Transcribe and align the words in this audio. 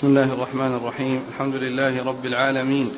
بسم 0.00 0.08
الله 0.08 0.32
الرحمن 0.32 0.74
الرحيم. 0.74 1.24
الحمد 1.28 1.54
لله 1.54 2.04
رب 2.04 2.24
العالمين. 2.26 2.92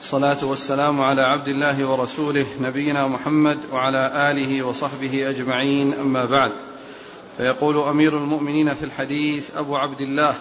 الصلاة 0.00 0.44
والسلام 0.44 1.00
على 1.02 1.22
عبد 1.22 1.48
الله 1.48 1.90
ورسوله 1.90 2.46
نبينا 2.60 3.06
محمد 3.06 3.58
وعلى 3.72 4.30
آله 4.30 4.62
وصحبه 4.62 5.30
أجمعين. 5.30 5.94
أما 5.94 6.24
بعد 6.24 6.52
فيقول 7.36 7.78
أمير 7.78 8.18
المؤمنين 8.18 8.74
في 8.74 8.84
الحديث 8.84 9.56
أبو 9.56 9.76
عبد 9.76 10.00
الله 10.00 10.34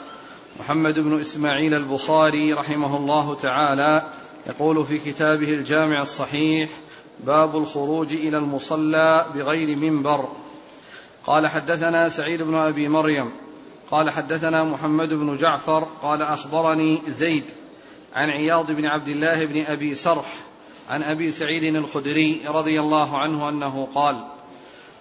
محمد 0.59 0.99
بن 0.99 1.19
إسماعيل 1.19 1.73
البخاري 1.73 2.53
رحمه 2.53 2.97
الله 2.97 3.35
تعالى 3.35 4.03
يقول 4.47 4.85
في 4.85 4.97
كتابه 4.97 5.49
الجامع 5.49 6.01
الصحيح 6.01 6.69
باب 7.25 7.57
الخروج 7.57 8.13
إلى 8.13 8.37
المصلى 8.37 9.25
بغير 9.35 9.77
منبر. 9.77 10.27
قال 11.25 11.47
حدثنا 11.47 12.09
سعيد 12.09 12.41
بن 12.41 12.55
أبي 12.55 12.87
مريم 12.87 13.31
قال 13.93 14.09
حدثنا 14.09 14.63
محمد 14.63 15.09
بن 15.09 15.37
جعفر 15.37 15.87
قال 16.01 16.21
أخبرني 16.21 17.01
زيد 17.07 17.43
عن 18.13 18.29
عياض 18.29 18.71
بن 18.71 18.85
عبد 18.85 19.07
الله 19.07 19.45
بن 19.45 19.65
أبي 19.65 19.95
سرح 19.95 20.33
عن 20.89 21.03
أبي 21.03 21.31
سعيد 21.31 21.75
الخدري 21.75 22.41
رضي 22.47 22.79
الله 22.79 23.17
عنه 23.17 23.49
أنه 23.49 23.87
قال 23.95 24.23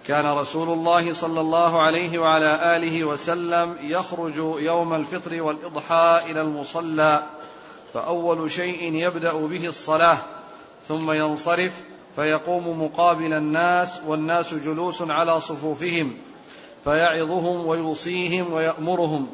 كان 0.06 0.26
رسول 0.26 0.68
الله 0.68 1.12
صلى 1.12 1.40
الله 1.40 1.80
عليه 1.82 2.18
وعلى 2.18 2.76
آله 2.76 3.04
وسلم 3.04 3.76
يخرج 3.82 4.36
يوم 4.62 4.94
الفطر 4.94 5.42
والإضحى 5.42 6.20
إلى 6.30 6.40
المصلى 6.40 7.26
فأول 7.94 8.50
شيء 8.50 8.94
يبدأ 8.94 9.46
به 9.46 9.66
الصلاة 9.66 10.18
ثم 10.88 11.12
ينصرف 11.12 11.72
فيقوم 12.16 12.84
مقابل 12.84 13.32
الناس 13.32 14.00
والناس 14.06 14.54
جلوس 14.54 15.02
على 15.02 15.40
صفوفهم 15.40 16.16
فيعظهم 16.84 17.66
ويوصيهم 17.66 18.52
ويأمرهم 18.52 19.26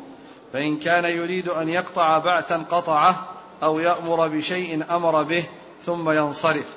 فإن 0.52 0.78
كان 0.78 1.04
يريد 1.04 1.48
أن 1.48 1.68
يقطع 1.68 2.18
بعثا 2.18 2.64
قطعه 2.70 3.28
أو 3.62 3.78
يأمر 3.78 4.28
بشيء 4.28 4.84
أمر 4.90 5.22
به 5.22 5.44
ثم 5.82 6.10
ينصرف. 6.10 6.76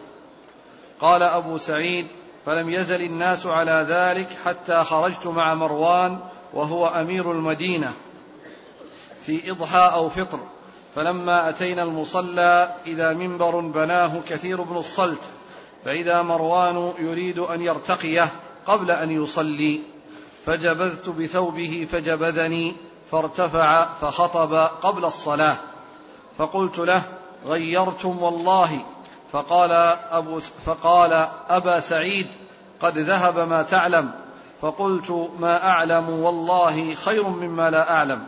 قال 1.02 1.24
أبو 1.24 1.58
سعيد 1.58 2.08
فلم 2.46 2.70
يزل 2.70 3.02
الناس 3.02 3.46
على 3.46 3.86
ذلك 3.90 4.28
حتى 4.46 4.84
خرجت 4.84 5.28
مع 5.28 5.54
مروان 5.54 6.20
وهو 6.54 6.88
أمير 6.88 7.32
المدينة 7.32 7.94
في 9.22 9.52
إضحى 9.52 9.92
أو 9.94 10.10
فطر 10.10 10.40
فلما 10.96 11.50
أتينا 11.50 11.84
المصلى 11.84 12.76
إذا 12.86 13.14
منبر 13.14 13.60
بناه 13.60 14.22
كثير 14.30 14.62
بن 14.62 14.78
الصلت 14.78 15.22
فإذا 15.86 16.22
مروان 16.22 16.94
يريد 17.00 17.40
أن 17.40 17.62
يرتقيه 17.62 18.32
قبل 18.68 18.92
أن 18.92 19.24
يصلي. 19.24 19.82
فجبذت 20.46 21.10
بثوبه 21.10 21.88
فجبذني 21.92 22.76
فارتفع 23.12 23.88
فخطب 24.02 24.54
قبل 24.54 25.06
الصلاة. 25.06 25.58
فقلت 26.38 26.80
له 26.80 27.04
غيرتم 27.46 28.24
والله. 28.24 28.80
فقال 29.32 29.72
أبو 30.12 30.40
فقال 30.40 31.28
أبا 31.50 31.80
سعيد 31.80 32.28
قد 32.82 32.98
ذهب 32.98 33.40
ما 33.40 33.62
تعلم. 33.62 34.12
فقلت 34.62 35.30
ما 35.40 35.68
أعلم 35.68 36.10
والله 36.10 36.96
خير 36.96 37.28
مما 37.28 37.70
لا 37.70 37.92
أعلم. 37.92 38.24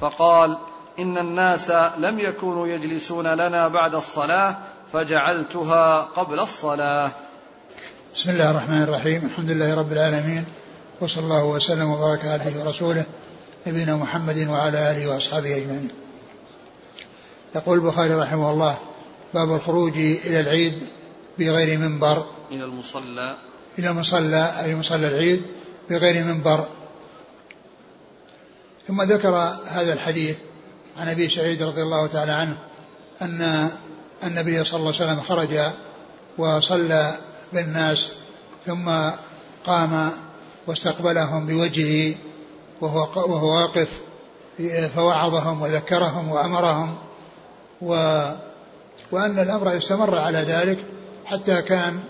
فقال 0.00 0.58
إن 0.98 1.18
الناس 1.18 1.70
لم 1.96 2.18
يكونوا 2.18 2.66
يجلسون 2.66 3.26
لنا 3.26 3.68
بعد 3.68 3.94
الصلاة 3.94 4.58
فجعلتها 4.92 6.00
قبل 6.00 6.40
الصلاة. 6.40 7.10
بسم 8.14 8.30
الله 8.30 8.50
الرحمن 8.50 8.82
الرحيم. 8.82 9.24
الحمد 9.24 9.50
لله 9.50 9.78
رب 9.78 9.92
العالمين. 9.92 10.44
وصلى 11.00 11.24
الله 11.24 11.44
وسلم 11.44 11.90
وبارك 11.90 12.24
على 12.24 12.32
عبده 12.32 12.60
ورسوله 12.60 13.04
نبينا 13.66 13.96
محمد 13.96 14.48
وعلى 14.48 14.90
آله 14.90 15.08
وأصحابه 15.08 15.56
أجمعين. 15.56 15.90
يقول 17.54 17.78
البخاري 17.78 18.14
رحمه 18.14 18.50
الله 18.50 18.78
باب 19.34 19.54
الخروج 19.54 19.96
إلى 19.96 20.40
العيد 20.40 20.86
بغير 21.38 21.78
منبر. 21.78 22.26
إلى 22.50 22.64
المصلى. 22.64 23.36
إلى 23.78 23.90
المصلى 23.90 24.54
أي 24.64 24.74
مصلى 24.74 25.08
العيد 25.08 25.42
بغير 25.90 26.24
منبر. 26.24 26.66
ثم 28.88 29.02
ذكر 29.02 29.36
هذا 29.66 29.92
الحديث 29.92 30.36
عن 30.98 31.08
أبي 31.08 31.28
سعيد 31.28 31.62
رضي 31.62 31.82
الله 31.82 32.06
تعالى 32.06 32.32
عنه 32.32 32.56
أن 33.22 33.70
النبي 34.24 34.64
صلى 34.64 34.80
الله 34.80 34.94
عليه 34.94 35.04
وسلم 35.04 35.20
خرج 35.20 35.58
وصلى 36.38 37.18
بالناس 37.52 38.12
ثم 38.66 38.90
قام 39.66 40.12
واستقبلهم 40.68 41.46
بوجهه 41.46 42.14
وهو 42.80 43.08
وهو 43.14 43.56
واقف 43.56 43.88
فوعظهم 44.94 45.62
وذكرهم 45.62 46.30
وأمرهم 46.30 46.96
و 47.82 47.92
وأن 49.12 49.38
الأمر 49.38 49.76
استمر 49.76 50.18
على 50.18 50.38
ذلك 50.38 50.78
حتى 51.24 51.62
كان 51.62 52.00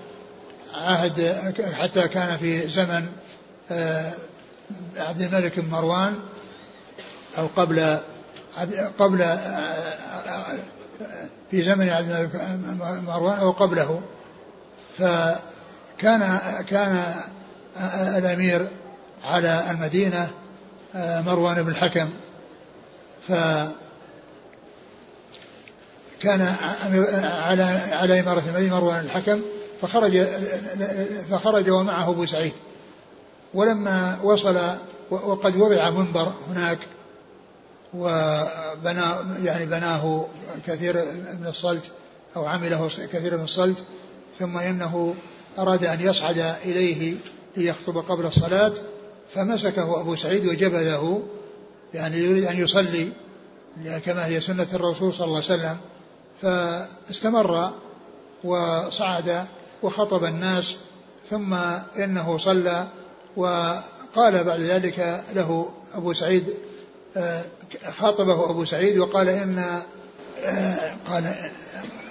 عهد 0.75 1.37
حتى 1.79 2.09
كان 2.09 2.37
في 2.37 2.69
زمن 2.69 3.07
آه، 3.71 4.13
عبد 4.97 5.21
الملك 5.21 5.61
بن 5.61 5.71
مروان 5.71 6.15
أو 7.39 7.47
قبل 7.57 7.99
قبل 8.99 9.23
آه، 9.23 10.45
في 11.51 11.63
زمن 11.63 11.89
عبد 11.89 12.11
الملك 12.11 12.41
مروان 13.09 13.39
أو 13.39 13.51
قبله. 13.51 14.03
فكان 14.99 16.39
كان 16.69 17.15
الأمير 18.19 18.67
على 19.25 19.71
المدينة 19.71 20.31
آه، 20.95 21.21
مروان 21.21 21.63
بن 21.63 21.71
الحكم. 21.71 22.09
ف 23.29 23.33
كان 26.21 26.55
على 27.43 27.63
على 27.93 28.21
إمارة 28.21 28.43
المدينة 28.49 28.77
مروان 28.77 29.01
الحكم 29.01 29.41
فخرج 29.83 30.27
فخرج 31.31 31.71
ومعه 31.71 32.11
أبو 32.11 32.27
سعيد. 32.27 32.53
ولما 33.55 34.19
وصل 34.23 34.59
وقد 35.11 35.57
وضع 35.57 35.91
منبر 35.91 36.33
هناك 36.51 36.79
وبنى 37.95 39.05
يعني 39.45 39.67
بناه 39.67 40.27
كثير 40.67 40.95
من 41.41 41.47
الصلت 41.47 41.91
أو 42.37 42.47
عمله 42.47 42.91
كثير 43.13 43.37
من 43.37 43.45
الصلت 43.45 43.85
ثم 44.39 44.59
إنه 44.59 45.15
أراد 45.59 45.85
أن 45.85 46.01
يصعد 46.01 46.39
إليه 46.65 47.15
ليخطب 47.59 47.99
قبل 47.99 48.27
الصلاة 48.27 48.73
فمسكه 49.35 50.01
أبو 50.01 50.17
سعيد 50.17 50.47
وجبذه 50.47 51.23
يعني 51.95 52.17
يريد 52.19 52.45
أن 52.45 52.59
يصلي 52.61 53.13
كما 54.07 54.27
هي 54.27 54.41
سنة 54.41 54.67
الرسول 54.75 55.13
صلى 55.13 55.25
الله 55.25 55.43
عليه 55.51 55.55
وسلم 55.55 55.77
فاستمر 56.43 57.73
وصعد 58.45 59.47
وخطب 59.83 60.25
الناس 60.25 60.77
ثم 61.31 61.55
إنه 61.99 62.39
صلى 62.39 62.87
وقال 63.37 64.45
بعد 64.45 64.61
ذلك 64.61 65.25
له 65.35 65.71
أبو 65.95 66.13
سعيد 66.13 66.55
خاطبه 67.99 68.51
أبو 68.51 68.65
سعيد 68.65 68.99
وقال 68.99 69.29
إن 69.29 69.83
قال 71.07 71.35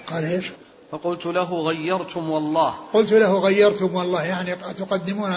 قال 0.07 0.23
إيش؟ 0.23 0.51
فقلت 0.91 1.25
له 1.25 1.61
غيرتم 1.61 2.29
والله. 2.29 2.73
قلت 2.93 3.11
له 3.11 3.39
غيرتم 3.39 3.95
والله 3.95 4.23
يعني 4.23 4.55
تقدمون 4.55 5.35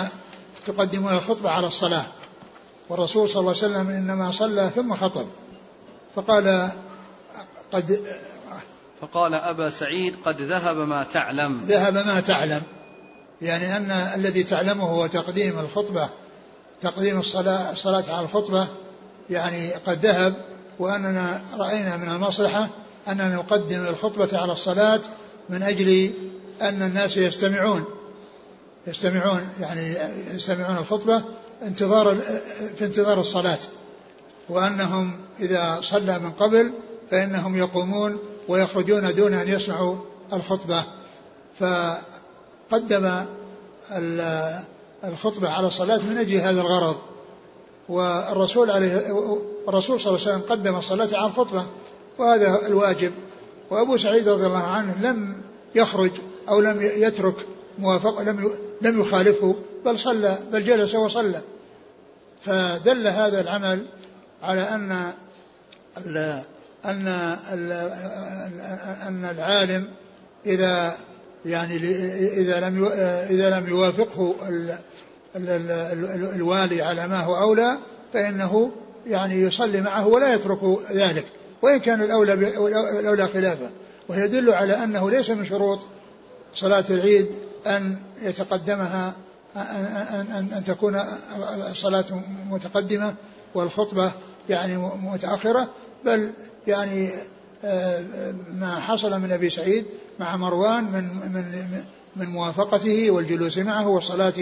تقدمون 0.66 1.12
الخطبة 1.12 1.50
على 1.50 1.66
الصلاة. 1.66 2.04
والرسول 2.88 3.28
صلى 3.28 3.40
الله 3.40 3.54
عليه 3.62 3.74
وسلم 3.74 3.90
إنما 3.90 4.30
صلى 4.30 4.70
ثم 4.76 4.94
خطب. 4.94 5.26
فقال 6.16 6.70
قد 7.72 8.06
فقال 9.00 9.34
أبا 9.34 9.70
سعيد 9.70 10.16
قد 10.24 10.42
ذهب 10.42 10.76
ما 10.76 11.02
تعلم. 11.02 11.64
ذهب 11.68 11.94
ما 11.94 12.20
تعلم. 12.20 12.62
يعني 13.42 13.76
أن 13.76 13.90
الذي 13.90 14.42
تعلمه 14.42 14.84
هو 14.84 15.06
تقديم 15.06 15.58
الخطبة 15.58 16.08
تقديم 16.80 17.18
الصلاة 17.18 17.72
الصلاة 17.72 18.04
على 18.08 18.24
الخطبة. 18.24 18.66
يعني 19.30 19.72
قد 19.72 20.06
ذهب 20.06 20.34
وأننا 20.78 21.42
رأينا 21.58 21.96
من 21.96 22.08
المصلحة 22.08 22.68
أننا 23.08 23.34
نقدم 23.34 23.86
الخطبة 23.86 24.38
على 24.38 24.52
الصلاة 24.52 25.00
من 25.50 25.62
أجل 25.62 26.10
أن 26.62 26.82
الناس 26.82 27.16
يستمعون 27.16 27.84
يستمعون 28.86 29.48
يعني 29.60 29.96
يستمعون 30.34 30.76
الخطبة 30.76 31.22
انتظار 31.62 32.16
في 32.76 32.84
انتظار 32.84 33.20
الصلاة. 33.20 33.58
وأنهم 34.48 35.20
إذا 35.40 35.78
صلى 35.80 36.18
من 36.18 36.30
قبل 36.30 36.72
فإنهم 37.10 37.56
يقومون 37.56 38.18
ويخرجون 38.48 39.14
دون 39.14 39.34
أن 39.34 39.48
يسمعوا 39.48 39.96
الخطبة. 40.32 40.84
فقدم 41.60 43.24
الخطبة 45.04 45.48
على 45.48 45.66
الصلاة 45.66 46.00
من 46.10 46.18
أجل 46.18 46.34
هذا 46.34 46.60
الغرض. 46.60 46.96
والرسول 47.88 48.70
عليه 48.70 48.96
الرسول 49.68 50.00
صلى 50.00 50.14
الله 50.14 50.26
عليه 50.26 50.36
وسلم 50.36 50.50
قدم 50.50 50.76
الصلاة 50.76 51.08
على 51.12 51.26
الخطبة 51.26 51.66
وهذا 52.18 52.66
الواجب. 52.66 53.12
وأبو 53.70 53.96
سعيد 53.96 54.28
رضي 54.28 54.46
الله 54.46 54.66
عنه 54.66 54.94
لم 55.02 55.34
يخرج 55.74 56.10
أو 56.48 56.60
لم 56.60 56.82
يترك 56.82 57.34
موافق 57.78 58.20
لم 58.20 58.50
لم 58.82 59.00
يخالفه 59.00 59.54
بل 59.84 59.98
صلى 59.98 60.38
بل 60.52 60.64
جلس 60.64 60.94
وصلى. 60.94 61.40
فدل 62.40 63.06
هذا 63.06 63.40
العمل 63.40 63.86
على 64.42 64.62
أن 64.62 65.12
أن 66.84 67.08
أن 69.08 69.24
العالم 69.24 69.88
إذا 70.46 70.96
يعني 71.46 71.76
إذا 72.16 72.60
لم 72.60 72.84
إذا 73.30 73.60
لم 73.60 73.68
يوافقه 73.68 74.34
الوالي 76.34 76.82
على 76.82 77.08
ما 77.08 77.20
هو 77.20 77.36
أولى 77.36 77.78
فإنه 78.12 78.70
يعني 79.06 79.34
يصلي 79.34 79.80
معه 79.80 80.06
ولا 80.06 80.34
يترك 80.34 80.58
ذلك. 80.92 81.26
وإن 81.62 81.80
كان 81.80 82.02
الأولى 82.02 82.32
الأولى 83.00 83.26
خلافة 83.26 83.70
ويدل 84.08 84.50
على 84.50 84.84
أنه 84.84 85.10
ليس 85.10 85.30
من 85.30 85.44
شروط 85.44 85.86
صلاة 86.54 86.84
العيد 86.90 87.28
أن 87.66 87.96
يتقدمها 88.22 89.14
أن, 89.56 90.26
أن, 90.32 90.48
أن 90.52 90.64
تكون 90.64 91.00
الصلاة 91.70 92.04
متقدمة 92.50 93.14
والخطبة 93.54 94.12
يعني 94.48 94.76
متأخرة 95.02 95.70
بل 96.04 96.32
يعني 96.66 97.10
آه، 97.64 98.04
ما 98.54 98.80
حصل 98.80 99.20
من 99.20 99.32
أبي 99.32 99.50
سعيد 99.50 99.84
مع 100.18 100.36
مروان 100.36 100.84
من 100.84 101.04
من 101.32 101.84
من 102.16 102.26
موافقته 102.26 103.10
والجلوس 103.10 103.58
معه 103.58 103.88
والصلاة 103.88 104.32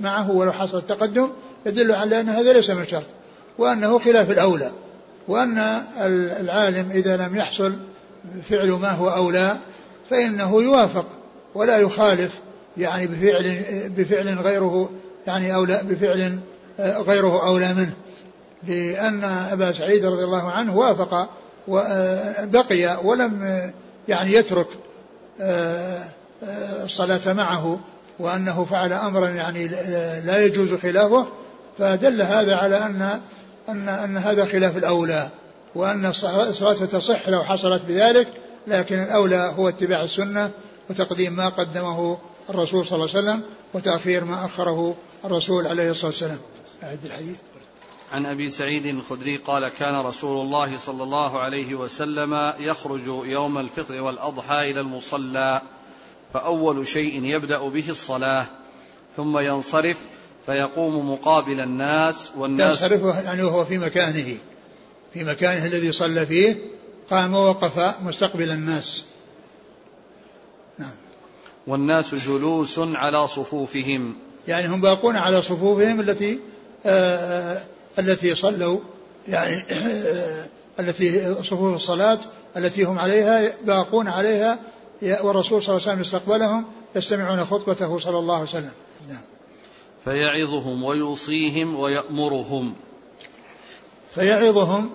معه 0.00 0.30
ولو 0.30 0.52
حصل 0.52 0.78
التقدم 0.78 1.30
يدل 1.66 1.92
على 1.92 2.20
أن 2.20 2.28
هذا 2.28 2.52
ليس 2.52 2.70
من 2.70 2.86
شرط 2.86 3.06
وأنه 3.58 3.98
خلاف 3.98 4.30
الأولى. 4.30 4.72
وأن 5.28 5.82
العالم 6.40 6.90
إذا 6.90 7.16
لم 7.16 7.36
يحصل 7.36 7.76
فعل 8.50 8.70
ما 8.70 8.90
هو 8.90 9.08
أولى 9.08 9.56
فإنه 10.10 10.62
يوافق 10.62 11.06
ولا 11.54 11.78
يخالف 11.78 12.40
يعني 12.76 13.06
بفعل 13.06 13.62
بفعل 13.96 14.38
غيره 14.38 14.90
يعني 15.26 15.54
أولى 15.54 15.80
بفعل 15.84 16.38
آه، 16.80 16.98
غيره 16.98 17.46
أولى 17.46 17.74
منه. 17.74 17.92
لأن 18.68 19.24
أبا 19.24 19.72
سعيد 19.72 20.06
رضي 20.06 20.24
الله 20.24 20.50
عنه 20.50 20.76
وافق 20.76 21.28
وبقي 21.68 22.86
آه، 22.86 23.06
ولم 23.06 23.42
آه، 23.42 23.70
يعني 24.08 24.32
يترك 24.32 24.66
الصلاة 26.84 27.32
معه 27.32 27.78
وأنه 28.18 28.64
فعل 28.64 28.92
أمرا 28.92 29.28
يعني 29.28 29.68
لا 30.24 30.44
يجوز 30.44 30.74
خلافه 30.74 31.26
فدل 31.78 32.22
هذا 32.22 32.56
على 32.56 32.76
أن 32.76 33.20
أن 33.68 33.88
أن 33.88 34.16
هذا 34.16 34.44
خلاف 34.44 34.76
الأولى 34.76 35.30
وأن 35.74 36.06
الصلاة 36.06 36.72
تصح 36.72 37.28
لو 37.28 37.44
حصلت 37.44 37.82
بذلك 37.84 38.28
لكن 38.66 39.02
الأولى 39.02 39.54
هو 39.56 39.68
اتباع 39.68 40.02
السنة 40.02 40.50
وتقديم 40.90 41.32
ما 41.32 41.48
قدمه 41.48 42.18
الرسول 42.50 42.86
صلى 42.86 42.96
الله 42.96 43.16
عليه 43.16 43.28
وسلم 43.28 43.42
وتأخير 43.74 44.24
ما 44.24 44.44
أخره 44.44 44.96
الرسول 45.24 45.66
عليه 45.66 45.90
الصلاة 45.90 46.10
والسلام. 46.10 46.38
أعد 46.82 47.04
الحديث. 47.04 47.36
عن 48.12 48.26
أبي 48.26 48.50
سعيد 48.50 48.86
الخدري 48.86 49.36
قال 49.36 49.68
كان 49.68 50.00
رسول 50.00 50.40
الله 50.40 50.78
صلى 50.78 51.02
الله 51.02 51.40
عليه 51.40 51.74
وسلم 51.74 52.52
يخرج 52.58 53.06
يوم 53.06 53.58
الفطر 53.58 54.02
والأضحى 54.02 54.70
إلى 54.70 54.80
المصلى 54.80 55.62
فأول 56.34 56.86
شيء 56.86 57.24
يبدأ 57.24 57.68
به 57.68 57.90
الصلاة 57.90 58.46
ثم 59.16 59.38
ينصرف 59.38 59.98
فيقوم 60.46 61.10
مقابل 61.10 61.60
الناس 61.60 62.30
والناس 62.36 62.82
ينصرف 62.82 63.24
يعني 63.24 63.42
وهو 63.42 63.64
في 63.64 63.78
مكانه. 63.78 64.36
في 65.14 65.24
مكانه 65.24 65.66
الذي 65.66 65.92
صلى 65.92 66.26
فيه 66.26 66.56
قام 67.10 67.34
ووقف 67.34 68.02
مستقبل 68.02 68.50
الناس. 68.50 69.04
نعم. 70.78 70.94
والناس 71.66 72.14
جلوس 72.14 72.78
على 72.78 73.28
صفوفهم. 73.28 74.14
يعني 74.48 74.66
هم 74.66 74.80
باقون 74.80 75.16
على 75.16 75.42
صفوفهم 75.42 76.00
التي 76.00 76.38
آه، 76.86 77.16
آآ 77.16 77.64
التي 77.98 78.34
صلوا. 78.34 78.80
يعني 79.28 79.64
آه 79.70 80.46
التي 80.80 81.34
صفوف 81.34 81.74
الصلاة 81.74 82.20
التي 82.56 82.82
هم 82.82 82.98
عليها 82.98 83.52
باقون 83.64 84.08
عليها. 84.08 84.58
والرسول 85.02 85.62
صلى 85.62 85.76
الله 85.76 85.88
عليه 85.88 86.00
وسلم 86.00 86.00
استقبلهم 86.00 86.64
يستمعون 86.96 87.44
خطبته 87.44 87.98
صلى 87.98 88.18
الله 88.18 88.34
عليه 88.34 88.44
وسلم. 88.44 88.72
نعم. 89.08 89.35
فيعظهم 90.06 90.84
ويوصيهم 90.84 91.76
ويأمرهم. 91.80 92.74
فيعظهم 94.14 94.90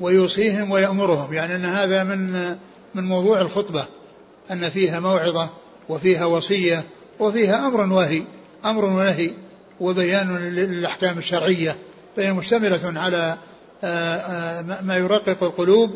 ويوصيهم 0.00 0.70
ويأمرهم. 0.70 1.32
يعني 1.32 1.54
أن 1.54 1.64
هذا 1.64 2.04
من 2.04 2.32
من 2.94 3.04
موضوع 3.04 3.40
الخطبة. 3.40 3.84
أن 4.50 4.70
فيها 4.70 5.00
موعظة 5.00 5.48
وفيها 5.88 6.24
وصية 6.24 6.84
وفيها 7.20 7.66
أمر 7.66 7.92
وهي 7.92 8.22
أمر 8.64 8.84
ونهي 8.84 9.30
وبيان 9.80 10.36
للأحكام 10.36 11.18
الشرعية. 11.18 11.76
فهي 12.16 12.32
مشتملة 12.32 13.00
على 13.00 13.36
آه، 13.84 14.16
آه، 14.16 14.82
ما 14.82 14.96
يرقق 14.96 15.42
القلوب 15.42 15.90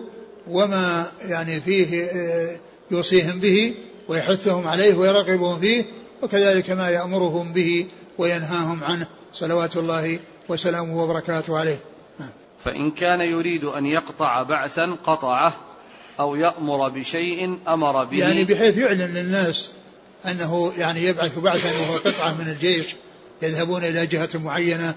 وما 0.48 1.06
يعني 1.28 1.60
فيه 1.60 2.04
آه، 2.04 2.56
يوصيهم 2.90 3.40
به 3.40 3.74
ويحثهم 4.08 4.68
عليه 4.68 4.94
ويرغبهم 4.94 5.60
فيه 5.60 5.84
وكذلك 6.22 6.70
ما 6.70 6.88
يأمرهم 6.88 7.52
به 7.52 7.86
وينهاهم 8.18 8.84
عنه. 8.84 9.06
صلوات 9.32 9.76
الله 9.76 10.18
وسلامه 10.48 11.04
وبركاته 11.04 11.58
عليه. 11.58 11.78
فإن 12.64 12.90
كان 12.90 13.20
يريد 13.20 13.64
أن 13.64 13.86
يقطع 13.86 14.42
بعثا 14.42 14.96
قطعه 15.06 15.56
أو 16.20 16.34
يأمر 16.34 16.88
بشيء 16.88 17.58
أمر 17.68 18.04
به. 18.04 18.18
يعني 18.18 18.44
بحيث 18.44 18.78
يعلن 18.78 19.14
للناس 19.14 19.70
أنه 20.26 20.72
يعني 20.78 21.04
يبعث 21.04 21.38
بعثا 21.38 21.80
وهو 21.80 21.96
قطعة 21.96 22.34
من 22.34 22.48
الجيش 22.48 22.96
يذهبون 23.42 23.84
إلى 23.84 24.06
جهة 24.06 24.28
معينة 24.34 24.94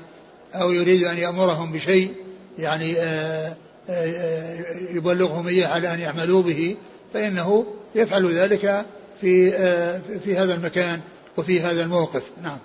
أو 0.55 0.71
يريد 0.71 1.03
أن 1.03 1.17
يأمرهم 1.17 1.71
بشيء 1.71 2.13
يعني 2.59 2.97
آه، 2.97 3.55
آه، 3.89 4.65
يبلغهم 4.95 5.47
إياه 5.47 5.67
على 5.67 5.93
أن 5.93 5.99
يعملوا 5.99 6.41
به 6.41 6.75
فإنه 7.13 7.65
يفعل 7.95 8.33
ذلك 8.33 8.85
في 9.23 9.55
آه، 9.55 10.01
في 10.23 10.37
هذا 10.37 10.55
المكان 10.55 10.99
وفي 11.37 11.61
هذا 11.61 11.83
الموقف. 11.83 12.23
نعم. 12.43 12.57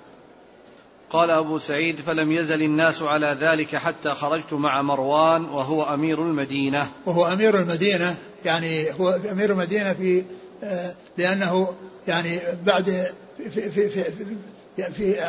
قال 1.10 1.31
أبو 1.31 1.58
سعيد 1.58 2.00
فلم 2.00 2.32
يزل 2.32 2.62
الناس 2.62 3.02
على 3.02 3.37
ذلك 3.40 3.76
حتى 3.76 4.10
خرجت 4.10 4.52
مع 4.52 4.82
مروان 4.82 5.44
وهو 5.44 5.82
أمير 5.82 6.22
المدينة. 6.22 6.88
وهو 7.06 7.26
أمير 7.26 7.60
المدينة 7.60 8.16
يعني 8.44 8.93
هو 8.93 9.20
أمير 9.32 9.52
المدينة 9.52 9.93
في 9.93 10.25
آه، 10.64 10.94
لأنه 11.19 11.75
يعني 12.08 12.38
بعد 12.66 13.12
في, 13.54 13.70
في, 13.70 13.88
في, 13.88 14.04
في 14.93 15.20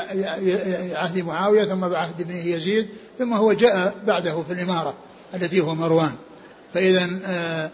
عهد 0.96 1.18
معاوية 1.18 1.64
ثم 1.64 1.88
بعهد 1.88 2.22
ابنه 2.22 2.46
يزيد 2.46 2.88
ثم 3.20 3.34
هو 3.34 3.54
جاء 3.54 3.96
بعده 4.08 4.44
في 4.44 4.54
الإمارة 4.54 4.94
التي 5.34 5.62
هو 5.62 5.76
مروان. 5.76 6.12
فإذا 6.74 7.10
آه، 7.26 7.70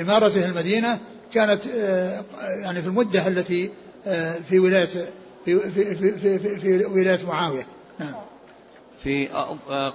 إمارته 0.00 0.46
المدينة 0.46 0.98
كانت 1.32 1.66
يعني 2.62 2.80
في 2.80 2.86
المدة 2.86 3.28
التي 3.28 3.70
في 4.48 4.58
ولاية 4.58 4.84
في 5.44 5.60
في 5.70 5.94
في 5.94 6.18
في, 6.38 6.58
في 6.58 6.84
ولاية 6.84 7.26
معاوية. 7.26 7.66
نعم. 7.98 8.14
في 9.02 9.26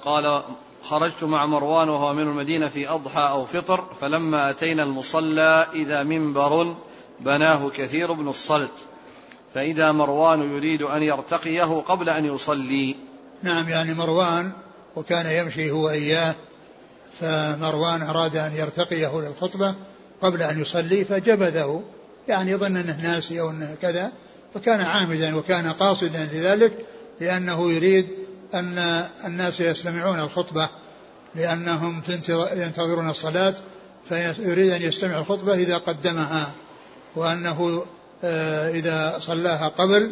قال 0.04 0.44
خرجت 0.84 1.24
مع 1.24 1.46
مروان 1.46 1.90
وهو 1.90 2.14
من 2.14 2.22
المدينة 2.22 2.68
في 2.68 2.90
أضحى 2.90 3.22
أو 3.22 3.46
فطر 3.46 3.86
فلما 4.02 4.50
أتينا 4.50 4.84
المصلى 4.84 5.68
إذا 5.74 6.04
منبر 6.04 6.76
بناه 7.20 7.70
كثير 7.70 8.14
بن 8.14 8.28
الصلت 8.28 8.74
فإذا 9.54 9.92
مروان 9.92 10.56
يريد 10.56 10.82
أن 10.82 11.04
يرتقيه 11.04 11.82
قبل 11.82 12.10
أن 12.10 12.26
يصلي. 12.26 12.96
نعم 13.44 13.70
يعني 13.70 13.94
مروان 13.94 14.52
وكان 14.96 15.26
يمشي 15.26 15.72
هو 15.72 15.90
إياه 15.90 16.36
فمروان 17.20 18.02
أراد 18.02 18.36
أن 18.36 18.54
يرتقيه 18.54 19.22
للخطبة 19.22 19.76
قبل 20.22 20.42
أن 20.42 20.62
يصلي 20.62 21.06
فجبذه 21.06 21.84
يعني 22.28 22.51
يظن 22.51 22.78
أنه 22.78 23.01
ناسي 23.01 23.42
أو 23.42 23.50
أنه 23.50 23.75
كذا 23.82 24.12
فكان 24.54 24.82
عامدا 24.82 25.36
وكان 25.36 25.68
قاصدا 25.68 26.30
لذلك 26.34 26.74
لأنه 27.22 27.72
يريد 27.72 28.08
أن 28.54 29.06
الناس 29.25 29.62
يستمعون 29.62 30.20
الخطبة 30.20 30.70
لأنهم 31.36 32.01
ينتظرون 32.56 33.10
الصلاة 33.10 33.56
فيريد 34.10 34.72
أن 34.72 34.82
يستمع 34.82 35.18
الخطبة 35.18 35.54
إذا 35.54 35.78
قدمها. 35.78 36.51
وأنه 37.16 37.86
آه، 38.24 38.70
إذا 38.70 39.20
صلاها 39.20 39.68
قبل 39.68 40.12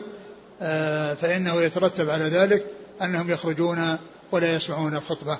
آه، 0.61 1.13
فإنه 1.13 1.61
يترتب 1.61 2.09
على 2.09 2.23
ذلك 2.23 2.65
أنهم 3.01 3.31
يخرجون 3.31 3.97
ولا 4.31 4.53
يسمعون 4.53 4.95
الخطبة. 4.95 5.37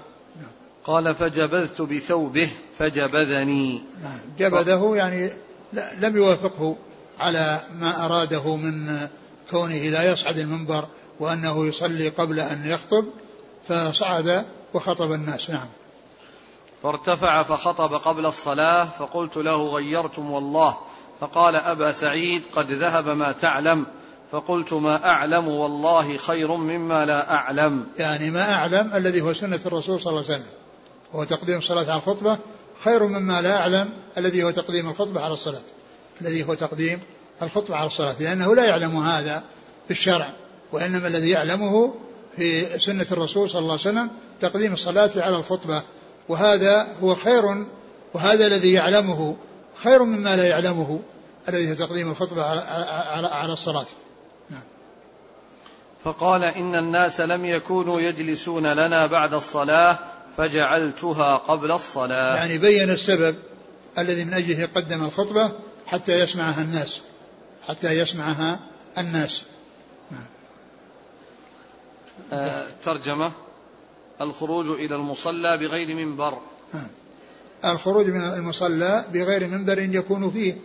قال 0.85 1.15
فجبذت 1.15 1.81
بثوبه 1.81 2.49
فجبذني. 2.77 3.83
نعم. 4.03 4.19
جبذه 4.39 4.91
يعني 4.95 5.31
لم 5.99 6.17
يوافقه 6.17 6.75
على 7.19 7.59
ما 7.79 8.05
أراده 8.05 8.55
من 8.55 9.07
كونه 9.51 9.89
لا 9.89 10.11
يصعد 10.11 10.37
المنبر 10.37 10.87
وأنه 11.19 11.65
يصلي 11.65 12.09
قبل 12.09 12.39
أن 12.39 12.65
يخطب 12.65 13.05
فصعد 13.67 14.45
وخطب 14.73 15.11
الناس. 15.11 15.49
نعم. 15.49 15.67
فارتفع 16.83 17.43
فخطب 17.43 17.93
قبل 17.93 18.25
الصلاة 18.25 18.85
فقلت 18.85 19.37
له 19.37 19.63
غيرتم 19.63 20.31
والله. 20.31 20.77
فقال 21.19 21.55
أبا 21.55 21.91
سعيد 21.91 22.43
قد 22.55 22.71
ذهب 22.71 23.09
ما 23.09 23.31
تعلم 23.31 23.85
فقلت 24.31 24.73
ما 24.73 25.09
أعلم 25.09 25.47
والله 25.47 26.17
خير 26.17 26.55
مما 26.55 27.05
لا 27.05 27.33
أعلم. 27.33 27.87
يعني 27.97 28.31
ما 28.31 28.53
أعلم 28.53 28.91
الذي 28.95 29.21
هو 29.21 29.33
سنة 29.33 29.59
الرسول 29.65 30.01
صلى 30.01 30.11
الله 30.11 30.23
عليه 30.23 30.35
وسلم. 30.35 30.58
وهو 31.13 31.23
تقديم 31.23 31.57
الصلاة 31.57 31.83
على 31.91 31.95
الخطبة 31.95 32.37
خير 32.83 33.03
مما 33.03 33.41
لا 33.41 33.49
يعلم 33.49 33.89
الذي 34.17 34.43
هو 34.43 34.51
تقديم 34.51 34.89
الخطبة 34.89 35.21
على 35.21 35.33
الصلاة 35.33 35.61
الذي 36.21 36.43
هو 36.43 36.53
تقديم 36.53 36.99
الخطبة 37.41 37.75
على 37.75 37.87
الصلاة 37.87 38.15
لأنه 38.19 38.55
لا 38.55 38.65
يعلم 38.65 38.97
هذا 38.97 39.43
في 39.85 39.91
الشرع 39.91 40.33
وإنما 40.71 41.07
الذي 41.07 41.29
يعلمه 41.29 41.93
في 42.35 42.79
سنة 42.79 43.05
الرسول 43.11 43.49
صلى 43.49 43.59
الله 43.59 43.71
عليه 43.71 43.81
وسلم 43.81 44.09
تقديم 44.39 44.73
الصلاة 44.73 45.11
على 45.15 45.37
الخطبة 45.37 45.83
وهذا 46.29 46.87
هو 47.03 47.15
خير 47.15 47.65
وهذا 48.13 48.47
الذي 48.47 48.73
يعلمه 48.73 49.35
خير 49.75 50.03
مما 50.03 50.35
لا 50.35 50.47
يعلمه 50.47 50.99
الذي 51.49 51.71
هو 51.71 51.73
تقديم 51.73 52.11
الخطبة 52.11 52.43
على, 52.43 52.61
على, 52.89 53.27
على 53.27 53.53
الصلاة 53.53 53.85
نعم. 54.49 54.63
فقال 56.03 56.43
إن 56.43 56.75
الناس 56.75 57.21
لم 57.21 57.45
يكونوا 57.45 58.01
يجلسون 58.01 58.67
لنا 58.73 59.05
بعد 59.05 59.33
الصلاة 59.33 59.99
فجعلتها 60.39 61.35
قبل 61.37 61.71
الصلاة. 61.71 62.35
يعني 62.35 62.57
بين 62.57 62.89
السبب 62.89 63.35
الذي 63.97 64.25
من 64.25 64.33
أجله 64.33 64.69
قدم 64.75 65.03
الخطبة 65.03 65.51
حتى 65.85 66.19
يسمعها 66.19 66.61
الناس 66.61 67.01
حتى 67.67 67.91
يسمعها 67.91 68.59
الناس. 68.97 69.43
نعم. 70.11 70.25
آه 72.33 72.67
ترجمة. 72.83 73.31
الخروج 74.21 74.69
إلى 74.69 74.95
المصلى 74.95 75.57
بغير 75.57 75.95
منبر. 75.95 76.37
نعم. 76.73 76.87
الخروج 77.65 78.05
من 78.07 78.21
المصلى 78.21 79.05
بغير 79.13 79.47
منبر 79.47 79.79
يكون 79.79 80.31
فيه 80.31 80.57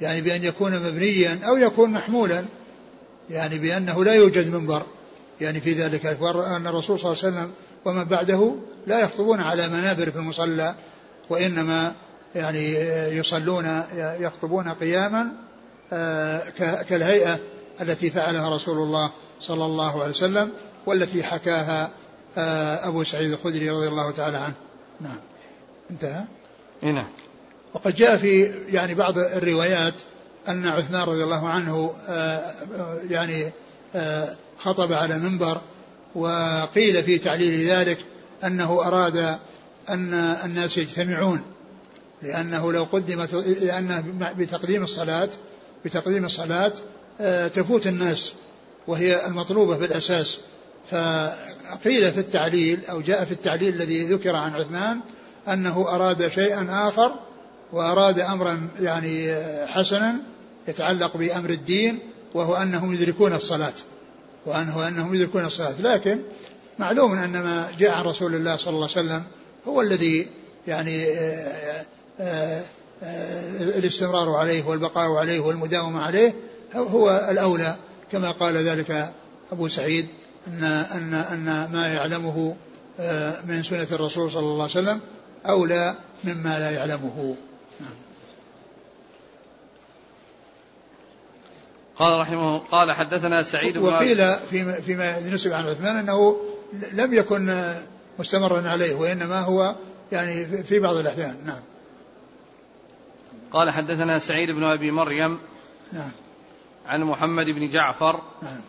يعني 0.00 0.20
بأن 0.20 0.44
يكون 0.44 0.78
مبنيا 0.78 1.40
أو 1.44 1.56
يكون 1.56 1.90
محمولا 1.90 2.44
يعني 3.30 3.58
بأنه 3.58 4.04
لا 4.04 4.14
يوجد 4.14 4.50
منبر. 4.54 4.82
يعني 5.40 5.60
في 5.60 5.72
ذلك 5.72 6.06
أن 6.06 6.66
الرسول 6.66 7.00
صلى 7.00 7.12
الله 7.12 7.24
عليه 7.24 7.36
وسلم 7.36 7.52
ومن 7.84 8.04
بعده 8.04 8.54
لا 8.88 9.00
يخطبون 9.00 9.40
على 9.40 9.68
منابر 9.68 10.10
في 10.10 10.16
المصلى 10.16 10.74
وإنما 11.30 11.94
يعني 12.34 12.74
يصلون 13.16 13.82
يخطبون 13.96 14.68
قياما 14.68 15.28
آه، 15.92 16.42
كالهيئة 16.88 17.38
التي 17.80 18.10
فعلها 18.10 18.54
رسول 18.54 18.76
الله 18.78 19.10
صلى 19.40 19.64
الله 19.64 20.00
عليه 20.00 20.10
وسلم 20.10 20.52
والتي 20.86 21.22
حكاها 21.22 21.90
آه، 22.38 22.88
أبو 22.88 23.04
سعيد 23.04 23.32
الخدري 23.32 23.70
رضي 23.70 23.88
الله 23.88 24.10
تعالى 24.10 24.36
عنه. 24.36 24.54
نعم. 25.00 25.18
انتهى؟ 25.90 26.24
نعم. 26.82 27.08
وقد 27.74 27.94
جاء 27.94 28.16
في 28.16 28.50
يعني 28.72 28.94
بعض 28.94 29.18
الروايات 29.18 29.94
أن 30.48 30.66
عثمان 30.66 31.02
رضي 31.02 31.24
الله 31.24 31.48
عنه 31.48 31.94
آه، 32.08 32.54
يعني 33.10 33.52
خطب 34.58 34.92
على 34.92 35.18
منبر 35.18 35.60
وقيل 36.14 37.04
في 37.04 37.18
تعليل 37.18 37.68
ذلك 37.68 37.98
أنه 38.44 38.86
أراد 38.86 39.38
أن 39.88 40.14
الناس 40.44 40.78
يجتمعون 40.78 41.42
لأنه 42.22 42.72
لو 42.72 42.84
قدمت 42.92 43.34
لأنه 43.34 44.04
بتقديم 44.38 44.82
الصلاة 44.82 45.28
بتقديم 45.84 46.24
الصلاة 46.24 46.72
آه، 47.20 47.48
تفوت 47.48 47.86
الناس 47.86 48.32
وهي 48.86 49.26
المطلوبة 49.26 49.76
بالأساس 49.76 50.38
فقيل 50.90 52.12
في 52.12 52.18
التعليل 52.18 52.84
أو 52.84 53.00
جاء 53.00 53.24
في 53.24 53.32
التعليل 53.32 53.74
الذي 53.74 54.04
ذكر 54.04 54.36
عن 54.36 54.54
عثمان 54.54 55.00
أنه 55.48 55.88
أراد 55.88 56.28
شيئا 56.28 56.88
آخر 56.88 57.12
وأراد 57.72 58.18
أمرا 58.18 58.68
يعني 58.80 59.36
حسنا 59.66 60.16
يتعلق 60.68 61.16
بأمر 61.16 61.50
الدين 61.50 61.98
وهو 62.34 62.54
أنهم 62.54 62.92
يدركون 62.92 63.32
الصلاة 63.32 63.72
وأنه 64.46 64.88
أنهم 64.88 65.14
يدركون 65.14 65.44
الصلاة. 65.44 65.74
لكن 65.80 66.18
معلوم 66.78 67.12
أن 67.12 67.32
ما 67.32 67.68
جاء 67.78 67.90
عن 67.90 68.04
رسول 68.04 68.34
الله 68.34 68.56
صلى 68.56 68.74
الله 68.74 68.88
عليه 68.96 69.06
وسلم 69.06 69.22
هو 69.68 69.80
الذي 69.80 70.26
يعني 70.66 71.04
آه، 71.04 71.84
آه، 72.20 72.62
آه، 73.02 73.78
الاستمرار 73.78 74.30
عليه 74.30 74.64
والبقاء 74.64 75.12
عليه 75.12 75.40
والمداومة 75.40 76.02
عليه 76.02 76.34
هو 76.74 77.28
الأولى 77.30 77.76
كما 78.12 78.30
قال 78.30 78.56
ذلك 78.56 79.12
أبو 79.52 79.68
سعيد 79.68 80.08
أن 80.46 80.64
أن 80.64 81.14
أن 81.14 81.70
ما 81.72 81.88
يعلمه 81.94 82.56
من 83.44 83.62
سنة 83.62 83.86
الرسول 83.92 84.30
صلى 84.30 84.40
الله 84.40 84.62
عليه 84.62 84.72
وسلم 84.72 85.00
أولى 85.46 85.94
مما 86.24 86.58
لا 86.58 86.70
يعلمه 86.70 87.36
نعم. 87.80 87.90
قال 91.96 92.20
رحمه 92.20 92.58
قال 92.58 92.92
حدثنا 92.92 93.42
سعيد 93.42 93.78
بن 93.78 93.84
وقيل 93.84 94.34
فيما, 94.50 94.72
فيما 94.72 95.20
نسب 95.20 95.52
عن 95.52 95.66
عثمان 95.66 95.96
أنه 95.96 96.36
لم 96.72 97.14
يكن 97.14 97.74
مستمرا 98.18 98.70
عليه 98.70 98.94
وإنما 98.94 99.40
هو 99.40 99.76
يعني 100.12 100.62
في 100.62 100.78
بعض 100.78 100.96
الأحيان. 100.96 101.36
نعم. 101.44 101.60
قال 103.52 103.70
حدثنا 103.70 104.18
سعيد 104.18 104.50
بن 104.50 104.64
أبي 104.64 104.90
مريم 104.90 105.38
نعم. 105.92 106.10
عن 106.86 107.04
محمد 107.04 107.46
بن 107.46 107.70
جعفر 107.70 108.22
نعم. 108.42 108.60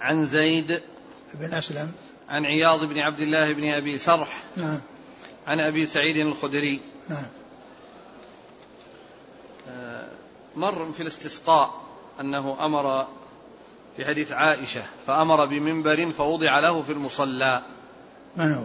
عن 0.00 0.26
زيد 0.26 0.80
بن 1.34 1.54
أسلم. 1.54 1.92
عن 2.28 2.46
عياض 2.46 2.84
بن 2.84 2.98
عبد 2.98 3.20
الله 3.20 3.52
بن 3.52 3.72
أبي 3.72 3.98
سرح 3.98 4.42
نعم. 4.56 4.80
عن 5.46 5.60
أبي 5.60 5.86
سعيد 5.86 6.16
الخدري. 6.16 6.80
نعم. 7.08 7.26
آه، 9.68 10.08
مر 10.56 10.92
في 10.92 11.02
الاستسقاء 11.02 11.82
أنه 12.20 12.56
أمر 12.60 13.06
في 13.98 14.04
حديث 14.04 14.32
عائشة 14.32 14.82
فأمر 15.06 15.46
بمنبر 15.46 16.12
فوضع 16.12 16.60
له 16.60 16.82
في 16.82 16.92
المصلى. 16.92 17.62
من 18.36 18.52
هو؟ 18.52 18.64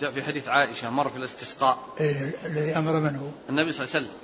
جاء 0.00 0.10
في 0.10 0.22
حديث 0.22 0.48
عائشة 0.48 0.90
مر 0.90 1.08
في 1.08 1.16
الاستسقاء. 1.16 1.78
إيه 2.00 2.34
الذي 2.44 2.78
أمر 2.78 2.92
من 2.92 3.16
هو؟ 3.16 3.26
النبي 3.50 3.72
صلى 3.72 3.86
الله 3.86 3.96
عليه 3.96 4.06
وسلم. 4.06 4.16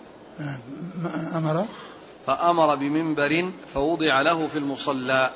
آه، 1.34 1.38
أمر؟ 1.38 1.66
فأمر 2.26 2.74
بمنبر 2.74 3.50
فوضع 3.74 4.22
له 4.22 4.46
في 4.46 4.58
المصلى. 4.58 5.30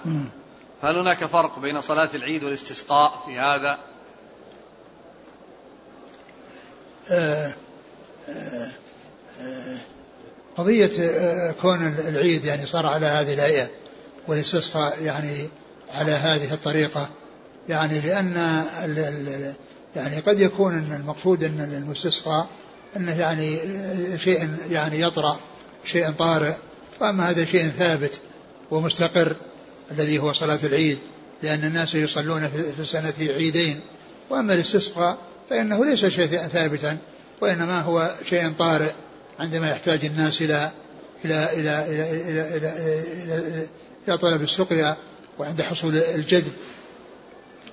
هل 0.82 0.98
هناك 0.98 1.24
فرق 1.24 1.58
بين 1.58 1.80
صلاة 1.80 2.10
العيد 2.14 2.44
والاستسقاء 2.44 3.22
في 3.26 3.38
هذا؟ 3.38 3.78
آه 7.10 7.54
آه 8.28 8.70
آه 9.40 9.78
قضية 10.56 11.52
كون 11.52 11.86
العيد 11.86 12.44
يعني 12.44 12.66
صار 12.66 12.86
على 12.86 13.06
هذه 13.06 13.34
الهيئة. 13.34 13.81
والاستسقاء 14.28 15.02
يعني 15.02 15.48
على 15.94 16.12
هذه 16.12 16.54
الطريقة. 16.54 17.10
يعني 17.68 18.00
لأن 18.00 18.34
يعني 19.96 20.20
قد 20.20 20.40
يكون 20.40 20.78
المقصود 20.78 21.44
أن 21.44 21.60
المستسقى 21.60 22.46
أنه 22.96 23.20
يعني 23.20 23.58
شيء 24.18 24.48
يعني 24.70 25.00
يطرأ 25.00 25.40
شيء 25.84 26.10
طارئ. 26.10 26.54
وأما 27.00 27.30
هذا 27.30 27.44
شيء 27.44 27.68
ثابت 27.78 28.20
ومستقر 28.70 29.36
الذي 29.90 30.18
هو 30.18 30.32
صلاة 30.32 30.58
العيد 30.64 30.98
لأن 31.42 31.64
الناس 31.64 31.94
يصلون 31.94 32.48
في 32.48 32.80
السنة 32.80 33.14
عيدين. 33.20 33.80
وأما 34.30 34.54
الاستسقاء 34.54 35.18
فإنه 35.50 35.84
ليس 35.84 36.06
شيء 36.06 36.26
ثابتا 36.26 36.98
وإنما 37.40 37.80
هو 37.80 38.14
شيء 38.28 38.52
طارئ 38.52 38.90
عندما 39.38 39.70
يحتاج 39.70 40.04
الناس 40.04 40.42
إلى 40.42 40.70
إلى 41.24 41.48
إلى 41.52 41.84
إلى 41.86 42.10
إلى, 42.10 42.56
إلى, 42.56 42.72
إلى, 43.24 43.38
إلى, 43.38 43.66
إلى 44.08 44.18
طلب 44.18 44.42
السقيا 44.42 44.96
وعند 45.38 45.62
حصول 45.62 45.96
الجدب. 45.96 46.52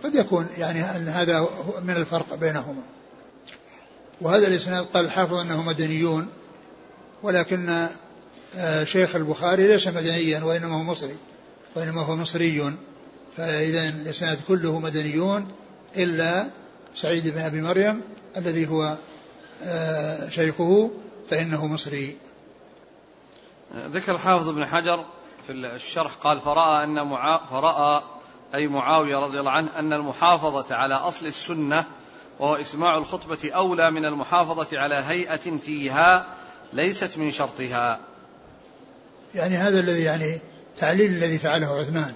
قد 0.04 0.16
يكون 0.16 0.48
يعني 0.58 0.96
أن 0.96 1.08
هذا 1.08 1.50
من 1.84 1.96
الفرق 1.96 2.36
بينهما. 2.36 2.82
وهذا 4.22 4.48
الإسناد 4.48 4.86
قال 4.86 5.06
الحافظ 5.06 5.34
أنه 5.34 5.64
مدنيون 5.64 6.28
ولكن 7.24 7.88
آه، 8.58 8.84
شيخ 8.84 9.16
البخاري 9.16 9.68
ليس 9.68 9.88
مدنيا 9.88 10.44
وإنما 10.44 10.76
هو 10.76 10.84
مصري 10.84 11.16
وإنما 11.76 12.02
هو 12.02 12.16
مصري 12.16 12.74
فإذا 13.38 13.90
الإسناد 13.90 14.38
كله 14.48 14.80
مدنيون 14.80 15.52
إلا 15.98 16.48
سعيد 16.96 17.28
بن 17.28 17.42
أبي 17.42 17.62
مريم 17.62 18.02
الذي 18.38 18.68
هو 18.68 18.98
آه، 19.64 20.30
شيخه 20.30 20.92
فإنه 21.30 21.68
مصري. 21.68 22.18
ذكر 23.76 24.16
الحافظ 24.16 24.50
ابن 24.50 24.66
حجر 24.66 25.06
في 25.50 25.56
الشرح 25.56 26.14
قال 26.14 26.42
فرأى 26.42 26.84
أن 26.84 27.08
معا 27.08 27.38
فرأى 27.38 28.04
أي 28.56 28.68
معاوية 28.68 29.18
رضي 29.18 29.40
الله 29.40 29.52
عنه 29.52 29.70
أن 29.80 29.94
المحافظة 29.94 30.76
على 30.76 30.96
أصل 30.96 31.26
السنة 31.26 31.86
وهو 32.40 32.56
إسماع 32.56 32.98
الخطبة 32.98 33.52
أولى 33.52 33.92
من 33.92 34.06
المحافظة 34.06 34.80
على 34.80 34.96
هيئة 34.96 35.58
فيها 35.58 36.26
ليست 36.74 37.18
من 37.18 37.32
شرطها. 37.32 38.00
يعني 39.36 39.58
هذا 39.58 39.80
الذي 39.80 40.04
يعني 40.04 40.40
تعليل 40.78 41.12
الذي 41.12 41.38
فعله 41.38 41.68
عثمان 41.68 42.14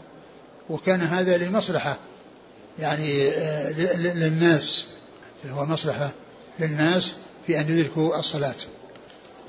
وكان 0.70 1.02
هذا 1.02 1.38
لمصلحة 1.38 1.98
يعني 2.80 3.30
آه، 3.30 3.72
للناس 3.98 4.88
هو 5.50 5.66
مصلحة 5.66 6.12
للناس 6.60 7.16
في 7.48 7.60
أن 7.60 7.70
يدركوا 7.70 8.20
الصلاة. 8.20 8.56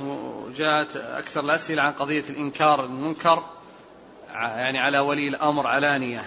وجاءت 0.00 0.96
أكثر 0.96 1.40
الأسئلة 1.40 1.82
عن 1.82 1.92
قضية 1.92 2.24
الإنكار 2.30 2.84
المنكر. 2.84 3.53
يعني 4.34 4.78
على 4.78 4.98
ولي 4.98 5.28
الأمر 5.28 5.66
علانية 5.66 6.22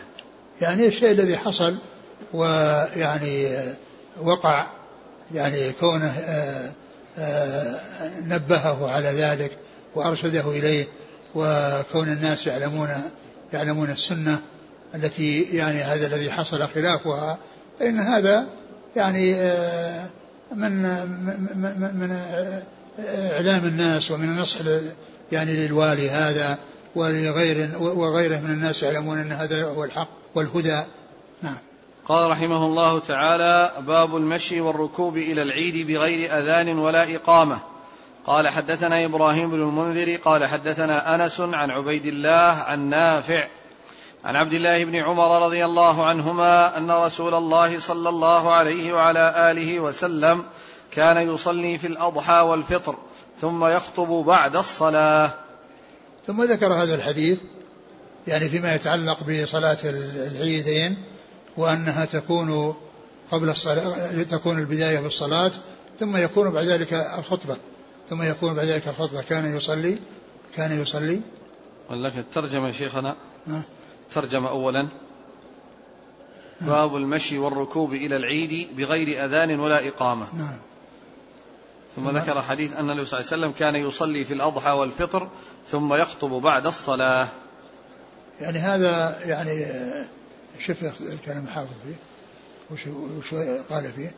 يعني 0.62 0.88
الشيء 0.88 1.12
الذي 1.12 1.38
حصل 1.38 1.78
ويعني 2.34 3.48
وقع 4.22 4.66
يعني 5.34 5.72
كونه 5.72 6.08
آه، 6.08 6.72
آه، 7.18 7.80
نبهه 8.22 8.90
على 8.92 9.08
ذلك 9.08 9.52
وأرشده 9.96 10.50
إليه 10.50 10.88
وكون 11.36 12.08
الناس 12.08 12.48
يعلمون 12.48 12.90
يعلمون 13.54 13.90
السنة 13.90 14.42
التي 14.96 15.42
يعني 15.42 15.82
هذا 15.82 16.08
الذي 16.08 16.32
حصل 16.32 16.68
خلافها 16.68 17.38
فإن 17.80 18.00
هذا 18.00 18.48
يعني 18.96 19.34
من 20.56 20.72
من 21.56 21.92
من 21.94 22.20
إعلام 23.10 23.66
الناس 23.66 24.12
ومن 24.12 24.30
النصح 24.30 24.60
يعني 25.32 25.68
للوالي 25.68 26.10
هذا 26.10 26.58
ولغير 26.98 27.70
وغيره 27.80 28.38
من 28.38 28.50
الناس 28.50 28.84
يعلمون 28.84 29.18
أن 29.20 29.32
هذا 29.32 29.66
هو 29.66 29.84
الحق 29.84 30.08
والهدى. 30.36 30.82
نعم. 31.42 31.58
قال 32.08 32.32
رحمه 32.32 32.66
الله 32.66 33.00
تعالى 33.00 33.72
باب 33.88 34.16
المشي 34.16 34.62
والركوب 34.62 35.18
إلى 35.18 35.42
العيد 35.42 35.88
بغير 35.88 36.40
أذان 36.40 36.80
ولا 36.80 37.16
إقامة. 37.16 37.60
قال 38.28 38.48
حدثنا 38.48 39.06
إبراهيم 39.06 39.52
بن 39.52 39.62
المنذر 39.62 40.16
قال 40.16 40.46
حدثنا 40.46 41.16
أنس 41.16 41.42
عن 41.42 41.72
عبيد 41.72 42.06
الله 42.06 42.64
عن 42.68 42.80
نافع 42.90 43.48
عن 44.24 44.36
عبد 44.36 44.54
الله 44.54 44.86
بن 44.86 44.96
عمر 44.96 45.46
رضي 45.46 45.66
الله 45.66 46.06
عنهما 46.06 46.78
أن 46.78 46.92
رسول 46.92 47.34
الله 47.34 47.80
صلى 47.80 48.10
الله 48.10 48.54
عليه 48.54 48.94
وعلى 48.94 49.52
آله 49.52 49.80
وسلم 49.80 50.44
كان 50.92 51.34
يصلي 51.34 51.78
في 51.78 51.88
الأضحى 51.88 52.40
والفطر 52.40 52.96
ثم 53.42 53.66
يخطب 53.66 54.08
بعد 54.08 54.56
الصلاة. 54.56 55.32
ثم 56.28 56.44
ذكر 56.44 56.74
هذا 56.74 56.96
الحديث 56.96 57.38
يعني 58.28 58.50
فيما 58.50 58.76
يتعلق 58.76 59.24
بصلاة 59.24 59.78
العيدين 59.84 60.98
وأنها 61.58 62.06
تكون 62.06 62.76
قبل 63.32 63.50
الصلاة 63.50 64.24
تكون 64.24 64.60
البداية 64.60 65.00
بالصلاة 65.00 65.52
ثم 66.00 66.18
يكون 66.18 66.50
بعد 66.50 66.66
ذلك 66.66 66.94
الخطبة 66.94 67.58
ثم 68.10 68.24
يكون 68.24 68.54
بعد 68.54 68.66
ذلك 68.66 68.88
الخطبة. 68.88 69.22
كان 69.22 69.58
يصلي 69.58 69.98
كان 70.56 70.82
يصلي. 70.82 71.22
ولك 71.90 72.18
الترجمة 72.18 72.68
يا 72.68 72.72
شيخنا. 72.72 73.16
ترجمة 74.12 74.50
أولا. 74.50 74.88
باب 76.62 76.96
المشي 76.96 77.38
والركوب 77.38 77.94
إلى 77.94 78.18
العيد 78.18 78.78
بغير 78.78 79.26
أذان 79.26 79.60
ولا 79.60 79.88
إقامة. 79.88 80.28
نعم. 80.38 80.58
ثم 81.98 82.10
ذكر 82.10 82.42
حديث 82.42 82.74
أن 82.74 82.90
النبي 82.90 83.06
صلى 83.06 83.20
الله 83.20 83.32
عليه 83.32 83.42
وسلم 83.42 83.52
كان 83.52 83.76
يصلي 83.76 84.26
في 84.26 84.34
الأضحى 84.34 84.72
والفطر 84.72 85.30
ثم 85.68 85.94
يخطب 85.94 86.30
بعد 86.30 86.66
الصلاة. 86.68 87.28
يعني 88.42 88.60
هذا 88.60 89.20
يعني 89.26 89.66
شوف 90.60 90.84
الكلام 91.02 91.48
حافظ 91.48 91.70
فيه 91.86 91.96
وش, 92.72 92.88
وش 93.18 93.34
قال 93.70 93.92
فيه. 93.94 94.12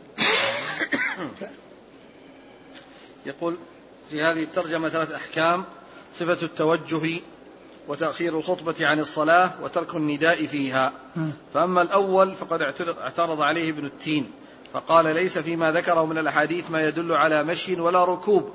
يقول 3.25 3.57
في 4.09 4.23
هذه 4.23 4.43
الترجمة 4.43 4.89
ثلاث 4.89 5.11
أحكام 5.11 5.63
صفة 6.13 6.45
التوجه 6.45 7.21
وتأخير 7.87 8.37
الخطبة 8.37 8.75
عن 8.81 8.99
الصلاة 8.99 9.53
وترك 9.61 9.95
النداء 9.95 10.45
فيها. 10.45 10.93
فأما 11.53 11.81
الأول 11.81 12.35
فقد 12.35 12.61
اعترض 13.01 13.41
عليه 13.41 13.69
ابن 13.69 13.85
التين. 13.85 14.31
فقال 14.73 15.05
ليس 15.05 15.37
فيما 15.37 15.71
ذكره 15.71 16.05
من 16.05 16.17
الأحاديث 16.17 16.71
ما 16.71 16.87
يدل 16.87 17.11
على 17.11 17.43
مشي 17.43 17.81
ولا 17.81 18.05
ركوب. 18.05 18.53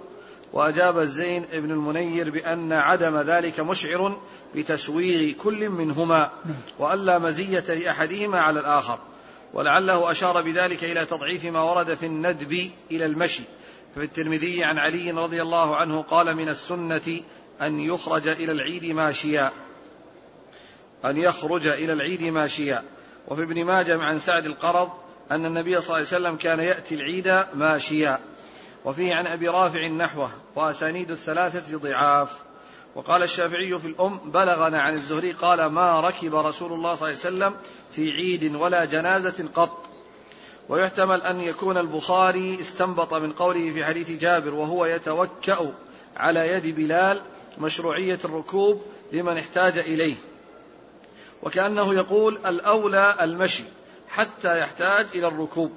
وأجاب 0.53 0.99
الزين 0.99 1.45
ابن 1.53 1.71
المنير 1.71 2.31
بأن 2.31 2.73
عدم 2.73 3.17
ذلك 3.17 3.61
مشعر 3.61 4.17
بتسويغ 4.55 5.33
كل 5.33 5.69
منهما 5.69 6.31
وألا 6.79 7.19
مزية 7.19 7.75
لأحدهما 7.75 8.41
على 8.41 8.61
الآخر. 8.61 8.99
ولعله 9.55 10.11
أشار 10.11 10.43
بذلك 10.43 10.85
إلى 10.85 11.05
تضعيف 11.05 11.45
ما 11.45 11.63
ورد 11.63 11.95
في 11.95 12.07
الندب 12.07 12.71
إلى 12.91 13.07
المشي. 13.07 13.43
ففي 13.95 14.05
الترمذي 14.05 14.65
عن 14.65 14.79
علي 14.79 15.11
رضي 15.11 15.43
الله 15.43 15.77
عنه 15.77 16.03
قال 16.03 16.37
من 16.37 16.49
السنة 16.49 17.21
أن 17.63 17.81
يخرج 17.81 18.29
إلى 18.29 18.53
العيد 18.53 18.85
ماشيا 18.85 19.53
أن 21.05 21.17
يخرج 21.17 21.67
إلى 21.67 21.93
العيد 21.93 22.23
ماشيا 22.23 22.83
وفي 23.29 23.43
ابن 23.43 23.65
ماجه 23.65 24.03
عن 24.03 24.19
سعد 24.19 24.47
القرض 24.47 24.91
أن 25.31 25.47
النبي 25.47 25.81
صلى 25.81 25.85
الله 25.87 25.95
عليه 25.97 26.07
وسلم 26.07 26.37
كان 26.37 26.61
يأتي 26.61 26.95
العيد 26.95 27.45
ماشيا. 27.55 28.19
وفيه 28.85 29.15
عن 29.15 29.27
أبي 29.27 29.49
رافع 29.49 29.87
نحوه 29.87 30.31
وأسانيد 30.57 31.11
الثلاثة 31.11 31.79
ضعاف. 31.79 32.39
وقال 32.95 33.23
الشافعي 33.23 33.79
في 33.79 33.89
الأم 33.89 34.19
بلغنا 34.31 34.81
عن 34.81 34.95
الزهري 34.95 35.33
قال 35.33 35.67
ما 35.67 36.01
ركب 36.01 36.35
رسول 36.35 36.73
الله 36.73 36.95
صلى 36.95 37.09
الله 37.09 37.21
عليه 37.25 37.37
وسلم 37.37 37.55
في 37.93 38.11
عيد 38.13 38.55
ولا 38.55 38.85
جنازة 38.85 39.49
قط. 39.55 39.87
ويحتمل 40.69 41.23
أن 41.23 41.41
يكون 41.41 41.79
البخاري 41.79 42.61
استنبط 42.61 43.15
من 43.15 43.33
قوله 43.33 43.73
في 43.73 43.85
حديث 43.85 44.11
جابر 44.11 44.55
وهو 44.55 44.87
يتوكأ 44.87 45.73
على 46.17 46.49
يد 46.49 46.77
بلال 46.77 47.23
مشروعية 47.59 48.19
الركوب 48.25 48.83
لمن 49.13 49.39
احتاج 49.39 49.79
إليه. 49.79 50.15
وكأنه 51.43 51.95
يقول 51.95 52.39
الأولى 52.47 53.15
المشي. 53.21 53.65
حتى 54.15 54.59
يحتاج 54.59 55.07
إلى 55.15 55.27
الركوب. 55.27 55.73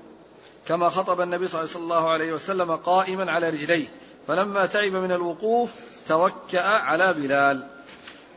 كما 0.67 0.89
خطب 0.89 1.21
النبي 1.21 1.47
صلى 1.47 1.67
الله 1.75 2.09
عليه 2.09 2.33
وسلم 2.33 2.75
قائما 2.75 3.31
على 3.31 3.49
رجليه 3.49 3.87
فلما 4.27 4.65
تعب 4.65 4.91
من 4.91 5.11
الوقوف 5.11 5.71
توكأ 6.07 6.67
على 6.67 7.13
بلال. 7.13 7.67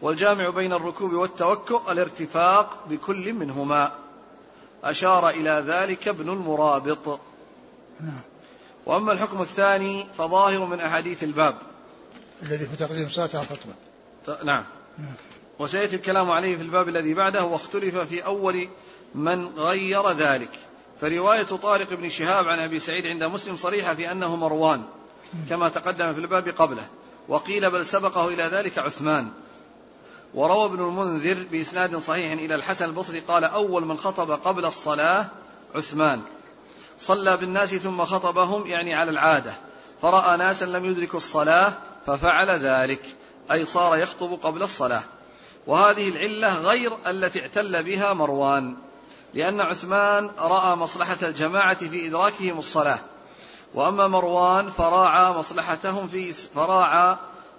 والجامع 0.03 0.51
بين 0.51 0.73
الركوب 0.73 1.13
والتوكؤ 1.13 1.93
الارتفاق 1.93 2.79
بكل 2.89 3.33
منهما. 3.33 3.93
أشار 4.85 5.29
إلى 5.29 5.65
ذلك 5.67 6.09
ابن 6.09 6.29
المرابط. 6.29 7.21
نعم. 8.01 8.21
وأما 8.87 9.13
الحكم 9.13 9.41
الثاني 9.43 10.07
فظاهر 10.19 10.65
من 10.65 10.81
أحاديث 10.81 11.25
الباب. 11.25 11.59
الذي 12.43 12.67
في 12.67 12.77
تقديم 12.77 13.09
صلاة 13.09 13.31
الخطبة 13.35 13.75
نعم. 14.45 14.65
نعم. 14.99 15.15
وسيأتي 15.59 15.97
الكلام 15.97 16.31
عليه 16.31 16.57
في 16.57 16.63
الباب 16.63 16.89
الذي 16.89 17.15
بعده 17.15 17.45
واختلف 17.45 17.97
في 17.97 18.25
أول 18.25 18.69
من 19.15 19.47
غير 19.57 20.11
ذلك. 20.11 20.51
فرواية 21.01 21.43
طارق 21.43 21.95
بن 21.95 22.09
شهاب 22.09 22.49
عن 22.49 22.59
أبي 22.59 22.79
سعيد 22.79 23.07
عند 23.07 23.25
مسلم 23.25 23.57
صريحة 23.57 23.95
في 23.95 24.13
أنه 24.13 24.37
مروان 24.37 24.83
كما 25.49 25.69
تقدم 25.69 26.13
في 26.13 26.21
الباب 26.21 26.49
قبله. 26.49 26.87
وقيل 27.29 27.71
بل 27.71 27.87
سبقه 27.87 28.29
إلى 28.29 28.43
ذلك 28.43 28.79
عثمان. 28.79 29.29
وروى 30.35 30.65
ابن 30.65 30.85
المنذر 30.85 31.47
بإسناد 31.51 31.97
صحيح 31.97 32.33
إلى 32.33 32.55
الحسن 32.55 32.85
البصري 32.85 33.21
قال 33.21 33.45
أول 33.45 33.85
من 33.85 33.99
خطب 33.99 34.31
قبل 34.31 34.65
الصلاة 34.65 35.27
عثمان. 35.75 36.23
صلى 36.99 37.37
بالناس 37.37 37.75
ثم 37.75 38.05
خطبهم 38.05 38.67
يعني 38.67 38.95
على 38.95 39.11
العادة. 39.11 39.53
فرأى 40.03 40.37
ناسا 40.37 40.65
لم 40.65 40.85
يدركوا 40.85 41.19
الصلاة 41.19 41.73
ففعل 42.07 42.51
ذلك 42.51 43.03
أي 43.53 43.67
صار 43.67 43.97
يخطب 43.97 44.39
قبل 44.43 44.63
الصلاة. 44.63 45.03
وهذه 45.67 46.09
العلة 46.09 46.59
غير 46.59 46.93
التي 47.07 47.41
اعتل 47.41 47.83
بها 47.83 48.13
مروان. 48.13 48.77
لأن 49.35 49.61
عثمان 49.61 50.31
رأى 50.39 50.77
مصلحة 50.77 51.19
الجماعة 51.23 51.89
في 51.89 52.07
إدراكهم 52.07 52.59
الصلاة. 52.59 52.99
وأما 53.75 54.09
مروان 54.09 54.71
فراعى 54.71 55.33
مصلحتهم 55.33 56.07
في 56.07 56.33
فراعى 56.33 57.17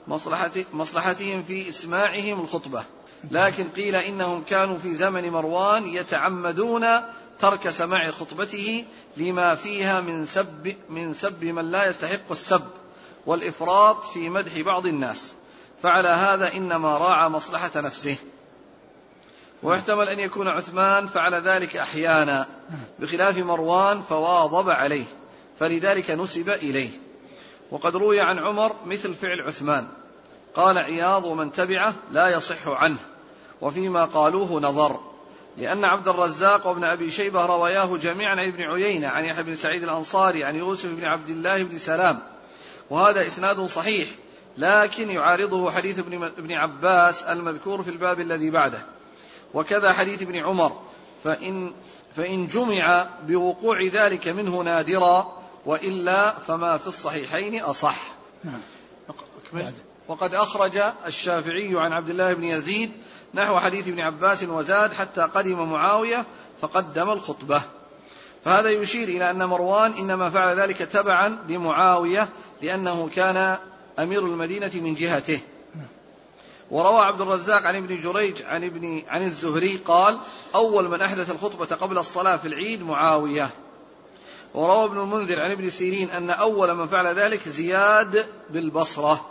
مصلحة 0.08 0.52
مصلحتهم 0.74 1.44
في 1.44 1.70
إسماعهم 1.70 2.42
الخطبة. 2.42 2.84
لكن 3.32 3.70
قيل 3.70 3.96
إنهم 3.96 4.44
كانوا 4.44 4.78
في 4.78 4.94
زمن 4.94 5.30
مروان 5.30 5.86
يتعمدون 5.86 6.86
ترك 7.40 7.70
سماع 7.70 8.12
خطبته 8.12 8.86
لما 9.18 9.56
فيها 9.56 10.02
من 10.02 10.26
سب 10.26 10.76
من 10.90 11.14
سب 11.14 11.44
من 11.44 11.72
لا 11.72 11.88
يستحق 11.88 12.32
السب 12.32 12.64
والإفراط 13.26 14.06
في 14.06 14.30
مدح 14.30 14.60
بعض 14.60 14.86
الناس. 14.86 15.34
فعلى 15.84 16.10
هذا 16.10 16.54
إنما 16.54 16.98
راعى 16.98 17.30
مصلحة 17.30 17.72
نفسه. 17.76 18.16
ويحتمل 19.64 20.08
أن 20.08 20.20
يكون 20.20 20.48
عثمان 20.48 21.06
فعل 21.06 21.34
ذلك 21.36 21.78
أحيانا. 21.78 22.48
بخلاف 23.00 23.38
مروان 23.38 24.02
فواظب 24.02 24.70
عليه 24.70 25.06
فلذلك 25.60 26.12
نسب 26.12 26.50
إليه. 26.50 26.90
وقد 27.72 27.96
روي 27.96 28.20
عن 28.20 28.40
عمر 28.40 28.76
مثل 28.86 29.14
فعل 29.14 29.42
عثمان 29.42 29.88
قال 30.56 30.78
عياض 30.78 31.26
ومن 31.26 31.52
تبعه 31.52 31.94
لا 32.12 32.30
يصح 32.30 32.68
عنه 32.68 32.98
وفيما 33.62 34.06
قالوه 34.06 34.60
نظر 34.60 35.00
لأن 35.58 35.86
عبد 35.86 36.08
الرزاق 36.08 36.68
وابن 36.68 36.84
أبي 36.84 37.12
شيبة 37.12 37.46
رواياه 37.46 37.98
جميعا 37.98 38.32
عن 38.32 38.48
ابن 38.48 38.62
عيينة 38.62 39.08
عن 39.08 39.26
يحيى 39.26 39.44
بن 39.44 39.56
سعيد 39.56 39.84
الأنصاري 39.84 40.44
عن 40.44 40.56
يوسف 40.56 40.90
بن 40.90 41.06
عبد 41.06 41.30
الله 41.30 41.64
بن 41.64 41.78
سلام. 41.78 42.20
وهذا 42.90 43.28
إسناد 43.28 43.66
صحيح 43.66 44.08
لكن 44.58 45.10
يعارضه 45.10 45.72
حديث 45.72 46.00
ابن 46.38 46.52
عباس 46.52 47.24
المذكور 47.24 47.84
في 47.84 47.90
الباب 47.90 48.20
الذي 48.20 48.50
بعده. 48.50 48.86
وكذا 49.54 49.94
حديث 49.94 50.22
ابن 50.22 50.36
عمر 50.36 50.80
فإن 51.24 51.72
فإن 52.16 52.48
جمع 52.48 53.10
بوقوع 53.28 53.82
ذلك 53.82 54.28
منه 54.28 54.62
نادرا 54.62 55.42
وإلا 55.66 56.40
فما 56.40 56.78
في 56.78 56.88
الصحيحين 56.88 57.62
أصح. 57.62 58.14
نعم. 58.44 58.62
وقد 60.08 60.34
أخرج 60.34 60.82
الشافعي 61.06 61.72
عن 61.74 61.94
عبد 61.94 62.10
الله 62.10 62.34
بن 62.34 62.44
يزيد 62.44 62.92
نحو 63.34 63.60
حديث 63.60 63.88
ابن 63.88 64.00
عباس 64.00 64.44
وزاد 64.44 64.94
حتى 64.94 65.22
قدم 65.22 65.72
معاوية 65.72 66.26
فقدم 66.62 67.10
الخطبة. 67.10 67.62
فهذا 68.46 68.70
يشير 68.70 69.08
إلى 69.08 69.32
أن 69.32 69.46
مروان 69.46 69.94
إنما 69.94 70.30
فعل 70.30 70.60
ذلك 70.60 70.78
تبعا 70.78 71.40
لمعاوية 71.50 72.30
لأنه 72.62 73.10
كان 73.16 73.58
أمير 74.00 74.26
المدينة 74.26 74.72
من 74.76 74.96
جهته. 74.96 75.42
وروى 76.72 77.00
عبد 77.00 77.22
الرزاق 77.22 77.64
عن 77.64 77.76
ابن 77.76 78.02
جريج 78.02 78.44
عن 78.44 78.64
ابن 78.64 79.04
عن 79.08 79.24
الزهري 79.24 79.78
قال 79.78 80.20
أول 80.56 80.90
من 80.90 81.02
أحدث 81.02 81.32
الخطبة 81.32 81.66
قبل 81.66 81.98
الصلاة 81.98 82.38
في 82.38 82.48
العيد 82.48 82.84
معاوية. 82.84 83.50
وروى 84.54 84.86
ابن 84.86 85.00
المنذر 85.00 85.42
عن 85.42 85.52
ابن 85.52 85.70
سيرين 85.70 86.10
أن 86.10 86.30
أول 86.30 86.74
من 86.74 86.88
فعل 86.88 87.08
ذلك 87.08 87.50
زياد 87.50 88.26
بالبصرة. 88.50 89.26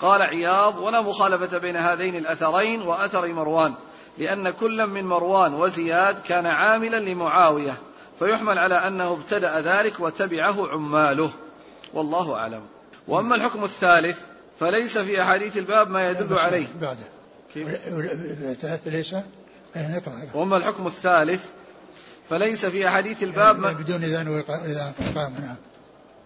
قال 0.00 0.22
عياض 0.22 0.78
ولا 0.78 1.00
مخالفة 1.00 1.58
بين 1.58 1.76
هذين 1.76 2.16
الأثرين 2.16 2.82
وأثر 2.82 3.32
مروان 3.32 3.74
لأن 4.18 4.50
كل 4.50 4.86
من 4.86 5.04
مروان 5.04 5.54
وزياد 5.54 6.22
كان 6.22 6.46
عاملا 6.46 6.96
لمعاوية 6.96 7.76
فيحمل 8.18 8.58
على 8.58 8.74
أنه 8.74 9.12
ابتدأ 9.12 9.60
ذلك 9.60 10.00
وتبعه 10.00 10.68
عماله. 10.68 11.30
والله 11.94 12.34
أعلم. 12.34 12.62
وأما 13.08 13.34
الحكم 13.34 13.64
الثالث 13.64 14.18
فليس 14.60 14.98
في 14.98 15.22
أحاديث 15.22 15.56
الباب 15.56 15.90
ما 15.90 16.10
يدل 16.10 16.38
عليه. 16.38 16.66
بعده؟ 16.80 17.06
ليس؟ 18.86 19.14
نقرأ 19.76 20.28
وأما 20.34 20.56
الحكم 20.56 20.86
الثالث 20.86 21.44
فليس 22.30 22.66
في 22.66 22.88
أحاديث 22.88 23.22
الباب 23.22 23.58
ما 23.58 23.72
بدون 23.72 24.04
إذان 24.04 24.28
وإذا 24.28 24.94
قام 25.14 25.34
نعم. 25.40 25.56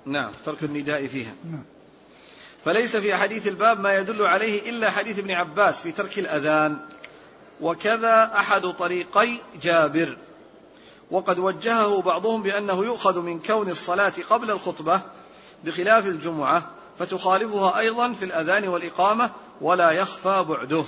نعم 0.05 0.31
ترك 0.45 0.63
النداء 0.63 1.07
فيها. 1.07 1.35
نعم. 1.45 1.65
فليس 2.65 2.97
في 2.97 3.17
حديث 3.17 3.47
الباب 3.47 3.81
ما 3.81 3.97
يدل 3.97 4.23
عليه 4.23 4.71
إلا 4.71 4.91
حديث 4.91 5.19
ابن 5.19 5.31
عباس 5.31 5.81
في 5.81 5.93
ترك 5.93 6.19
الأذان 6.19 6.79
وكذا 7.61 8.33
أحد 8.35 8.63
طريقي 8.63 9.39
جابر. 9.63 10.17
وقد 11.11 11.39
وجهه 11.39 12.03
بعضهم 12.03 12.43
بأنه 12.43 12.85
يؤخذ 12.85 13.21
من 13.21 13.41
كون 13.41 13.69
الصلاة 13.69 14.13
قبل 14.31 14.51
الخطبة 14.51 15.03
بخلاف 15.65 16.07
الجمعة 16.07 16.71
فتخالفها 17.01 17.79
أيضا 17.79 18.13
في 18.13 18.25
الأذان 18.25 18.69
والإقامة 18.69 19.31
ولا 19.61 19.91
يخفى 19.91 20.45
بعده. 20.49 20.85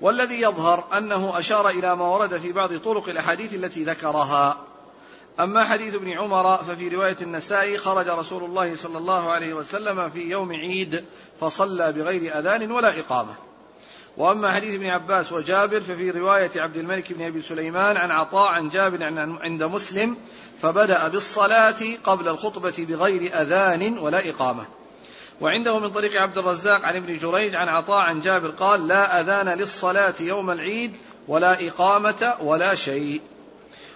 والذي 0.00 0.40
يظهر 0.40 0.84
أنه 0.98 1.38
أشار 1.38 1.68
إلى 1.68 1.96
ما 1.96 2.04
ورد 2.08 2.38
في 2.38 2.52
بعض 2.52 2.76
طرق 2.76 3.08
الأحاديث 3.08 3.54
التي 3.54 3.84
ذكرها. 3.84 4.66
أما 5.40 5.64
حديث 5.64 5.94
ابن 5.94 6.18
عمر 6.18 6.56
ففي 6.56 6.88
رواية 6.88 7.16
النسائي 7.22 7.78
خرج 7.78 8.08
رسول 8.08 8.44
الله 8.44 8.76
صلى 8.76 8.98
الله 8.98 9.30
عليه 9.30 9.54
وسلم 9.54 10.10
في 10.10 10.20
يوم 10.20 10.52
عيد 10.52 11.04
فصلى 11.40 11.92
بغير 11.92 12.38
أذان 12.38 12.72
ولا 12.72 13.00
إقامة. 13.00 13.34
وأما 14.16 14.52
حديث 14.52 14.74
ابن 14.74 14.86
عباس 14.86 15.32
وجابر 15.32 15.80
ففي 15.80 16.10
رواية 16.10 16.50
عبد 16.56 16.76
الملك 16.76 17.12
بن 17.12 17.22
أبي 17.22 17.42
سليمان 17.42 17.96
عن 17.96 18.10
عطاء 18.10 18.48
عن 18.48 18.68
جابر 18.68 19.04
عند 19.42 19.62
مسلم 19.62 20.16
فبدأ 20.62 21.08
بالصلاة 21.08 21.80
قبل 22.04 22.28
الخطبة 22.28 22.74
بغير 22.78 23.42
أذان 23.42 23.98
ولا 23.98 24.30
إقامة. 24.30 24.66
وعنده 25.40 25.78
من 25.78 25.90
طريق 25.90 26.20
عبد 26.20 26.38
الرزاق 26.38 26.84
عن 26.84 26.96
ابن 26.96 27.18
جريج 27.18 27.54
عن 27.54 27.68
عطاء 27.68 27.98
عن 27.98 28.20
جابر 28.20 28.48
قال 28.48 28.86
لا 28.86 29.20
أذان 29.20 29.48
للصلاة 29.58 30.14
يوم 30.20 30.50
العيد 30.50 30.92
ولا 31.28 31.68
إقامة 31.68 32.34
ولا 32.40 32.74
شيء. 32.74 33.22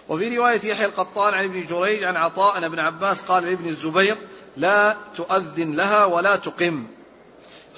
وفي 0.09 0.37
رواية 0.37 0.61
يحيى 0.64 0.87
القطان 0.87 1.35
عن 1.35 1.44
ابن 1.44 1.66
جريج 1.66 2.05
عن 2.05 2.16
عطاء 2.16 2.59
أن 2.59 2.64
ابن 2.64 2.79
عباس 2.79 3.22
قال 3.22 3.44
لابن 3.44 3.66
الزبير 3.66 4.16
لا 4.57 4.96
تؤذن 5.16 5.76
لها 5.76 6.05
ولا 6.05 6.37
تقم. 6.37 6.87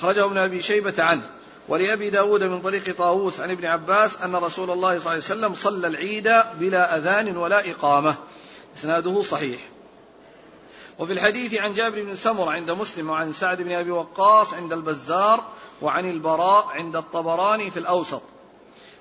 خرجه 0.01 0.25
ابن 0.25 0.39
أبي 0.39 0.63
شيبة 0.63 0.95
عنه. 0.99 1.38
ولأبي 1.69 2.11
داود 2.11 2.43
من 2.43 2.61
طريق 2.61 2.97
طاووس 2.97 3.41
عن 3.41 3.51
ابن 3.51 3.65
عباس 3.65 4.17
أن 4.17 4.37
رسول 4.37 4.71
الله 4.71 4.99
صلى 4.99 4.99
الله 4.99 5.11
عليه 5.11 5.17
وسلم 5.17 5.55
صلى 5.55 5.87
العيد 5.87 6.33
بلا 6.55 6.97
أذان 6.97 7.37
ولا 7.37 7.71
إقامة. 7.71 8.15
إسناده 8.77 9.23
صحيح. 9.23 9.61
وفي 10.99 11.13
الحديث 11.13 11.55
عن 11.55 11.75
جابر 11.75 12.03
بن 12.03 12.15
سمر 12.15 12.49
عند 12.49 12.71
مسلم 12.71 13.11
وعن 13.11 13.33
سعد 13.33 13.63
بن 13.63 13.73
أبي 13.73 13.91
وقاص 13.91 14.55
عند 14.55 14.73
البزار 14.73 15.45
وعن 15.83 16.11
البراء 16.11 16.67
عند 16.67 16.97
الطبراني 16.97 17.71
في 17.71 17.79
الأوسط. 17.79 18.23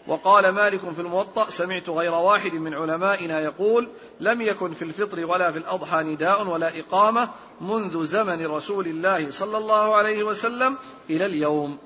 وقال 0.08 0.50
مالك 0.50 0.80
في 0.80 1.02
الموطأ 1.02 1.50
سمعت 1.50 1.90
غير 1.90 2.14
واحد 2.14 2.54
من 2.54 2.74
علمائنا 2.74 3.40
يقول 3.40 3.90
لم 4.20 4.42
يكن 4.42 4.74
في 4.74 4.82
الفطر 4.82 5.26
ولا 5.26 5.52
في 5.52 5.58
الأضحى 5.58 6.04
نداء 6.04 6.48
ولا 6.48 6.80
إقامة 6.80 7.30
منذ 7.62 8.06
زمن 8.06 8.46
رسول 8.46 8.88
الله 8.88 9.32
صلى 9.32 9.58
الله 9.58 9.96
عليه 9.96 10.24
وسلم 10.24 10.78
إلى 11.10 11.26
اليوم. 11.26 11.78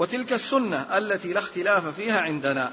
وتلك 0.00 0.32
السنة 0.32 0.98
التي 0.98 1.32
لا 1.32 1.40
اختلاف 1.40 1.86
فيها 1.96 2.20
عندنا. 2.20 2.72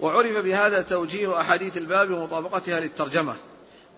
وعرف 0.00 0.36
بهذا 0.36 0.82
توجيه 0.82 1.40
أحاديث 1.40 1.76
الباب 1.76 2.10
ومطابقتها 2.10 2.80
للترجمة. 2.80 3.36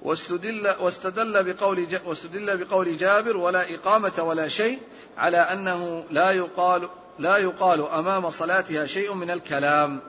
واستدل, 0.02 0.74
واستدل 0.80 1.52
بقول 1.52 1.86
واستدل 2.06 2.64
بقول 2.64 2.96
جابر 2.96 3.36
ولا 3.36 3.74
إقامة 3.74 4.12
ولا 4.18 4.48
شيء 4.48 4.78
على 5.16 5.36
أنه 5.36 6.04
لا 6.10 6.30
يقال 6.30 6.88
لا 7.18 7.36
يقال 7.36 7.86
أمام 7.86 8.30
صلاتها 8.30 8.86
شيء 8.86 9.14
من 9.14 9.30
الكلام. 9.30 10.00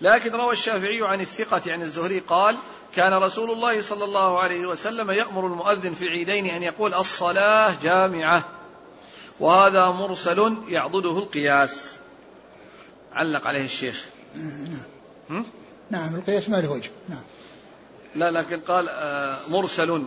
لكن 0.00 0.32
روى 0.32 0.52
الشافعي 0.52 1.02
عن 1.02 1.20
الثقة 1.20 1.72
عن 1.72 1.82
الزهري 1.82 2.18
قال 2.18 2.56
كان 2.94 3.14
رسول 3.14 3.50
الله 3.50 3.82
صلى 3.82 4.04
الله 4.04 4.38
عليه 4.38 4.66
وسلم 4.66 5.10
يأمر 5.10 5.46
المؤذن 5.46 5.92
في 5.92 6.04
العيدين 6.04 6.46
أن 6.46 6.62
يقول 6.62 6.94
الصلاة 6.94 7.74
جامعة. 7.82 8.55
وهذا 9.40 9.86
مرسل 9.90 10.56
يعضده 10.68 11.18
القياس. 11.18 11.96
علق 13.12 13.46
عليه 13.46 13.64
الشيخ. 13.64 14.04
نعم. 15.30 15.44
نعم 15.90 16.16
القياس 16.16 16.48
ما 16.48 16.56
له 16.56 16.70
وجه. 16.70 16.90
نعم. 17.08 17.22
لا 18.14 18.30
لكن 18.30 18.60
قال 18.60 18.88
آه، 18.88 19.38
مرسل. 19.48 20.06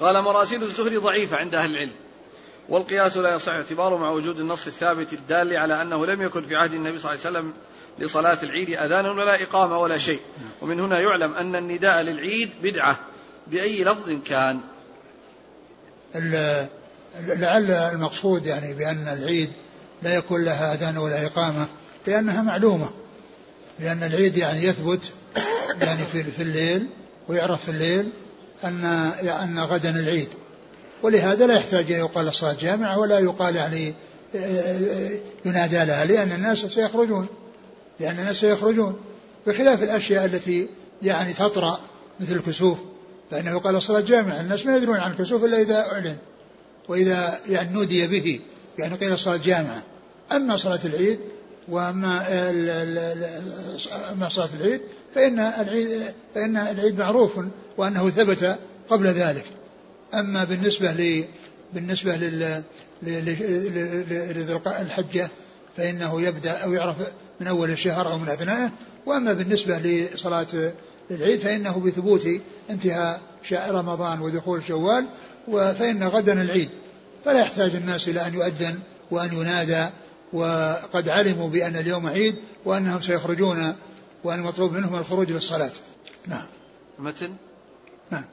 قال 0.00 0.22
مراسيل 0.22 0.62
الزهري 0.62 0.96
ضعيفة 0.96 1.36
عند 1.36 1.54
أهل 1.54 1.70
العلم. 1.70 1.92
والقياس 2.68 3.16
لا 3.16 3.34
يصح 3.34 3.52
اعتباره 3.52 3.96
مع 3.96 4.10
وجود 4.10 4.40
النص 4.40 4.66
الثابت 4.66 5.12
الدال 5.12 5.56
على 5.56 5.82
أنه 5.82 6.06
لم 6.06 6.22
يكن 6.22 6.42
في 6.42 6.56
عهد 6.56 6.74
النبي 6.74 6.98
صلى 6.98 7.12
الله 7.12 7.26
عليه 7.26 7.38
وسلم 7.38 7.54
لصلاة 7.98 8.38
العيد 8.42 8.70
أذان 8.70 9.06
ولا 9.06 9.42
إقامة 9.42 9.78
ولا 9.78 9.98
شيء. 9.98 10.20
ومن 10.62 10.80
هنا 10.80 11.00
يعلم 11.00 11.34
أن 11.34 11.56
النداء 11.56 12.02
للعيد 12.02 12.50
بدعة 12.62 12.98
بأي 13.46 13.84
لفظ 13.84 14.10
كان. 14.24 14.60
لعل 17.20 17.70
المقصود 17.70 18.46
يعني 18.46 18.74
بأن 18.74 19.08
العيد 19.08 19.50
لا 20.02 20.14
يكون 20.14 20.44
لها 20.44 20.74
أذان 20.74 20.98
ولا 20.98 21.26
إقامة 21.26 21.66
لأنها 22.06 22.42
معلومة 22.42 22.90
لأن 23.80 24.02
العيد 24.02 24.36
يعني 24.36 24.64
يثبت 24.64 25.10
يعني 25.80 26.04
في 26.12 26.24
في 26.24 26.42
الليل 26.42 26.86
ويعرف 27.28 27.64
في 27.64 27.70
الليل 27.70 28.08
أن 28.64 28.84
أن 29.42 29.58
غدا 29.58 29.90
العيد. 29.90 30.28
ولهذا 31.02 31.46
لا 31.46 31.54
يحتاج 31.54 31.92
أن 31.92 31.98
يقال 31.98 32.28
الصلاة 32.28 32.56
جامعة 32.60 32.98
ولا 32.98 33.18
يقال 33.18 33.56
يعني 33.56 33.94
ينادى 35.44 35.84
لها 35.84 36.04
لأن 36.04 36.32
الناس 36.32 36.58
سيخرجون 36.58 37.26
لأن 38.00 38.18
الناس 38.18 38.36
سيخرجون. 38.36 39.00
بخلاف 39.46 39.82
الأشياء 39.82 40.24
التي 40.24 40.68
يعني 41.02 41.32
تطرأ 41.32 41.80
مثل 42.20 42.32
الكسوف 42.32 42.78
فإنه 43.30 43.50
يقال 43.50 43.76
الصلاة 43.76 44.00
جامعة 44.00 44.40
الناس 44.40 44.66
ما 44.66 44.76
يدرون 44.76 44.96
عن 44.96 45.10
الكسوف 45.10 45.44
إلا 45.44 45.60
إذا 45.60 45.78
أعلن. 45.92 46.16
وإذا 46.88 47.40
يعني 47.48 47.74
نودي 47.74 48.06
به 48.06 48.40
يعني 48.78 48.94
قيل 48.94 49.18
صلاة 49.18 49.36
جامعة 49.36 49.82
أما 50.32 50.56
صلاة 50.56 50.80
العيد 50.84 51.18
وأما 51.68 52.22
أما 54.12 54.28
صلاة 54.28 54.48
العيد 54.54 54.80
فإن 55.14 55.38
العيد 55.38 56.02
فإن 56.34 56.56
العيد 56.56 56.98
معروف 56.98 57.40
وأنه 57.76 58.10
ثبت 58.10 58.58
قبل 58.88 59.06
ذلك. 59.06 59.44
أما 60.14 60.44
بالنسبة 60.44 60.92
ل 60.92 61.24
بالنسبة 61.74 62.16
لل 62.16 62.62
الحجة 64.66 65.30
فإنه 65.76 66.22
يبدأ 66.22 66.50
أو 66.50 66.72
يعرف 66.72 66.96
من 67.40 67.46
أول 67.46 67.70
الشهر 67.70 68.12
أو 68.12 68.18
من 68.18 68.28
أثنائه. 68.28 68.70
وأما 69.06 69.32
بالنسبة 69.32 69.78
لصلاة 69.78 70.72
العيد 71.10 71.40
فإنه 71.40 71.80
بثبوت 71.80 72.28
انتهاء 72.70 73.20
شهر 73.42 73.74
رمضان 73.74 74.20
ودخول 74.20 74.62
شوال 74.68 75.06
فإن 75.46 76.04
غدا 76.04 76.42
العيد 76.42 76.70
فلا 77.24 77.40
يحتاج 77.40 77.74
الناس 77.74 78.08
إلى 78.08 78.26
أن 78.26 78.34
يؤذن 78.34 78.80
وأن 79.10 79.32
ينادى 79.32 79.88
وقد 80.32 81.08
علموا 81.08 81.48
بأن 81.48 81.76
اليوم 81.76 82.06
عيد 82.06 82.36
وأنهم 82.64 83.00
سيخرجون 83.00 83.76
وأن 84.24 84.38
المطلوب 84.38 84.72
منهم 84.72 84.94
الخروج 84.94 85.30
للصلاة. 85.30 85.72
نعم. 86.26 86.46
متن؟ 86.98 87.34
نعم. 88.10 88.24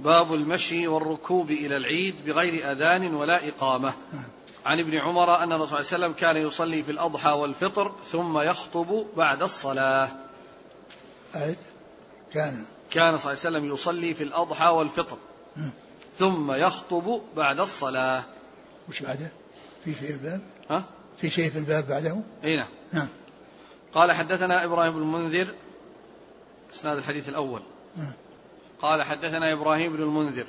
باب 0.00 0.34
المشي 0.34 0.86
والركوب 0.86 1.50
إلى 1.50 1.76
العيد 1.76 2.14
بغير 2.26 2.72
أذان 2.72 3.14
ولا 3.14 3.48
إقامة. 3.48 3.94
نعم. 4.12 4.24
عن 4.66 4.80
ابن 4.80 4.94
عمر 4.94 5.42
أن 5.42 5.52
الرسول 5.52 5.68
صلى 5.68 5.80
الله 5.80 5.92
عليه 5.92 6.06
وسلم 6.06 6.12
كان 6.12 6.36
يصلي 6.36 6.82
في 6.82 6.90
الأضحى 6.90 7.30
والفطر 7.30 7.92
ثم 8.10 8.38
يخطب 8.38 9.06
بعد 9.16 9.42
الصلاة. 9.42 10.08
أعد. 11.34 11.56
كان. 12.32 12.64
كان 12.90 13.18
صلى 13.18 13.32
الله 13.32 13.44
عليه 13.44 13.58
وسلم 13.58 13.74
يصلي 13.74 14.14
في 14.14 14.24
الأضحى 14.24 14.68
والفطر. 14.68 15.16
نعم. 15.56 15.70
ثم 16.18 16.52
يخطب 16.52 17.20
بعد 17.36 17.60
الصلاة. 17.60 18.24
وش 18.88 19.02
بعده؟ 19.02 19.32
في 19.84 19.94
شيء 19.94 20.06
في 20.06 20.12
الباب؟ 20.12 20.40
ها؟ 20.70 20.84
في 21.16 21.30
شيء 21.30 21.50
في 21.50 21.58
الباب 21.58 21.88
بعده؟ 21.88 22.16
إي 22.44 22.56
نعم. 22.56 22.68
نعم. 22.92 23.08
قال 23.94 24.12
حدثنا 24.12 24.64
إبراهيم 24.64 24.92
بن 24.92 25.02
المنذر 25.02 25.54
إسناد 26.74 26.98
الحديث 26.98 27.28
الأول. 27.28 27.62
قال 28.82 29.02
حدثنا 29.02 29.52
إبراهيم 29.52 29.96
بن 29.96 30.02
المنذر. 30.02 30.46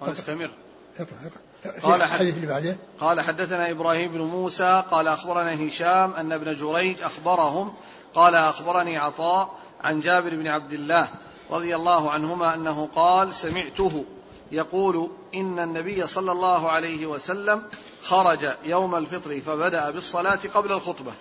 ونستمر 0.00 0.50
اقرا 0.96 1.30
اقرا 1.64 1.80
قال 1.82 2.02
الحديث 2.02 2.34
اللي 2.34 2.46
بعده؟ 2.46 2.76
قال 3.00 3.20
حدثنا 3.20 3.70
إبراهيم 3.70 4.12
بن 4.12 4.20
موسى 4.20 4.84
قال 4.90 5.08
أخبرنا 5.08 5.66
هشام 5.68 6.12
أن 6.12 6.32
ابن 6.32 6.54
جريج 6.54 7.02
أخبرهم 7.02 7.74
قال 8.14 8.34
أخبرني 8.34 8.96
عطاء 8.96 9.54
عن 9.80 10.00
جابر 10.00 10.30
بن 10.30 10.46
عبد 10.46 10.72
الله 10.72 11.08
رضي 11.50 11.76
الله 11.76 12.10
عنهما 12.10 12.54
أنه 12.54 12.88
قال 12.96 13.34
سمعته. 13.34 14.04
يقول 14.52 15.10
إن 15.34 15.58
النبي 15.58 16.06
صلى 16.06 16.32
الله 16.32 16.70
عليه 16.70 17.06
وسلم 17.06 17.62
خرج 18.02 18.56
يوم 18.64 18.94
الفطر 18.94 19.40
فبدأ 19.40 19.90
بالصلاة 19.90 20.40
قبل 20.54 20.72
الخطبة. 20.72 21.12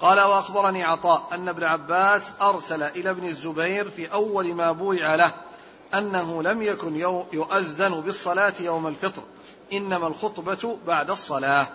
قال 0.00 0.20
وأخبرني 0.20 0.84
عطاء 0.84 1.28
أن 1.32 1.48
ابن 1.48 1.64
عباس 1.64 2.32
أرسل 2.40 2.82
إلى 2.82 3.10
ابن 3.10 3.24
الزبير 3.24 3.88
في 3.88 4.12
أول 4.12 4.54
ما 4.54 4.72
بويع 4.72 5.14
له 5.14 5.34
أنه 5.94 6.42
لم 6.42 6.62
يكن 6.62 6.96
يؤذن 7.32 8.00
بالصلاة 8.00 8.54
يوم 8.60 8.86
الفطر 8.86 9.22
إنما 9.72 10.06
الخطبة 10.06 10.78
بعد 10.86 11.10
الصلاة. 11.10 11.66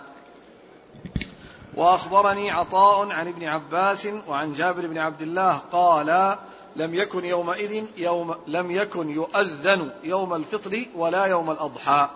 وأخبرني 1.76 2.50
عطاء 2.50 3.10
عن 3.10 3.28
ابن 3.28 3.44
عباس 3.44 4.08
وعن 4.28 4.52
جابر 4.52 4.86
بن 4.86 4.98
عبد 4.98 5.22
الله 5.22 5.56
قال 5.72 6.38
لم 6.76 6.94
يكن 6.94 7.24
يومئذ 7.24 7.84
يوم 7.96 8.34
لم 8.46 8.70
يكن 8.70 9.10
يؤذن 9.10 9.90
يوم 10.04 10.34
الفطر 10.34 10.84
ولا 10.96 11.24
يوم 11.24 11.50
الأضحى. 11.50 12.08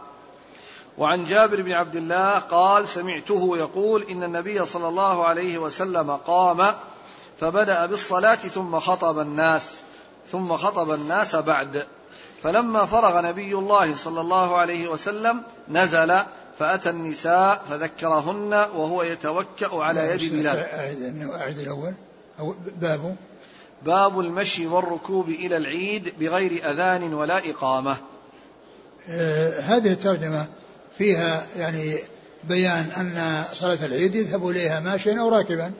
وعن 0.98 1.24
جابر 1.24 1.62
بن 1.62 1.72
عبد 1.72 1.96
الله 1.96 2.38
قال 2.38 2.88
سمعته 2.88 3.58
يقول 3.58 4.02
إن 4.02 4.22
النبي 4.22 4.66
صلى 4.66 4.88
الله 4.88 5.26
عليه 5.26 5.58
وسلم 5.58 6.10
قام 6.10 6.74
فبدأ 7.40 7.86
بالصلاة 7.86 8.34
ثم 8.34 8.78
خطب 8.78 9.18
الناس 9.18 9.82
ثم 10.26 10.56
خطب 10.56 10.90
الناس 10.90 11.36
بعد. 11.36 11.86
فلما 12.42 12.84
فرغ 12.86 13.20
نبي 13.20 13.54
الله 13.54 13.96
صلى 13.96 14.20
الله 14.20 14.56
عليه 14.56 14.88
وسلم 14.88 15.42
نزل 15.68 16.22
فأتى 16.58 16.90
النساء 16.90 17.62
فذكرهن 17.70 18.52
وهو 18.52 19.02
يتوكأ 19.02 19.82
على 19.82 20.00
يد 20.00 20.32
بلال. 20.32 20.56
أعد, 20.56 21.30
أعد 21.40 21.58
الأول. 21.58 21.94
أو 22.40 22.54
باب 22.80 23.16
باب 23.86 24.20
المشي 24.20 24.66
والركوب 24.66 25.28
إلى 25.28 25.56
العيد 25.56 26.12
بغير 26.20 26.70
أذان 26.70 27.14
ولا 27.14 27.50
إقامة. 27.50 27.96
آه 29.08 29.60
هذه 29.60 29.92
الترجمة 29.92 30.46
فيها 30.98 31.46
يعني 31.56 31.98
بيان 32.44 32.90
أن 32.96 33.44
صلاة 33.54 33.86
العيد 33.86 34.14
يذهب 34.14 34.48
إليها 34.48 34.80
ماشيا 34.80 35.20
أو 35.20 35.28
راكبا 35.28 35.72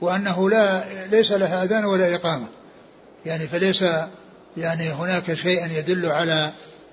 وأنه 0.00 0.50
لا 0.50 0.84
ليس 1.06 1.32
لها 1.32 1.64
أذان 1.64 1.84
ولا 1.84 2.14
إقامة. 2.14 2.46
يعني 3.26 3.46
فليس 3.46 3.84
يعني 4.56 4.90
هناك 4.90 5.34
شيء 5.34 5.70
يدل 5.70 6.06
على 6.06 6.52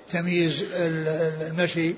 تمييز 0.09 0.63
المشي 0.73 1.95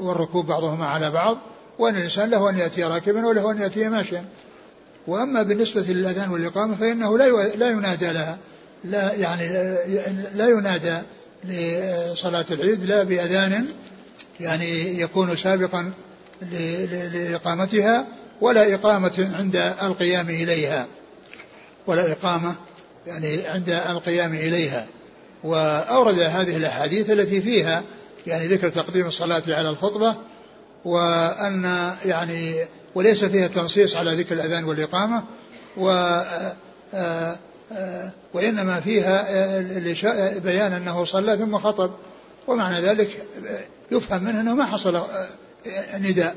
والركوب 0.00 0.46
بعضهما 0.46 0.86
على 0.86 1.10
بعض 1.10 1.38
وأن 1.78 1.96
الإنسان 1.96 2.30
له 2.30 2.50
أن 2.50 2.58
يأتي 2.58 2.84
راكبا 2.84 3.26
وله 3.26 3.50
أن 3.50 3.62
يأتي 3.62 3.88
ماشيا. 3.88 4.24
وأما 5.06 5.42
بالنسبة 5.42 5.80
للأذان 5.80 6.30
والإقامة 6.30 6.76
فإنه 6.76 7.18
لا 7.18 7.24
لا 7.56 7.70
ينادى 7.70 8.12
لها. 8.12 8.38
لا 8.84 9.14
يعني 9.14 9.48
لا 10.34 10.48
ينادى 10.48 10.98
لصلاة 11.44 12.44
العيد 12.50 12.84
لا 12.84 13.02
بأذان 13.02 13.66
يعني 14.40 15.00
يكون 15.00 15.36
سابقا 15.36 15.92
لإقامتها 16.52 18.06
ولا 18.40 18.74
إقامة 18.74 19.30
عند 19.34 19.56
القيام 19.82 20.30
إليها. 20.30 20.86
ولا 21.86 22.12
إقامة 22.12 22.54
يعني 23.06 23.46
عند 23.46 23.70
القيام 23.70 24.34
إليها. 24.34 24.86
وأورد 25.44 26.18
هذه 26.18 26.56
الأحاديث 26.56 27.10
التي 27.10 27.40
فيها 27.40 27.82
يعني 28.26 28.46
ذكر 28.46 28.68
تقديم 28.68 29.06
الصلاة 29.06 29.42
على 29.48 29.70
الخطبة 29.70 30.16
وأن 30.84 31.92
يعني 32.04 32.66
وليس 32.94 33.24
فيها 33.24 33.48
تنصيص 33.48 33.96
على 33.96 34.14
ذكر 34.14 34.34
الأذان 34.34 34.64
والإقامة 34.64 35.24
و 35.76 36.20
وإنما 38.34 38.80
فيها 38.80 39.58
بيان 40.38 40.72
أنه 40.72 41.04
صلى 41.04 41.36
ثم 41.36 41.58
خطب. 41.58 41.90
ومعنى 42.46 42.80
ذلك 42.80 43.26
يفهم 43.90 44.24
منه 44.24 44.40
أنه 44.40 44.54
ما 44.54 44.64
حصل 44.64 45.02
نداء 45.94 46.36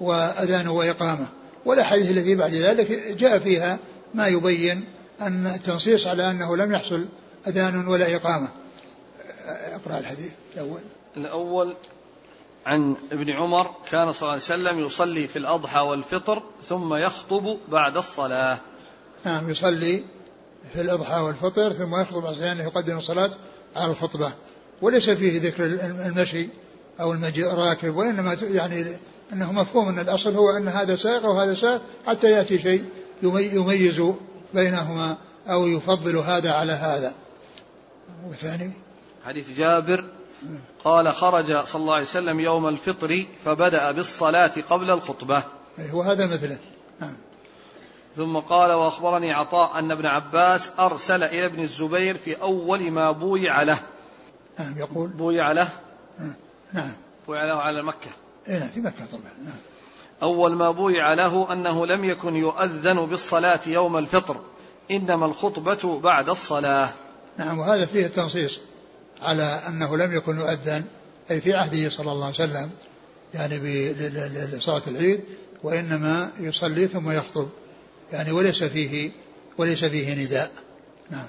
وأذان 0.00 0.68
وإقامة. 0.68 1.26
والأحاديث 1.64 2.10
التي 2.10 2.34
بعد 2.34 2.54
ذلك 2.54 3.16
جاء 3.18 3.38
فيها 3.38 3.78
ما 4.14 4.26
يبين 4.26 4.84
أن 5.20 5.46
التنصيص 5.46 6.06
على 6.06 6.30
أنه 6.30 6.56
لم 6.56 6.72
يحصل 6.72 7.06
أذان 7.46 7.88
ولا 7.88 8.16
إقامة. 8.16 8.48
أقرأ 9.46 9.98
الحديث 9.98 10.32
الأول. 10.54 10.80
الأول 11.16 11.74
عن 12.66 12.96
ابن 13.12 13.30
عمر 13.30 13.70
كان 13.90 14.12
صلى 14.12 14.22
الله 14.22 14.32
عليه 14.32 14.42
وسلم 14.42 14.78
يصلي 14.78 15.28
في 15.28 15.38
الأضحى 15.38 15.80
والفطر 15.80 16.42
ثم 16.68 16.94
يخطب 16.94 17.58
بعد 17.68 17.96
الصلاة. 17.96 18.58
نعم 19.24 19.50
يصلي 19.50 20.04
في 20.72 20.80
الأضحى 20.80 21.20
والفطر 21.20 21.72
ثم 21.72 22.00
يخطب 22.00 22.26
عشان 22.26 22.58
يقدم 22.58 22.98
الصلاة 22.98 23.30
على 23.76 23.90
الخطبة. 23.90 24.32
وليس 24.82 25.10
فيه 25.10 25.40
ذكر 25.40 25.64
المشي 26.06 26.48
أو 27.00 27.12
المجيء 27.12 27.46
راكب 27.46 27.96
وإنما 27.96 28.36
يعني 28.42 28.96
أنه 29.32 29.52
مفهوم 29.52 29.88
أن 29.88 29.98
الأصل 29.98 30.34
هو 30.34 30.50
أن 30.50 30.68
هذا 30.68 30.96
سائق 30.96 31.26
وهذا 31.26 31.54
سائق 31.54 31.82
حتى 32.06 32.30
يأتي 32.30 32.58
شيء 32.58 32.84
يميز 33.22 34.02
بينهما 34.54 35.16
أو 35.48 35.66
يفضل 35.66 36.16
هذا 36.16 36.52
على 36.52 36.72
هذا. 36.72 37.12
والثاني؟ 38.28 38.72
حديث 39.26 39.58
جابر 39.58 40.04
قال 40.84 41.12
خرج 41.12 41.64
صلى 41.64 41.80
الله 41.80 41.94
عليه 41.94 42.04
وسلم 42.04 42.40
يوم 42.40 42.68
الفطر 42.68 43.24
فبدأ 43.44 43.92
بالصلاة 43.92 44.52
قبل 44.70 44.90
الخطبة. 44.90 45.42
وهذا 45.92 46.26
مثله. 46.26 46.58
نعم. 47.00 47.16
ثم 48.16 48.36
قال 48.36 48.72
وأخبرني 48.72 49.32
عطاء 49.32 49.78
أن 49.78 49.90
ابن 49.90 50.06
عباس 50.06 50.70
أرسل 50.78 51.22
إلى 51.22 51.46
ابن 51.46 51.60
الزبير 51.62 52.16
في 52.16 52.42
أول 52.42 52.90
ما 52.90 53.10
بويع 53.10 53.62
له. 53.62 53.78
نعم 54.58 54.78
يقول. 54.78 55.08
بويع 55.08 55.52
له. 55.52 55.68
نعم. 56.72 56.92
بويع 57.26 57.44
له 57.44 57.54
على 57.54 57.82
مكة. 57.82 58.10
إيه 58.48 58.58
نعم 58.58 58.68
في 58.68 58.80
مكة 58.80 59.06
طبعا. 59.12 59.32
نعم. 59.44 59.56
أول 60.22 60.52
ما 60.52 60.70
بويع 60.70 61.14
له 61.14 61.52
أنه 61.52 61.86
لم 61.86 62.04
يكن 62.04 62.36
يؤذن 62.36 63.06
بالصلاة 63.06 63.60
يوم 63.66 63.96
الفطر 63.96 64.36
إنما 64.90 65.26
الخطبة 65.26 66.00
بعد 66.00 66.28
الصلاة. 66.28 66.92
نعم 67.38 67.58
وهذا 67.58 67.86
فيه 67.86 68.06
التنصيص. 68.06 68.60
على 69.20 69.60
أنه 69.68 69.96
لم 69.96 70.12
يكن 70.12 70.38
يؤذن 70.38 70.84
أي 71.30 71.40
في 71.40 71.54
عهده 71.54 71.88
صلى 71.88 72.12
الله 72.12 72.24
عليه 72.24 72.34
وسلم 72.34 72.70
يعني 73.34 73.58
لصلاة 74.52 74.82
العيد 74.86 75.20
وإنما 75.62 76.30
يصلي 76.40 76.86
ثم 76.86 77.10
يخطب. 77.10 77.48
يعني 78.12 78.32
وليس 78.32 78.64
فيه 78.64 79.10
وليس 79.58 79.84
فيه 79.84 80.24
نداء. 80.24 80.50
نعم. 81.10 81.28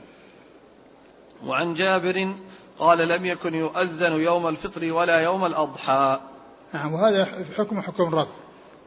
وعن 1.45 1.73
جابر 1.73 2.35
قال 2.79 2.97
لم 3.07 3.25
يكن 3.25 3.53
يؤذن 3.53 4.21
يوم 4.21 4.47
الفطر 4.47 4.93
ولا 4.93 5.19
يوم 5.21 5.45
الأضحى. 5.45 6.19
نعم 6.73 6.93
وهذا 6.93 7.45
حكم 7.57 7.81
حكم 7.81 8.03
الرفع 8.03 8.31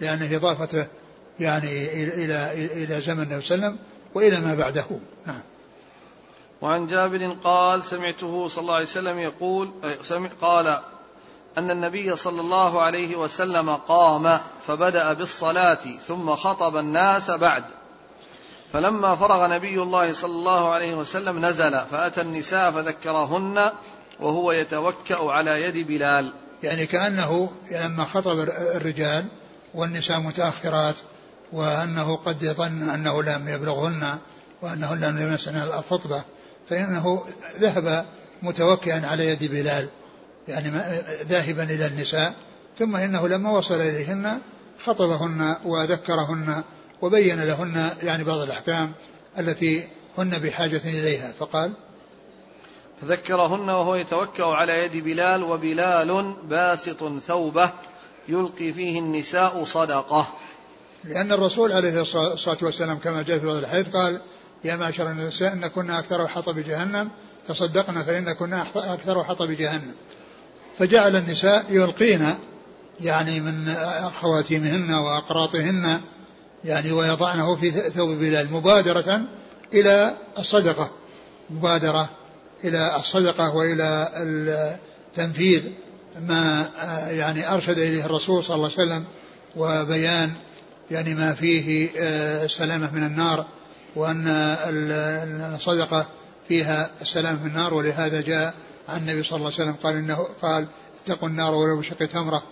لأنه 0.01 0.37
إضافته 0.37 0.87
يعني 1.41 2.05
إلى 2.05 2.53
إلى 2.85 3.01
زمن 3.01 3.23
النبي 3.23 3.41
صلى 3.43 3.55
الله 3.55 3.67
عليه 3.67 3.77
وسلم 3.77 3.79
وإلى 4.15 4.41
ما 4.41 4.55
بعده. 4.55 4.87
نعم. 5.27 5.41
وعن 6.63 6.87
جابر 6.87 7.37
قال 7.45 7.85
سمعته 7.85 8.49
صلى 8.49 8.63
الله 8.63 8.75
عليه 8.75 8.85
وسلم 8.85 9.19
يقول 9.19 9.71
قال 10.41 10.79
أن 11.59 11.71
النبي 11.71 12.17
صلى 12.17 12.41
الله 12.41 12.83
عليه 12.83 13.17
وسلم 13.17 13.71
قام 13.71 14.39
فبدأ 14.67 15.13
بالصلاة 15.13 15.99
ثم 16.07 16.35
خطب 16.35 16.77
الناس 16.77 17.31
بعد. 17.31 17.65
فلما 18.73 19.15
فرغ 19.15 19.47
نبي 19.47 19.83
الله 19.83 20.13
صلى 20.13 20.33
الله 20.33 20.73
عليه 20.73 20.95
وسلم 20.95 21.45
نزل 21.45 21.81
فأتى 21.81 22.21
النساء 22.21 22.71
فذكرهن 22.71 23.73
وهو 24.21 24.53
يتوكأ 24.53 25.19
على 25.31 25.51
يد 25.51 25.87
بلال. 25.87 26.33
يعني 26.63 26.87
كأنه 26.87 27.51
لما 27.71 28.05
خطب 28.05 28.39
الرجال 28.77 29.27
والنساء 29.75 30.21
متأخرات 30.21 30.97
وأنه 31.53 32.17
قد 32.17 32.45
ظن 32.45 32.91
أنه 32.91 33.23
لم 33.23 33.49
يبلغهن 33.49 34.19
وأنه 34.63 34.95
لم 34.95 35.19
يمسن 35.19 35.57
الخطبة 35.57 36.25
فإنه 36.71 37.25
ذهب 37.61 38.07
متوكئا 38.43 39.07
على 39.07 39.27
يد 39.27 39.45
بلال 39.45 39.89
يعني 40.49 40.71
ذاهبا 41.29 41.63
إلى 41.63 41.87
النساء 41.87 42.35
ثم 42.79 42.97
إنه 42.97 43.29
لما 43.29 43.51
وصل 43.51 43.81
إليهن 43.81 44.41
خطبهن 44.85 45.57
وذكرهن 45.65 46.63
وبين 47.03 47.41
لهن 47.41 47.91
يعني 48.03 48.25
بعض 48.25 48.39
الأحكام 48.39 48.93
التي 49.39 49.89
هن 50.19 50.39
بحاجة 50.39 50.81
إليها. 50.85 51.33
فقال 51.39 51.73
فذكرهن 53.03 53.71
وهو 53.71 53.95
يتوكأ 53.95 54.45
على 54.45 54.85
يد 54.85 55.05
بلال 55.05 55.43
وبلال 55.43 56.35
باسط 56.49 57.19
ثوبه 57.19 57.71
يلقي 58.29 58.73
فيه 58.73 58.99
النساء 58.99 59.65
صدقة. 59.65 60.29
لأن 61.05 61.33
الرسول 61.33 61.73
عليه 61.73 62.01
الصلاة 62.01 62.59
والسلام 62.63 62.99
كما 62.99 63.23
جاء 63.23 63.39
في 63.39 63.47
بعض 63.47 63.57
الحديث 63.57 63.97
قال 63.97 64.21
يا 64.65 64.77
معشر 64.77 65.11
النساء 65.11 65.53
إن 65.53 65.67
كنا 65.67 65.99
أكثر 65.99 66.29
حطب 66.29 66.59
جهنم. 66.59 67.09
تصدقنا 67.49 68.03
فإن 68.03 68.33
كنا 68.33 68.67
أكثر 68.77 69.25
حطب 69.25 69.51
جهنم. 69.51 69.95
فجعل 70.79 71.17
النساء 71.17 71.65
يلقين 71.71 72.35
يعني 73.01 73.41
من 73.41 73.75
خواتيمهن 74.21 74.91
وأقراطهن 74.95 76.01
يعني 76.65 76.93
ويضعنه 76.93 77.57
في 77.57 77.71
ثوب 77.71 78.11
بلال 78.11 78.53
مبادرة 78.53 79.21
إلى 79.75 80.15
الصدقة 80.39 80.91
مبادرة 81.51 82.11
إلى 82.65 82.97
الصدقة 82.97 83.57
وإلى 83.57 84.77
تنفيذ 85.15 85.63
ما 86.21 86.69
يعني 87.11 87.53
أرشد 87.53 87.79
إليه 87.79 88.05
الرسول 88.05 88.45
صلى 88.45 88.57
الله 88.57 88.71
عليه 88.79 88.89
وسلم 88.89 89.05
وبيان 89.57 90.33
يعني 90.91 91.15
ما 91.15 91.35
فيه 91.35 91.91
السلامة 92.45 92.95
من 92.95 93.03
النار. 93.03 93.47
وأن 93.99 94.27
الصدقة 95.55 96.07
فيها 96.49 96.91
السلامة 97.01 97.43
من 97.43 97.51
النار 97.51 97.75
ولهذا 97.75 98.21
جاء 98.21 98.55
عن 98.89 99.01
النبي 99.01 99.23
صلى 99.23 99.37
الله 99.37 99.53
عليه 99.53 99.63
وسلم 99.63 99.77
قال 99.83 99.97
إنه 99.97 100.29
قال 100.43 100.67
اتقوا 101.05 101.29
النار 101.29 101.55
ولو 101.55 101.79
بشق 101.79 102.07
تمرة. 102.07 102.43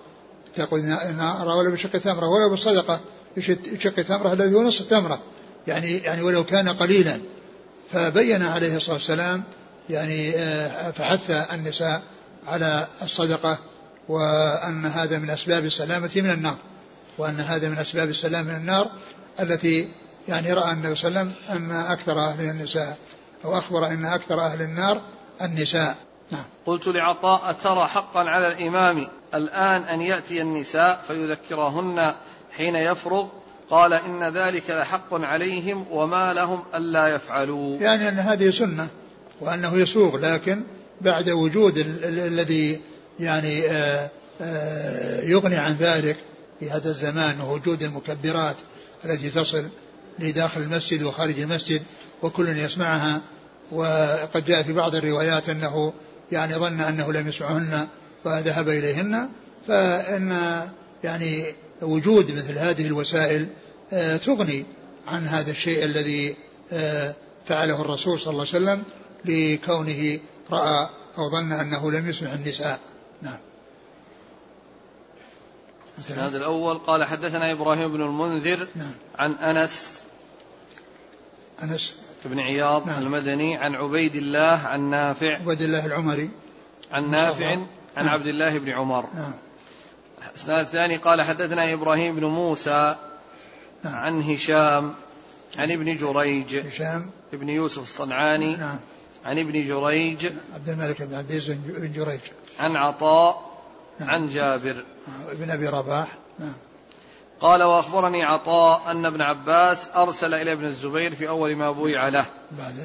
اتقوا 0.53 0.79
النار 0.79 1.49
ولو 1.49 1.71
بشق 1.71 1.91
تمرة 1.91 2.29
ولو 2.29 2.51
بالصدقة 2.51 3.01
بشق 3.37 4.03
تمرة 4.03 4.33
الذي 4.33 4.55
هو 4.55 4.63
نصف 4.63 4.87
تمرة. 4.87 5.23
يعني 5.67 5.97
يعني 5.97 6.23
ولو 6.23 6.45
كان 6.45 6.69
قليلا. 6.69 7.21
فبين 7.93 8.43
عليه 8.43 8.77
الصلاة 8.77 8.95
والسلام 8.95 9.43
يعني 9.91 10.37
آه، 10.37 10.91
فحث 10.91 11.31
النساء 11.31 12.03
على 12.47 12.87
الصدقة 13.03 13.59
وأن 14.09 14.87
هذا 14.87 15.19
من 15.19 15.31
أسباب 15.31 15.65
السلامة 15.65 16.11
من 16.17 16.31
النار. 16.31 16.57
وأن 17.19 17.41
هذا 17.41 17.69
من 17.69 17.79
أسباب 17.79 18.09
السلام 18.09 18.45
من 18.47 18.55
النار 18.55 18.91
التي 19.41 19.89
يعني 20.29 20.53
رأى 20.53 20.73
النبي 20.73 20.95
صلى 20.95 21.09
الله 21.09 21.21
عليه 21.21 21.31
وسلم 21.31 21.57
أن 21.57 21.71
أكثر 21.71 22.19
أهل 22.19 22.41
النساء 22.41 22.97
أو 23.45 23.59
أخبر 23.59 23.87
أن 23.87 24.05
أكثر 24.05 24.41
أهل 24.41 24.63
النار 24.63 25.01
النساء. 25.43 25.97
نعم. 26.33 26.45
قلت 26.67 26.87
لعطاء 26.87 27.53
ترى 27.53 27.87
حقا 27.87 28.21
على 28.21 28.53
الإمام 28.53 29.09
الآن 29.35 29.83
أن 29.83 30.01
يأتي 30.01 30.43
النساء 30.43 31.05
فيذكرهن 31.09 32.15
حين 32.57 32.77
يفرغ؟ 32.77 33.29
قال 33.71 33.93
إن 33.93 34.25
ذلك 34.25 34.71
لحق 34.71 35.15
عليهم 35.15 35.87
وما 35.91 36.33
لهم 36.33 36.65
ألا 36.75 37.09
يفعلوا. 37.09 37.79
يعني 37.81 38.09
أن 38.09 38.19
هذه 38.19 38.51
سنة 38.51 38.89
وأنه 39.41 39.77
يسوغ 39.77 40.17
لكن 40.17 40.63
بعد 41.01 41.31
وجود 41.31 41.79
الذي 42.05 42.81
يعني 43.21 43.67
آه، 43.67 44.11
آه، 44.41 45.21
يغني 45.21 45.57
عن 45.57 45.73
ذلك 45.73 46.17
في 46.61 46.71
هذا 46.71 46.89
الزمان 46.89 47.41
ووجود 47.41 47.83
المكبرات 47.83 48.57
التي 49.05 49.31
تصل 49.31 49.69
لداخل 50.19 50.61
المسجد 50.61 51.03
وخارج 51.03 51.41
المسجد 51.41 51.83
وكل 52.23 52.49
يسمعها. 52.49 53.21
وقد 53.73 54.45
جاء 54.45 54.63
في 54.63 54.73
بعض 54.73 54.95
الروايات 54.95 55.49
أنه 55.49 55.93
يعني 56.33 56.55
ظن 56.55 56.81
أنه 56.81 57.13
لم 57.13 57.29
يسمعهن 57.29 57.89
فذهب 58.25 58.69
إليهن. 58.69 59.29
فإن 59.69 60.61
يعني 61.05 61.45
وجود 61.83 62.33
مثل 62.33 62.59
هذه 62.59 62.87
الوسائل 62.87 63.49
آه، 63.93 64.17
تغني 64.17 64.67
عن 65.09 65.27
هذا 65.27 65.51
الشيء 65.51 65.85
الذي 65.85 66.37
آه، 66.73 67.15
فعله 67.47 67.81
الرسول 67.81 68.21
صلى 68.21 68.33
الله 68.33 68.47
عليه 68.55 68.65
وسلم 68.65 68.83
لكونه 69.25 70.19
رأى 70.51 70.89
أو 71.19 71.31
ظن 71.31 71.53
أنه 71.53 71.93
لم 71.93 72.09
يسمع 72.09 72.35
النساء. 72.35 72.81
نعم. 73.23 73.39
هذا 76.17 76.37
الأول 76.37 76.79
قال 76.79 77.05
حدثنا 77.05 77.53
إبراهيم 77.53 77.93
بن 77.93 78.03
المنذر 78.03 78.69
نعم. 78.75 78.93
عن 79.19 79.33
أنس 79.33 80.01
أنس. 81.63 81.97
بن 82.25 82.41
عياض 82.41 82.87
نعم. 82.87 83.03
المدني 83.03 83.57
عن 83.57 83.75
عبيد 83.75 84.15
الله 84.15 84.59
عن 84.67 84.91
نافع. 84.91 85.35
عبيد 85.35 85.63
الله 85.63 85.87
العمري. 85.87 86.31
عن 86.93 87.11
نافع 87.11 87.51
عن 87.51 87.67
نعم. 87.97 88.09
عبد 88.09 88.27
الله 88.27 88.59
بن 88.59 88.71
عمر. 88.71 89.07
نعم. 89.15 89.33
الإسناد 90.31 90.65
الثاني 90.65 90.97
قال 90.97 91.23
حدثنا 91.23 91.75
إبراهيم 91.75 92.17
بن 92.17 92.25
موسى 92.25 92.97
نعم. 93.85 93.95
عن 93.95 94.23
هشام 94.23 94.95
عن 95.59 95.71
ابن 95.71 95.97
جريج. 95.97 96.57
هشام. 96.57 97.11
ابن 97.33 97.49
يوسف 97.49 97.83
الصنعاني 97.83 98.57
نعم. 98.57 98.79
عن 99.25 99.39
ابن 99.39 99.53
جريج. 99.53 100.27
عبد 100.55 100.69
الملك 100.69 101.03
بن 101.03 101.15
عبد 101.15 101.31
العزيز 101.31 101.51
بن 101.51 101.93
جريج. 101.93 102.21
عن 102.61 102.77
عطاء 102.77 103.61
نعم. 104.01 104.11
عن 104.11 104.29
جابر. 104.29 104.85
ابن 105.29 105.51
أبي 105.51 105.69
رباح. 105.69 106.09
نعم. 106.39 106.55
قال 107.41 107.63
وأخبرني 107.63 108.25
عطاء 108.25 108.91
أن 108.91 109.07
ابن 109.07 109.23
عباس 109.23 109.91
أرسل 109.97 110.35
إلى 110.35 110.53
ابن 110.53 110.65
الزبير 110.65 111.15
في 111.15 111.29
أول 111.29 111.57
ما 111.57 111.71
بويع 111.71 112.09
له. 112.09 112.27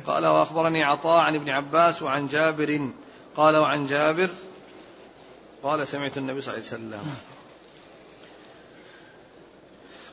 قال 0.07 0.25
وأخبرني 0.25 0.83
عطاء 0.83 1.19
عن 1.19 1.35
ابن 1.35 1.49
عباس 1.49 2.01
وعن 2.01 2.27
جابر. 2.27 2.91
قال 3.37 3.57
وعن 3.57 3.85
جابر. 3.85 4.29
قال 5.63 5.87
سمعت 5.87 6.17
النبي 6.17 6.41
صلى 6.41 6.53
الله 6.53 6.65
عليه 6.71 6.75
وسلم. 6.75 7.15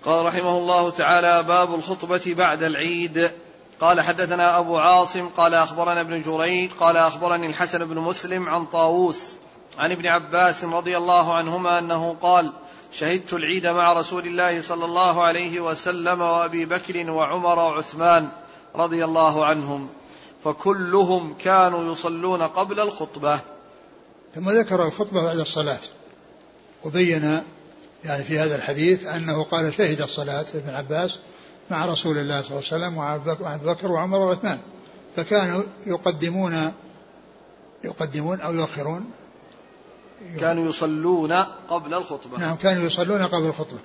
قال 0.05 0.27
رحمه 0.27 0.59
الله 0.59 0.90
تعالى 0.90 1.42
باب 1.42 1.74
الخطبة 1.74 2.35
بعد 2.38 2.62
العيد. 2.62 3.33
قال 3.81 4.01
حدثنا 4.01 4.59
أبو 4.59 4.79
عاصم. 4.79 5.29
قال 5.29 5.55
أخبرنا 5.55 6.01
ابن 6.01 6.22
جريج. 6.22 6.70
قال 6.81 6.96
أخبرني 6.96 7.46
الحسن 7.46 7.85
بن 7.85 7.98
مسلم 7.98 8.48
عن 8.48 8.66
طاووس 8.66 9.37
عن 9.79 9.92
ابن 9.92 10.07
عباس 10.07 10.64
رضي 10.64 10.96
الله 10.96 11.35
عنهما 11.35 11.79
أنه 11.79 12.16
قال 12.22 12.53
شهدت 12.92 13.33
العيد 13.33 13.66
مع 13.66 13.92
رسول 13.92 14.27
الله 14.27 14.61
صلى 14.61 14.85
الله 14.85 15.22
عليه 15.22 15.61
وسلم 15.61 16.20
وأبي 16.20 16.66
بكر 16.66 17.11
وعمر 17.11 17.59
وعثمان 17.59 18.29
رضي 18.77 19.05
الله 19.05 19.44
عنهم 19.44 19.88
فكلهم 20.44 21.35
كانوا 21.35 21.92
يصلون 21.92 22.42
قبل 22.42 22.81
الخطبة. 22.81 23.40
ثم 24.35 24.51
ذكر 24.51 24.87
الخطبة 24.87 25.22
بعد 25.22 25.38
الصلاة 25.38 25.81
وبين 26.85 27.42
يعني 28.05 28.24
في 28.24 28.38
هذا 28.38 28.57
الحديث 28.57 29.07
أنه 29.07 29.44
قال 29.44 29.74
شهد 29.74 30.03
الصلاة 30.03 30.46
ابن 30.55 30.74
عباس 30.74 31.18
مع 31.70 31.87
رسول 31.87 32.18
الله 32.18 32.42
صلى 32.42 32.51
الله 32.51 32.62
عليه 32.72 32.87
وسلم 32.87 32.96
وأبي 32.96 33.64
بكر 33.64 33.92
وعمر 33.92 34.18
وعثمان 34.18 34.59
فكانوا 35.16 35.62
يقدمون 35.87 36.72
يقدمون 37.85 38.40
أو 38.40 38.55
يؤخرون 38.55 39.11
كانوا 40.40 40.68
يصلون 40.68 41.33
قبل 41.70 41.94
الخطبة. 41.94 42.38
نعم 42.38 42.57
كانوا 42.57 42.87
يصلون 42.87 43.22
قبل 43.22 43.46
الخطبة. 43.46 43.78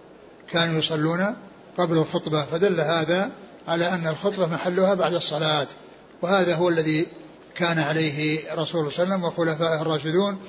كانوا 0.51 0.79
يصلون 0.79 1.35
قبل 1.77 1.97
الخطبة. 1.97 2.45
فدل 2.45 2.81
هذا 2.81 3.31
على 3.67 3.89
أن 3.89 4.07
الخطبة 4.07 4.47
محلها 4.47 4.93
بعد 4.93 5.13
الصلاة. 5.13 5.67
وهذا 6.21 6.55
هو 6.55 6.69
الذي 6.69 7.07
كان 7.55 7.79
عليه 7.79 8.39
رسول 8.53 8.81
الله 8.81 8.91
صلى 8.91 9.03
الله 9.03 9.15
عليه 9.15 9.25
وسلم 9.25 9.45
وخلفائه 9.47 9.81
الراشدون. 9.81 10.39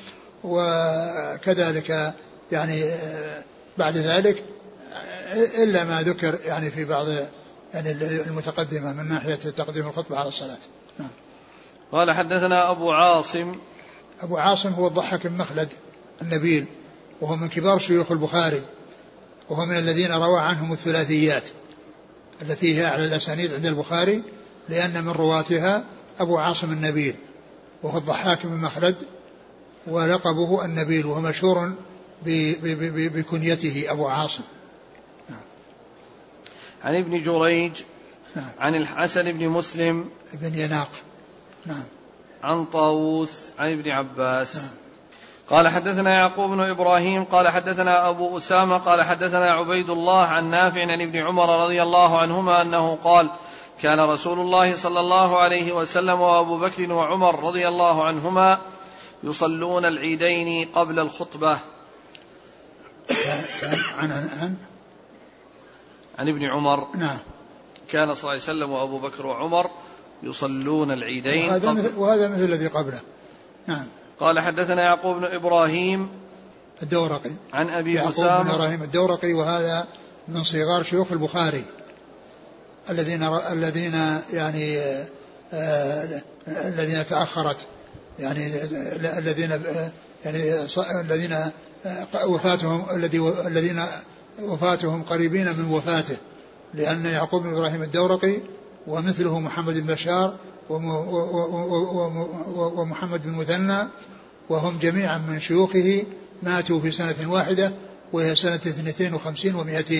وكذلك 0.44 2.14
يعني 2.52 2.90
بعد 3.78 3.96
ذلك 3.96 4.44
إلا 5.34 5.84
ما 5.84 6.02
ذكر 6.02 6.38
يعني 6.44 6.70
في 6.70 6.84
بعض 6.84 7.06
يعني 7.74 7.90
المتقدمة 8.26 8.92
من 8.92 9.08
ناحية 9.08 9.34
تقديم 9.34 9.86
الخطبة 9.86 10.18
على 10.18 10.28
الصلاة. 10.28 10.58
نعم. 10.98 11.08
قال 11.92 12.10
حدثنا 12.10 12.70
أبو 12.70 12.92
عاصم 12.92 13.54
أبو 14.24 14.36
عاصم 14.36 14.72
هو 14.72 14.86
الضحك 14.86 15.26
بن 15.26 15.36
مخلد 15.36 15.68
النبيل 16.22 16.64
وهو 17.20 17.36
من 17.36 17.48
كبار 17.48 17.78
شيوخ 17.78 18.12
البخاري 18.12 18.62
وهو 19.50 19.66
من 19.66 19.78
الذين 19.78 20.12
روى 20.12 20.40
عنهم 20.40 20.72
الثلاثيات 20.72 21.48
التي 22.42 22.80
هي 22.80 22.86
على 22.86 23.04
الأسانيد 23.04 23.54
عند 23.54 23.66
البخاري 23.66 24.22
لأن 24.68 25.04
من 25.04 25.10
رواتها 25.10 25.84
أبو 26.18 26.38
عاصم 26.38 26.72
النبيل 26.72 27.14
وهو 27.82 27.98
الضحاك 27.98 28.46
بن 28.46 28.56
مخلد 28.56 28.96
ولقبه 29.86 30.64
النبيل 30.64 31.06
وهو 31.06 31.20
مشهور 31.20 31.72
بكنيته 32.22 33.84
أبو 33.88 34.06
عاصم 34.06 34.44
نعم. 35.28 35.40
عن 36.82 36.94
ابن 36.96 37.22
جريج 37.22 37.72
نعم. 38.36 38.50
عن 38.58 38.74
الحسن 38.74 39.32
بن 39.32 39.48
مسلم 39.48 40.08
بن 40.32 40.58
يناق 40.58 40.90
نعم 41.66 41.84
عن 42.44 42.64
طاووس 42.64 43.48
عن 43.58 43.72
ابن 43.72 43.90
عباس. 43.90 44.66
قال 45.50 45.68
حدثنا 45.68 46.14
يعقوب 46.14 46.50
بن 46.50 46.60
إبراهيم 46.60 47.24
قال 47.24 47.48
حدثنا 47.48 48.08
أبو 48.08 48.38
أسامة 48.38 48.78
قال 48.78 49.02
حدثنا 49.02 49.52
عبيد 49.52 49.90
الله 49.90 50.20
عن 50.20 50.50
نافع 50.50 50.80
عن 50.80 51.00
ابن 51.00 51.16
عمر 51.16 51.64
رضي 51.64 51.82
الله 51.82 52.18
عنهما 52.18 52.62
أنه 52.62 52.98
قال 53.04 53.30
كان 53.82 54.00
رسول 54.00 54.38
الله 54.38 54.74
صلى 54.74 55.00
الله 55.00 55.38
عليه 55.38 55.72
وسلم 55.72 56.20
وأبو 56.20 56.58
بكر 56.58 56.92
وعمر 56.92 57.44
رضي 57.44 57.68
الله 57.68 58.04
عنهما 58.04 58.58
يصلون 59.22 59.84
العيدين 59.84 60.68
قبل 60.74 60.98
الخطبة. 60.98 61.58
عن 63.98 64.12
عن 64.12 64.56
عن 66.18 66.28
ابن 66.28 66.44
عمر. 66.44 66.88
نعم. 66.94 67.18
كان 67.90 68.14
صلى 68.14 68.20
الله 68.20 68.30
عليه 68.30 68.42
وسلم 68.42 68.70
وأبو 68.70 68.98
بكر 68.98 69.26
وعمر 69.26 69.70
يصلون 70.24 70.90
العيدين 70.90 71.48
وهذا 71.48 71.72
مثل, 71.72 71.96
وهذا 71.96 72.28
مثل 72.28 72.44
الذي 72.44 72.66
قبله. 72.66 73.00
نعم. 73.66 73.86
قال 74.20 74.40
حدثنا 74.40 74.82
يعقوب 74.82 75.16
بن 75.16 75.24
إبراهيم 75.24 76.08
الدورقي. 76.82 77.30
عن 77.52 77.70
أبي 77.70 77.94
يعقوب 77.94 78.24
بن 78.24 78.50
إبراهيم 78.50 78.82
الدورقي 78.82 79.32
وهذا 79.32 79.86
من 80.28 80.42
صغار 80.42 80.82
شيوخ 80.82 81.12
البخاري. 81.12 81.64
الذين 82.90 83.22
الذين 83.52 83.94
يعني 84.32 84.78
آه 85.52 86.22
الذين 86.48 87.06
تأخرت. 87.06 87.56
يعني 88.18 88.62
الذين 89.18 89.50
يعني 90.24 90.66
الذين 91.00 91.36
وفاتهم 92.26 92.86
الذي 92.96 93.18
الذين 93.46 93.84
وفاتهم 94.42 95.02
قريبين 95.02 95.58
من 95.58 95.70
وفاته. 95.70 96.16
لأن 96.74 97.06
يعقوب 97.06 97.42
بن 97.42 97.56
إبراهيم 97.56 97.82
الدورقي 97.82 98.40
ومثله 98.86 99.40
محمد 99.40 99.78
بن 99.78 99.94
بشار 99.94 100.36
ومحمد 102.76 103.22
بن 103.22 103.30
مثنى 103.30 103.88
وهم 104.48 104.78
جميعا 104.78 105.18
من 105.18 105.40
شيوخه 105.40 106.04
ماتوا 106.42 106.80
في 106.80 106.90
سنة 106.90 107.14
واحدة 107.26 107.72
وهي 108.12 108.36
سنة 108.36 108.54
52 108.54 109.52
و200 109.52 109.92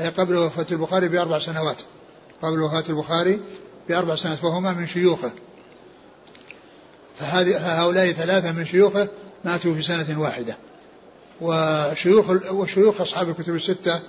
أي 0.00 0.08
قبل 0.08 0.36
وفاة 0.36 0.66
البخاري 0.72 1.08
بأربع 1.08 1.38
سنوات. 1.38 1.82
قبل 2.42 2.62
وفاة 2.62 2.84
البخاري 2.88 3.40
بأربع 3.88 4.14
سنوات 4.14 4.38
فهما 4.38 4.72
من 4.72 4.86
شيوخه. 4.86 5.30
فهؤلاء 7.18 8.12
ثلاثة 8.12 8.52
من 8.52 8.64
شيوخه 8.64 9.08
ماتوا 9.44 9.74
في 9.74 9.82
سنة 9.82 10.20
واحدة. 10.20 10.56
وشيوخ 11.40 12.30
وشيوخ 12.52 13.00
أصحاب 13.00 13.28
الكتب 13.28 13.54
الستة 13.54 14.00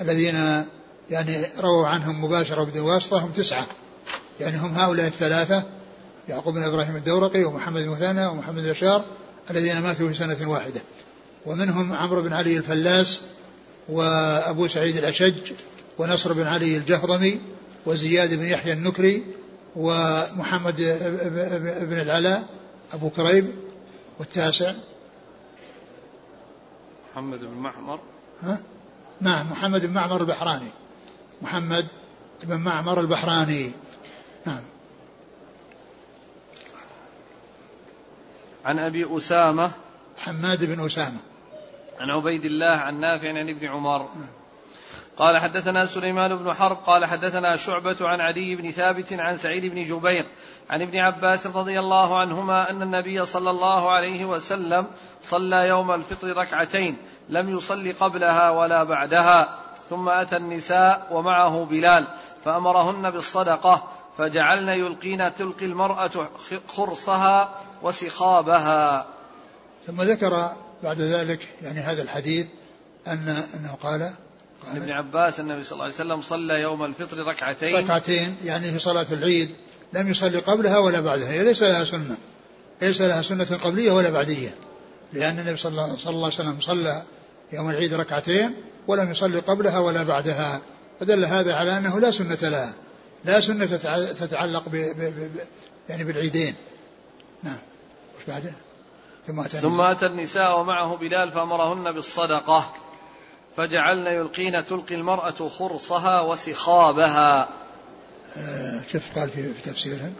الذين 0.00 0.64
يعني 1.10 1.46
رووا 1.58 1.86
عنهم 1.86 2.24
مباشرة 2.24 2.64
بدون 2.64 2.82
واسطة 2.82 3.24
هم 3.24 3.32
تسعة. 3.32 3.66
يعني 4.40 4.56
هم 4.56 4.74
هؤلاء 4.74 5.06
الثلاثة 5.06 5.62
يعقوب 6.28 6.54
بن 6.54 6.62
إبراهيم 6.62 6.96
الدورقي 6.96 7.44
ومحمد 7.44 7.82
بن 7.82 7.88
مثنى 7.88 8.26
ومحمد 8.26 8.62
بن 8.62 8.70
بشار 8.70 9.04
الذين 9.50 9.80
ماتوا 9.80 10.08
في 10.08 10.14
سنة 10.14 10.50
واحدة. 10.50 10.80
ومنهم 11.46 11.92
عمرو 11.92 12.22
بن 12.22 12.32
علي 12.32 12.56
الفلاس 12.56 13.20
وأبو 13.88 14.68
سعيد 14.68 14.96
الأشج 14.96 15.52
ونصر 15.98 16.32
بن 16.32 16.46
علي 16.46 16.76
الجهضمي 16.76 17.40
وزياد 17.86 18.34
بن 18.34 18.44
يحيى 18.44 18.72
النكري 18.72 19.24
ومحمد 19.76 20.76
بن 21.80 22.00
العلاء 22.00 22.46
أبو 22.92 23.10
كريب 23.10 23.54
والتاسع. 24.18 24.74
محمد 27.12 27.40
بن 27.40 27.54
معمر. 27.54 28.00
ها؟ 28.42 28.60
نعم 29.20 29.50
محمد 29.50 29.86
بن 29.86 29.92
معمر 29.92 30.20
البحراني. 30.20 30.70
محمد 31.42 31.88
بن 32.42 32.56
معمر 32.56 33.00
البحراني. 33.00 33.70
نعم. 34.46 34.62
عن 38.64 38.78
أبي 38.78 39.16
أسامة. 39.16 39.70
حماد 40.18 40.64
بن 40.64 40.86
أسامة. 40.86 41.18
عن 42.00 42.10
عبيد 42.10 42.44
الله 42.44 42.66
عن 42.66 43.00
نافع 43.00 43.28
عن 43.28 43.48
ابن 43.48 43.68
عمر. 43.68 43.98
نعم. 43.98 44.28
قال 45.16 45.36
حدثنا 45.36 45.86
سليمان 45.86 46.36
بن 46.36 46.52
حرب 46.52 46.76
قال 46.76 47.04
حدثنا 47.04 47.56
شعبة 47.56 47.96
عن 48.00 48.20
علي 48.20 48.56
بن 48.56 48.70
ثابت 48.70 49.12
عن 49.12 49.38
سعيد 49.38 49.72
بن 49.72 49.84
جبير 49.84 50.24
عن 50.70 50.82
ابن 50.82 50.98
عباس 50.98 51.46
رضي 51.46 51.80
الله 51.80 52.18
عنهما 52.18 52.70
أن 52.70 52.82
النبي 52.82 53.26
صلى 53.26 53.50
الله 53.50 53.90
عليه 53.90 54.24
وسلم 54.24 54.86
صلى 55.22 55.68
يوم 55.68 55.92
الفطر 55.92 56.36
ركعتين 56.36 56.96
لم 57.28 57.56
يصل 57.56 57.92
قبلها 58.00 58.50
ولا 58.50 58.84
بعدها. 58.84 59.65
ثم 59.90 60.08
أتى 60.08 60.36
النساء 60.36 61.08
ومعه 61.10 61.64
بلال 61.64 62.04
فأمرهن 62.44 63.10
بالصدقة 63.10 63.88
فجعلن 64.18 64.68
يلقين 64.68 65.34
تلقي 65.34 65.66
المرأة 65.66 66.10
خرصها 66.68 67.54
وسخابها. 67.82 69.06
ثم 69.86 70.02
ذكر 70.02 70.52
بعد 70.82 71.00
ذلك 71.00 71.48
يعني 71.62 71.80
هذا 71.80 72.02
الحديث 72.02 72.46
أن 73.06 73.44
أنه 73.54 73.76
قال 73.82 74.02
عن 74.70 74.76
ابن 74.76 74.90
عباس 74.90 75.40
النبي 75.40 75.64
صلى 75.64 75.72
الله 75.72 75.84
عليه 75.84 75.94
وسلم 75.94 76.20
صلى 76.20 76.60
يوم 76.60 76.84
الفطر 76.84 77.18
ركعتين. 77.18 77.76
ركعتين 77.76 78.36
يعني 78.44 78.72
في 78.72 78.78
صلاة 78.78 79.06
العيد 79.12 79.50
لم 79.92 80.10
يصلي 80.10 80.38
قبلها 80.38 80.78
ولا 80.78 81.00
بعدها 81.00 81.30
هي 81.30 81.44
ليس 81.44 81.62
لها 81.62 81.84
سنة. 81.84 82.16
ليس 82.82 83.02
لها 83.02 83.22
سنة 83.22 83.58
قبلية 83.64 83.92
ولا 83.92 84.10
بعدية. 84.10 84.54
لأن 85.12 85.38
النبي 85.38 85.56
صلى 85.56 85.70
الله, 85.70 85.96
صلى 85.96 86.10
الله 86.10 86.24
عليه 86.24 86.34
وسلم 86.34 86.60
صلى 86.60 87.02
يوم 87.52 87.70
العيد 87.70 87.94
ركعتين 87.94 88.54
ولم 88.88 89.10
يصلي 89.10 89.38
قبلها 89.38 89.78
ولا 89.78 90.02
بعدها. 90.02 90.60
فدل 91.00 91.24
هذا 91.24 91.54
على 91.54 91.78
أنه 91.78 92.00
لا 92.00 92.10
سنة 92.10 92.38
لها. 92.42 92.72
لا 93.24 93.40
سنة 93.40 93.66
تتعلق 94.20 94.68
ب 94.68 94.76
ب 94.76 95.00
ب 95.00 95.40
يعني 95.88 96.04
بالعيدين. 96.04 96.54
نعم. 97.42 97.58
وش 98.18 98.24
بعده؟ 98.28 98.52
ثم 99.26 99.40
أتى 99.40 99.58
ثم 99.58 99.80
أتى 99.80 100.06
النساء 100.06 100.60
ومعه 100.60 100.96
بلال 100.96 101.30
فأمرهن 101.30 101.92
بالصدقة. 101.92 102.72
فجعلن 103.56 104.06
يلقين 104.06 104.64
تلقي 104.64 104.94
المرأة 104.94 105.48
خرصها 105.48 106.20
وسخابها. 106.20 107.48
آه 108.36 108.80
كيف 108.92 109.18
قال 109.18 109.30
في, 109.30 109.54
في 109.54 109.70
تفسيرها 109.70 110.10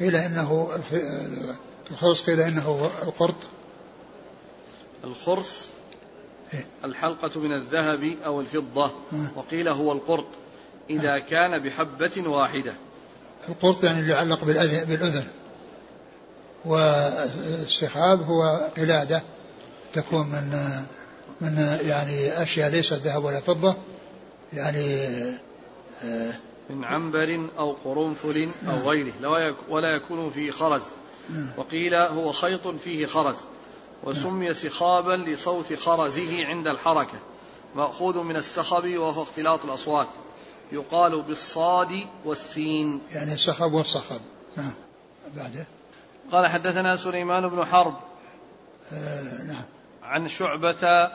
قيل 0.00 0.16
إنه 0.16 0.70
الخرص 1.90 2.22
قيل 2.22 2.40
إنه 2.40 2.90
القرط. 3.02 3.34
الخرص؟ 5.04 5.66
الحلقة 6.84 7.40
من 7.40 7.52
الذهب 7.52 8.16
أو 8.24 8.40
الفضة. 8.40 8.84
آه. 8.84 9.30
وقيل 9.36 9.68
هو 9.68 9.92
القرط. 9.92 10.26
إذا. 10.90 11.18
كان 11.18 11.58
بحبة 11.58 12.22
واحدة. 12.26 12.74
القرط 13.48 13.84
يعني 13.84 14.00
اللي 14.00 14.12
يعلق 14.12 14.44
بالأذن, 14.44 15.24
والسحاب 16.64 18.22
هو 18.22 18.70
قلادة. 18.76 19.22
تكون 19.92 20.26
من 20.26 20.50
من 21.40 21.78
يعني 21.82 22.42
أشياء 22.42 22.70
ليست 22.70 22.92
ذهب 22.92 23.24
ولا 23.24 23.40
فضة. 23.40 23.76
يعني 24.52 25.02
آه، 26.04 26.32
من 26.70 26.84
عنبر 26.84 27.40
أو 27.58 27.76
قرنفل 27.84 28.48
أو. 28.68 28.90
غيره. 28.90 29.12
ولا 29.68 29.90
يكون 29.90 30.30
فيه 30.30 30.50
خرز. 30.50 30.82
وقيل 31.56 31.94
هو 31.94 32.32
خيط 32.32 32.68
فيه 32.68 33.06
خرز. 33.06 33.36
وسمي 34.04 34.54
سخابا 34.54 35.16
لصوت 35.16 35.74
خرزه 35.74 36.46
عند 36.46 36.66
الحركة 36.66 37.18
مأخوذ 37.74 38.18
من 38.18 38.36
السخب 38.36 38.88
وهو 38.88 39.22
اختلاط 39.22 39.64
الأصوات 39.64 40.08
يقال 40.72 41.22
بالصاد 41.22 42.06
والسين. 42.24 43.02
يعني 43.12 43.34
السخب 43.34 43.72
والصخب. 43.72 44.20
نعم 44.56 44.74
بعده. 45.36 45.66
قال 46.32 46.46
حدثنا 46.46 46.96
سليمان 46.96 47.48
بن 47.48 47.64
حرب. 47.64 47.96
آه 48.92 49.42
نعم. 49.42 49.64
عن 50.02 50.28
شعبة 50.28 51.10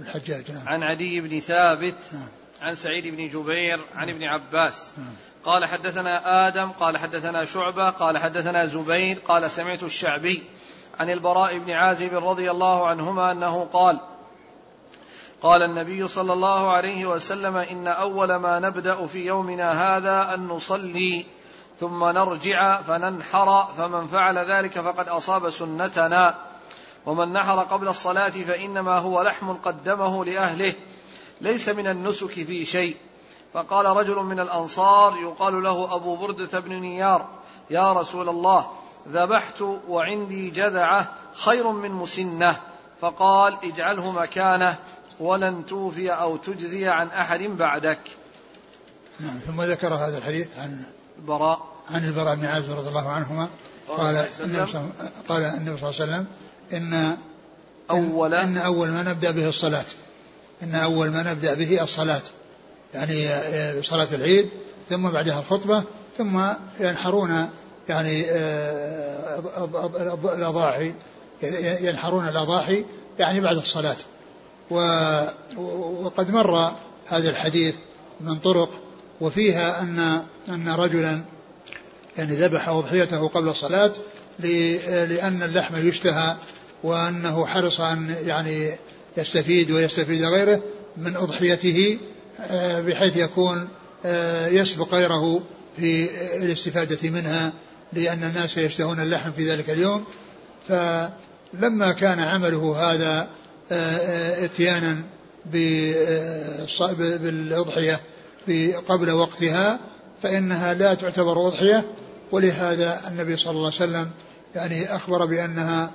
الحجاج 0.00 0.50
نعم. 0.50 0.68
عن 0.68 0.82
عدي 0.82 1.20
بن 1.20 1.40
ثابت 1.40 1.96
نعم. 2.12 2.28
عن 2.62 2.74
سعيد 2.74 3.06
بن 3.16 3.28
جبير 3.28 3.80
عن 3.94 4.08
ابن 4.08 4.22
عباس. 4.22 4.90
نعم. 4.98 5.14
قال 5.44 5.64
حدثنا 5.64 6.48
آدم 6.48 6.70
قال 6.70 6.98
حدثنا 6.98 7.44
شعبة 7.44 7.90
قال 7.90 8.18
حدثنا 8.18 8.66
زبير 8.66 9.18
قال 9.18 9.50
سمعت 9.50 9.82
الشعبي. 9.82 10.44
عن 11.00 11.10
البراء 11.10 11.58
بن 11.58 11.70
عازب 11.70 12.14
رضي 12.14 12.50
الله 12.50 12.86
عنهما 12.86 13.32
أنه 13.32 13.68
قال 13.72 14.00
قال 15.42 15.62
النبي 15.62 16.08
صلى 16.08 16.32
الله 16.32 16.72
عليه 16.72 17.06
وسلم 17.06 17.56
إن 17.56 17.86
أول 17.86 18.34
ما 18.36 18.58
نبدأ 18.58 19.06
في 19.06 19.18
يومنا 19.18 19.96
هذا 19.96 20.34
أن 20.34 20.48
نصلي 20.48 21.26
ثم 21.80 22.04
نرجع 22.04 22.82
فننحر 22.82 23.66
فمن 23.78 24.06
فعل 24.06 24.38
ذلك 24.38 24.80
فقد 24.80 25.08
أصاب 25.08 25.50
سنتنا 25.50 26.34
ومن 27.06 27.32
نحر 27.32 27.60
قبل 27.60 27.88
الصلاة 27.88 28.28
فإنما 28.28 28.98
هو 28.98 29.22
لحم 29.22 29.52
قدمه 29.52 30.24
لأهله 30.24 30.72
ليس 31.40 31.68
من 31.68 31.86
النسك 31.86 32.30
في 32.30 32.64
شيء. 32.64 32.96
فقال 33.52 33.86
رجل 33.86 34.16
من 34.16 34.40
الأنصار 34.40 35.16
يقال 35.16 35.62
له 35.62 35.94
أبو 35.94 36.16
بردة 36.16 36.60
بن 36.60 36.72
نيار 36.72 37.26
يا 37.70 37.92
رسول 37.92 38.28
الله 38.28 38.70
ذبحت 39.12 39.62
وعندي 39.88 40.50
جذعة 40.50 41.12
خير 41.34 41.70
من 41.70 41.90
مسنة. 41.90 42.56
فقال 43.00 43.56
اجعله 43.64 44.10
مكانه 44.10 44.78
ولن 45.20 45.66
توفي 45.66 46.10
أو 46.10 46.36
تجزي 46.36 46.88
عن 46.88 47.08
أحد 47.08 47.40
بعدك. 47.40 47.98
نعم 49.20 49.38
ثم 49.46 49.62
ذكر 49.62 49.94
هذا 49.94 50.18
الحديث 50.18 50.48
عن 50.58 50.82
البراء 51.18 51.66
عن 51.90 52.04
البراء 52.04 52.34
بن 52.34 52.44
عازب 52.44 52.72
رضي 52.72 52.88
الله 52.88 53.08
عنهما. 53.08 53.48
قال 53.88 54.26
النبي 54.40 54.72
قال 55.28 55.44
النبي 55.44 55.80
صلى 55.80 55.90
الله 55.90 56.00
عليه 56.00 56.24
وسلم 56.24 56.26
إن 56.72 57.16
أول 57.90 58.34
إن 58.34 58.56
أول 58.56 58.88
ما 58.88 59.02
نبدأ 59.02 59.30
به 59.30 59.48
الصلاة. 59.48 59.86
إن 60.62 60.74
أول 60.74 61.10
ما 61.10 61.32
نبدأ 61.32 61.54
به 61.54 61.82
الصلاة. 61.82 62.22
يعني 62.94 63.28
صلاة 63.82 64.08
العيد 64.12 64.50
ثم 64.90 65.10
بعدها 65.10 65.38
الخطبة 65.38 65.84
ثم 66.18 66.42
ينحرون 66.80 67.50
يعني 67.88 68.24
آه، 68.30 69.68
الأضاحي 70.34 70.94
ينحرون 71.80 72.28
الأضاحي 72.28 72.84
يعني 73.18 73.40
بعد 73.40 73.56
الصلاة. 73.56 73.96
وقد 74.70 76.30
مر 76.30 76.72
هذا 77.06 77.30
الحديث 77.30 77.74
من 78.20 78.38
طرق 78.38 78.70
وفيها 79.20 79.82
أن 79.82 80.22
أن 80.48 80.68
رجلا 80.68 81.22
يعني 82.18 82.36
ذبح 82.36 82.68
أضحيته 82.68 83.28
قبل 83.28 83.48
الصلاة 83.48 83.92
لأن 84.38 85.42
اللحم 85.42 85.88
يشتهى 85.88 86.36
وأنه 86.82 87.46
حرص 87.46 87.80
أن 87.80 88.16
يعني 88.26 88.72
يستفيد 89.16 89.70
ويستفيد 89.70 90.22
غيره 90.22 90.62
من 90.96 91.16
أضحيته 91.16 91.98
بحيث 92.86 93.16
يكون 93.16 93.68
يسبق 94.50 94.94
غيره 94.94 95.42
في 95.76 96.08
الاستفادة 96.36 97.10
منها 97.10 97.52
لأن 97.92 98.24
الناس 98.24 98.58
يشتهون 98.58 99.00
اللحم 99.00 99.32
في 99.32 99.50
ذلك 99.50 99.70
اليوم. 99.70 100.04
فلما 100.68 101.92
كان 101.92 102.20
عمله 102.20 102.76
هذا 102.76 103.28
إتيانا 104.44 105.02
بالأضحية 107.20 108.00
في 108.46 108.72
قبل 108.72 109.10
وقتها 109.10 109.80
فإنها 110.22 110.74
لا 110.74 110.94
تعتبر 110.94 111.46
أضحية. 111.46 111.84
ولهذا 112.32 113.00
النبي 113.08 113.36
صلى 113.36 113.50
الله 113.50 113.72
عليه 113.72 113.76
وسلم 113.76 114.10
يعني 114.54 114.96
أخبر 114.96 115.24
بأنها 115.24 115.90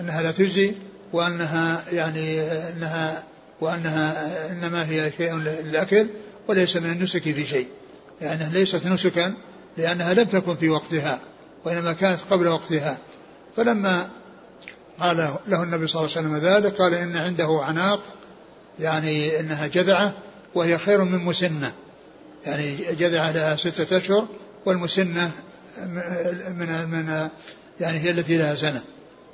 أنها 0.00 0.22
لا 0.22 0.30
تجزي 0.30 0.74
وأنها 1.12 1.84
يعني 1.92 2.40
أنها 2.42 3.22
وأنها 3.60 4.50
إنما 4.50 4.88
هي 4.90 5.12
شيء 5.16 5.36
للأكل 5.36 6.06
وليس 6.48 6.76
من 6.76 6.90
النسك 6.90 7.22
في 7.22 7.46
شيء. 7.46 7.66
يعني 8.20 8.52
ليست 8.52 8.86
نسكا 8.86 9.34
لأنها 9.78 10.14
لم 10.14 10.24
تكن 10.24 10.56
في 10.56 10.68
وقتها. 10.68 11.20
وإنما 11.66 11.92
كانت 11.92 12.20
قبل 12.30 12.48
وقتها. 12.48 12.98
فلما 13.56 14.08
قال 15.00 15.16
له 15.46 15.62
النبي 15.62 15.86
صلى 15.86 16.00
الله 16.00 16.16
عليه 16.16 16.28
وسلم 16.28 16.36
ذلك 16.36 16.74
قال 16.74 16.94
إن 16.94 17.16
عنده 17.16 17.60
عناق 17.62 18.02
يعني 18.80 19.40
إنها 19.40 19.66
جذعة 19.66 20.12
وهي 20.54 20.78
خير 20.78 21.04
من 21.04 21.18
مسنة. 21.18 21.72
يعني 22.46 22.76
جذعة 22.76 23.30
لها 23.32 23.56
ستة 23.56 23.96
أشهر 23.96 24.28
والمسنة 24.66 25.30
من 26.48 26.88
من 26.90 27.28
يعني 27.80 27.98
هي 27.98 28.10
التي 28.10 28.36
لها 28.38 28.54
سنة. 28.54 28.82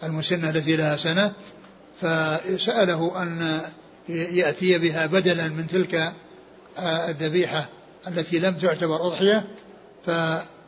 المسنة 0.03 0.51
التي 0.51 0.77
لها 0.77 0.97
سنة 0.97 1.33
فسأله 2.01 3.23
أن 3.23 3.61
يأتي 4.09 4.79
بها 4.79 5.07
بدلا 5.07 5.49
من 5.49 5.67
تلك 5.67 6.13
الذبيحة 7.09 7.69
التي 8.09 8.39
لم 8.39 8.55
تعتبر 8.55 9.07
أضحية 9.07 9.47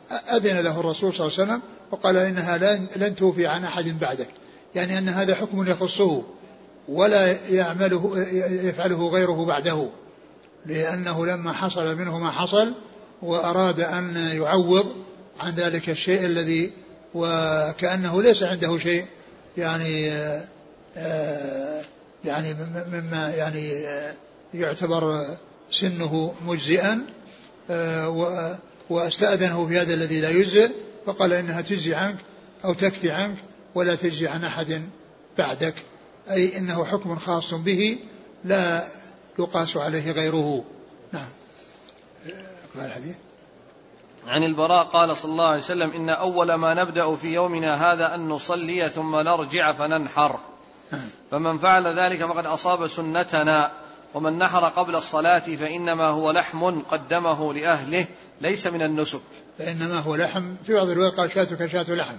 فأذن 0.09 0.59
له 0.59 0.79
الرسول 0.79 1.13
صلى 1.13 1.27
الله 1.27 1.39
عليه 1.39 1.51
وسلم 1.51 1.61
وقال 1.91 2.17
إنها 2.17 2.57
لن 2.97 3.15
توفي 3.15 3.47
عن 3.47 3.63
أحد 3.63 3.99
بعدك. 3.99 4.29
يعني 4.75 4.97
أن 4.97 5.09
هذا 5.09 5.35
حكم 5.35 5.67
يخصه 5.67 6.23
ولا 6.89 7.47
يعمله 7.49 8.27
يفعله 8.63 9.09
غيره 9.09 9.45
بعده. 9.45 9.89
لأنه 10.65 11.25
لما 11.25 11.53
حصل 11.53 11.95
منه 11.97 12.19
ما 12.19 12.31
حصل 12.31 12.73
وأراد 13.21 13.79
أن 13.79 14.15
يعوض 14.15 14.85
عن 15.39 15.51
ذلك 15.51 15.89
الشيء 15.89 16.25
الذي 16.25 16.71
وكأنه 17.13 18.21
ليس 18.21 18.43
عنده 18.43 18.77
شيء 18.77 19.05
يعني 19.57 20.05
يعني 22.25 22.55
مما 22.91 23.33
يعني 23.35 23.71
يعتبر 24.53 25.25
سنه 25.71 26.33
مجزئا 26.45 27.01
وأستأذنه 28.89 29.67
في 29.67 29.79
هذا 29.79 29.93
الذي 29.93 30.21
لا 30.21 30.29
يجزئ 30.29 30.71
فقال 31.05 31.33
إنها 31.33 31.61
تجزي 31.61 31.95
عنك 31.95 32.17
أو 32.65 32.73
تكفي 32.73 33.11
عنك 33.11 33.37
ولا 33.75 33.95
تجزي 33.95 34.27
عن 34.27 34.43
أحد 34.43 34.89
بعدك. 35.37 35.75
أي 36.31 36.57
إنه 36.57 36.85
حكم 36.85 37.15
خاص 37.15 37.53
به 37.53 37.99
لا 38.43 38.87
يقاس 39.39 39.77
عليه 39.77 40.11
غيره. 40.11 40.63
نعم. 41.11 41.29
اقرأ 42.75 42.85
الحديث. 42.85 43.15
عن 44.27 44.43
البراء 44.43 44.83
قال 44.83 45.17
صلى 45.17 45.31
الله 45.31 45.47
عليه 45.47 45.59
وسلم 45.59 45.91
إن 45.91 46.09
أول 46.09 46.53
ما 46.53 46.73
نبدأ 46.73 47.15
في 47.15 47.27
يومنا 47.27 47.91
هذا 47.91 48.15
أن 48.15 48.29
نصلي 48.29 48.89
ثم 48.89 49.15
نرجع 49.15 49.71
فننحر. 49.71 50.39
نعم. 50.91 51.09
فمن 51.31 51.57
فعل 51.57 51.87
ذلك 51.87 52.25
فقد 52.25 52.45
أصاب 52.45 52.87
سنتنا. 52.87 53.71
ومن 54.15 54.37
نحر 54.37 54.65
قبل 54.65 54.95
الصلاة 54.95 55.39
فإنما 55.39 56.05
هو 56.05 56.31
لحم 56.31 56.79
قدمه 56.79 57.53
لأهله 57.53 58.05
ليس 58.41 58.67
من 58.67 58.81
النسك. 58.81 59.19
فإنما 59.59 59.99
هو 59.99 60.15
لحم. 60.15 60.55
في 60.65 60.73
بعض 60.73 60.89
الروايات 60.89 61.13
قال 61.13 61.31
شاتك 61.31 61.65
شات 61.65 61.89
لحم. 61.89 62.15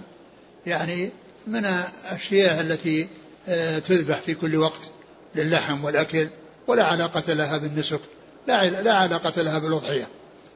يعني 0.65 1.09
من 1.47 1.65
الأشياء 1.65 2.61
التي 2.61 3.07
آه، 3.49 3.79
تذبح 3.79 4.21
في 4.21 4.33
كل 4.33 4.55
وقت 4.55 4.91
للحم 5.35 5.83
والأكل 5.85 6.27
ولا 6.67 6.83
علاقة 6.83 7.33
لها 7.33 7.57
بالنسك 7.57 7.99
لا 8.47 8.69
لا 8.69 8.93
علاقة 8.93 9.41
لها 9.41 9.59
بالأضحية. 9.59 10.07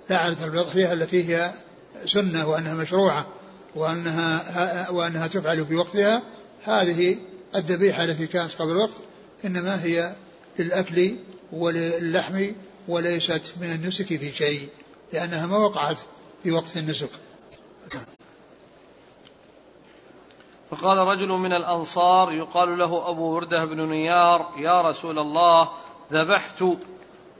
لا 0.09 0.17
علاقة 0.17 0.47
بالأضحية 0.47 0.93
التي 0.93 1.29
هي 1.29 1.51
سنة 2.05 2.47
وأنها 2.47 2.73
مشروعة 2.73 3.27
وأنها 3.75 4.89
وأنها 4.89 5.27
تفعل 5.27 5.65
في 5.65 5.75
وقتها. 5.75 6.21
هذه 6.63 7.17
الذبيحة 7.55 8.03
التي 8.03 8.27
كانت 8.27 8.51
قبل 8.53 8.71
الوقت 8.71 8.95
إنما 9.45 9.83
هي 9.83 10.15
للأكل 10.59 11.15
وللحم 11.51 12.51
وليست 12.87 13.53
من 13.61 13.71
النسك 13.71 14.05
في 14.05 14.31
شيء 14.31 14.69
لأنها 15.13 15.45
ما 15.45 15.57
وقعت 15.57 15.97
في 16.43 16.51
وقت 16.51 16.77
النسك. 16.77 17.09
فقال 20.71 20.97
رجل 20.97 21.29
من 21.29 21.53
الأنصار 21.53 22.31
يقال 22.31 22.77
له 22.77 23.09
أبو 23.09 23.23
وردة 23.23 23.65
بن 23.65 23.89
نيار 23.89 24.51
يا 24.57 24.81
رسول 24.81 25.19
الله 25.19 25.69
ذبحت 26.11 26.63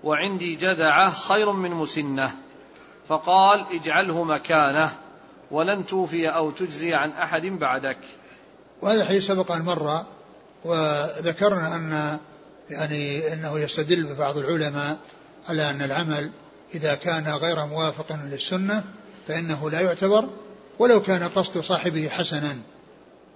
وعندي 0.03 0.55
جذعة 0.55 1.09
خير 1.09 1.51
من 1.51 1.71
مسنة. 1.71 2.35
فقال 3.07 3.65
اجعله 3.71 4.23
مكانه 4.23 4.97
ولن 5.51 5.85
توفي 5.85 6.27
أو 6.29 6.51
تجزي 6.51 6.93
عن 6.93 7.11
أحد 7.11 7.41
بعدك. 7.45 7.97
وهذا 8.81 9.01
الحديث 9.01 9.27
سبق 9.27 9.51
أن 9.51 9.61
مر 9.61 10.05
وذكرنا 10.65 11.75
أن 11.75 12.19
يعني 12.71 13.33
أنه 13.33 13.59
يستدل 13.59 14.03
ببعض 14.03 14.37
العلماء 14.37 14.97
على 15.47 15.69
أن 15.69 15.81
العمل 15.81 16.31
إذا 16.75 16.95
كان 16.95 17.27
غير 17.27 17.65
موافق 17.65 18.19
للسنة 18.25 18.83
فإنه 19.27 19.69
لا 19.69 19.81
يعتبر 19.81 20.29
ولو 20.79 21.01
كان 21.01 21.23
قصد 21.23 21.61
صاحبه 21.61 22.09
حسنا 22.09 22.57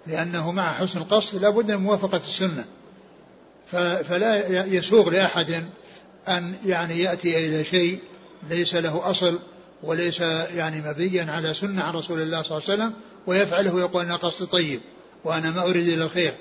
لأنه 0.07 0.51
مع 0.51 0.73
حسن 0.73 0.99
القصد 1.01 1.41
لا 1.41 1.49
بد 1.49 1.71
من 1.71 1.83
موافقة 1.83 2.17
السنة. 2.17 2.65
فلا 4.03 4.65
يسوغ 4.65 5.09
لأحد 5.09 5.65
أن 6.27 6.55
يعني 6.65 6.99
يأتي 6.99 7.47
إلى 7.47 7.63
شيء 7.63 7.99
ليس 8.49 8.75
له 8.75 9.09
أصل 9.09 9.39
وليس 9.83 10.19
يعني 10.19 10.81
مبيا 10.81 11.31
على 11.31 11.53
سنة 11.53 11.83
عن 11.83 11.93
رسول 11.93 12.21
الله 12.21 12.41
صلى 12.41 12.57
الله 12.57 12.69
عليه 12.69 12.83
وسلم 12.83 12.93
ويفعله 13.27 13.73
ويقول 13.73 14.05
أنا 14.05 14.15
قصد 14.15 14.47
طيب 14.47 14.81
وأنا 15.23 15.51
ما 15.51 15.63
أريد 15.63 15.87
إلى 15.87 16.03
الخير. 16.03 16.33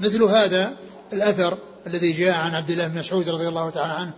مثل 0.00 0.22
هذا 0.22 0.76
الأثر 1.12 1.58
الذي 1.86 2.12
جاء 2.12 2.34
عن 2.34 2.54
عبد 2.54 2.70
الله 2.70 2.88
بن 2.88 2.98
مسعود 2.98 3.28
رضي 3.28 3.48
الله 3.48 3.70
تعالى 3.70 3.92
عنه 3.92 4.12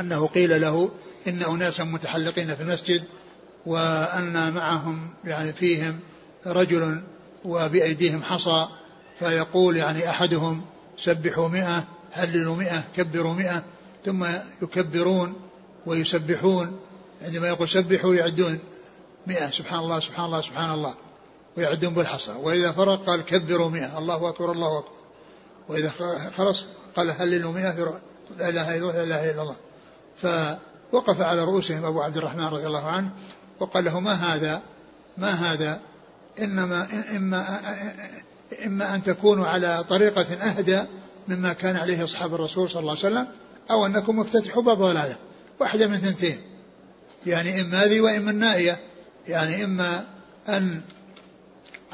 أنه 0.00 0.26
قيل 0.26 0.60
له 0.60 0.90
إن 1.28 1.42
أناسا 1.42 1.84
متحلقين 1.84 2.54
في 2.54 2.62
المسجد 2.62 3.04
وأن 3.66 4.52
معهم 4.52 5.10
يعني 5.24 5.52
فيهم 5.52 6.00
رجل 6.46 7.02
وبأيديهم 7.44 8.22
حصى 8.22 8.68
فيقول 9.18 9.76
يعني 9.76 10.10
أحدهم 10.10 10.62
سبحوا 10.98 11.48
مئة 11.48 11.84
هللوا 12.12 12.56
مئة 12.56 12.84
كبروا 12.96 13.34
مئة 13.34 13.64
ثم 14.04 14.26
يكبرون 14.62 15.34
ويسبحون. 15.86 16.78
عندما 17.22 17.48
يقول 17.48 17.68
سبحوا 17.68 18.14
يعدون 18.14 18.58
مئة 19.26 19.50
سبحان 19.50 19.78
الله 19.78 20.00
سبحان 20.00 20.24
الله 20.24 20.40
سبحان 20.40 20.70
الله 20.70 20.94
ويعدون 21.56 21.94
بالحصى. 21.94 22.32
وإذا 22.32 22.72
فرق 22.72 23.04
قال 23.04 23.20
كبروا 23.20 23.70
مئة 23.70 23.98
الله 23.98 24.28
أكبر 24.28 24.52
الله 24.52 24.78
أكبر. 24.78 24.97
وإذا 25.68 25.92
خلص 26.36 26.66
قال 26.96 27.10
هللوا 27.10 27.52
مئة 27.52 28.00
لا 28.38 28.48
إله 28.48 28.76
إلا 28.76 28.90
الله 28.90 28.92
لا 28.92 29.04
إله 29.04 29.30
إلا 29.30 29.42
الله. 29.42 29.56
فوقف 30.22 31.20
على 31.20 31.44
رؤوسهم 31.44 31.84
أبو 31.84 32.02
عبد 32.02 32.16
الرحمن 32.16 32.44
رضي 32.44 32.66
الله 32.66 32.86
عنه 32.86 33.10
وقال 33.60 33.84
له 33.84 34.00
ما 34.00 34.12
هذا؟ 34.12 34.62
ما 35.18 35.30
هذا؟ 35.30 35.80
إنما 36.38 36.86
إما 37.16 37.60
إما 38.66 38.94
أن 38.94 39.02
تكونوا 39.02 39.46
على 39.46 39.84
طريقة 39.84 40.34
أهدى 40.34 40.82
مما 41.28 41.52
كان 41.52 41.76
عليه 41.76 42.04
أصحاب 42.04 42.34
الرسول 42.34 42.70
صلى 42.70 42.80
الله 42.80 42.90
عليه 42.90 43.00
وسلم 43.00 43.26
أو 43.70 43.86
أنكم 43.86 44.18
مفتتحوا 44.18 44.62
باب 44.62 44.78
ضلالة 44.78 45.16
واحدة 45.60 45.86
من 45.86 45.96
ثنتين. 45.96 46.40
يعني 47.26 47.60
إما 47.60 47.84
هذه 47.84 48.00
وإما 48.00 48.30
النائية. 48.30 48.80
يعني 49.28 49.64
إما 49.64 50.04
أن 50.48 50.82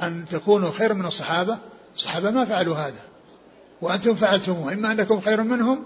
أن 0.03 0.25
تكونوا 0.31 0.71
خير 0.71 0.95
من 0.95 1.07
الصحابة. 1.07 1.59
الصحابة 1.97 2.31
ما 2.31 2.45
فعلوا 2.45 2.77
هذا. 2.77 3.14
وأنتم 3.85 4.15
فعلتموه 4.15 4.73
إما 4.73 4.93
أنكم 4.93 5.21
خير 5.21 5.43
منهم 5.43 5.85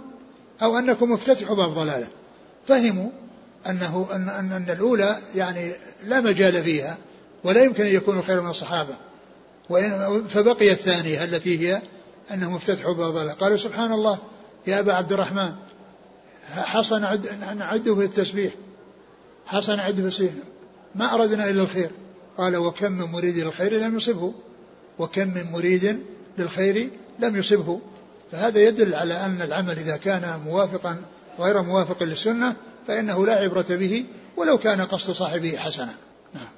أو 0.63 0.79
أنكم 0.79 1.13
افتتحوا 1.13 1.57
باب 1.57 1.71
ضلالة. 1.71 2.07
فهموا 2.67 3.11
أنه 3.67 4.09
أن, 4.13 4.29
أن, 4.29 4.53
أن 4.53 4.71
الأولى 4.71 5.19
يعني 5.35 5.73
لا 6.05 6.21
مجال 6.21 6.63
فيها 6.65 6.99
ولا 7.45 7.63
يمكن 7.63 7.87
أن 7.87 7.95
يكونوا 7.95 8.23
خير 8.23 8.41
من 8.41 8.51
الصحابة. 8.51 8.97
فبقي 10.29 10.73
الثانية 10.73 11.25
التي 11.25 11.59
هي 11.59 11.83
أنهم 12.35 12.55
افتتحوا 12.55 12.95
باب 12.95 13.13
ضلالة. 13.13 13.33
قالوا 13.33 13.57
سبحان 13.57 13.93
الله 13.93 14.19
يا 14.67 14.81
أبا 14.81 14.93
عبد 14.93 15.13
الرحمن 15.13 15.53
حصل 16.57 17.01
نعده 17.57 17.95
في 17.95 18.05
التسبيح. 18.05 18.53
حصل 19.47 19.77
نعده 19.77 19.97
في 19.97 20.03
التسبيح 20.03 20.33
ما 20.95 21.15
أردنا 21.15 21.51
إلا 21.51 21.63
الخير. 21.63 21.91
قال 22.39 22.57
وكم 22.57 22.93
من 22.93 23.05
مريد 23.05 23.39
للخير 23.39 23.79
لم 23.79 23.97
يصبه. 23.97 24.33
وكم 24.99 25.29
من 25.29 25.51
مريد 25.53 26.03
للخير 26.39 26.91
لم 27.19 27.37
يصبه 27.37 27.81
فهذا 28.33 28.61
يدل 28.61 28.95
على 28.95 29.15
أن 29.15 29.43
العمل 29.43 29.79
إذا 29.79 29.97
كان 29.97 30.41
موافقا 30.45 30.97
غير 31.39 31.63
موافق 31.63 32.03
للسنة 32.03 32.57
فإنه 32.87 33.27
لا 33.27 33.35
عبرة 33.35 33.67
به 33.69 34.05
ولو 34.37 34.59
كان 34.59 34.81
قصد 34.81 35.13
صاحبه 35.13 35.57
حسنا 35.57 35.95
نعم. 36.35 36.49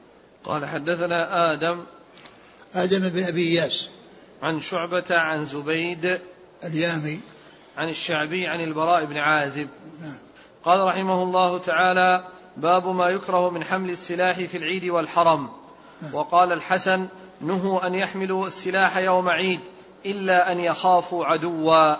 قال 0.44 0.66
حدثنا 0.66 1.52
آدم 1.52 1.84
آدم 2.74 3.08
بن 3.08 3.24
أبي 3.24 3.48
إياس 3.48 3.90
عن 4.42 4.60
شعبة 4.60 5.04
عن 5.10 5.44
زبيد 5.44 6.20
اليامي 6.64 7.20
عن 7.76 7.88
الشعبي 7.88 8.46
عن 8.46 8.60
البراء 8.60 9.04
بن 9.04 9.16
عازب 9.16 9.68
نعم. 10.02 10.18
قال 10.64 10.80
رحمه 10.86 11.22
الله 11.22 11.58
تعالى 11.58 12.24
باب 12.56 12.86
ما 12.86 13.08
يكره 13.08 13.50
من 13.50 13.64
حمل 13.64 13.90
السلاح 13.90 14.40
في 14.40 14.56
العيد 14.56 14.84
والحرم 14.84 15.48
نعم. 16.02 16.14
وقال 16.14 16.52
الحسن 16.52 17.06
نهوا 17.40 17.86
أن 17.86 17.94
يحملوا 17.94 18.46
السلاح 18.46 18.96
يوم 18.96 19.28
عيد 19.28 19.60
إلا 20.06 20.52
أن 20.52 20.60
يخافوا 20.60 21.26
عدوا. 21.26 21.96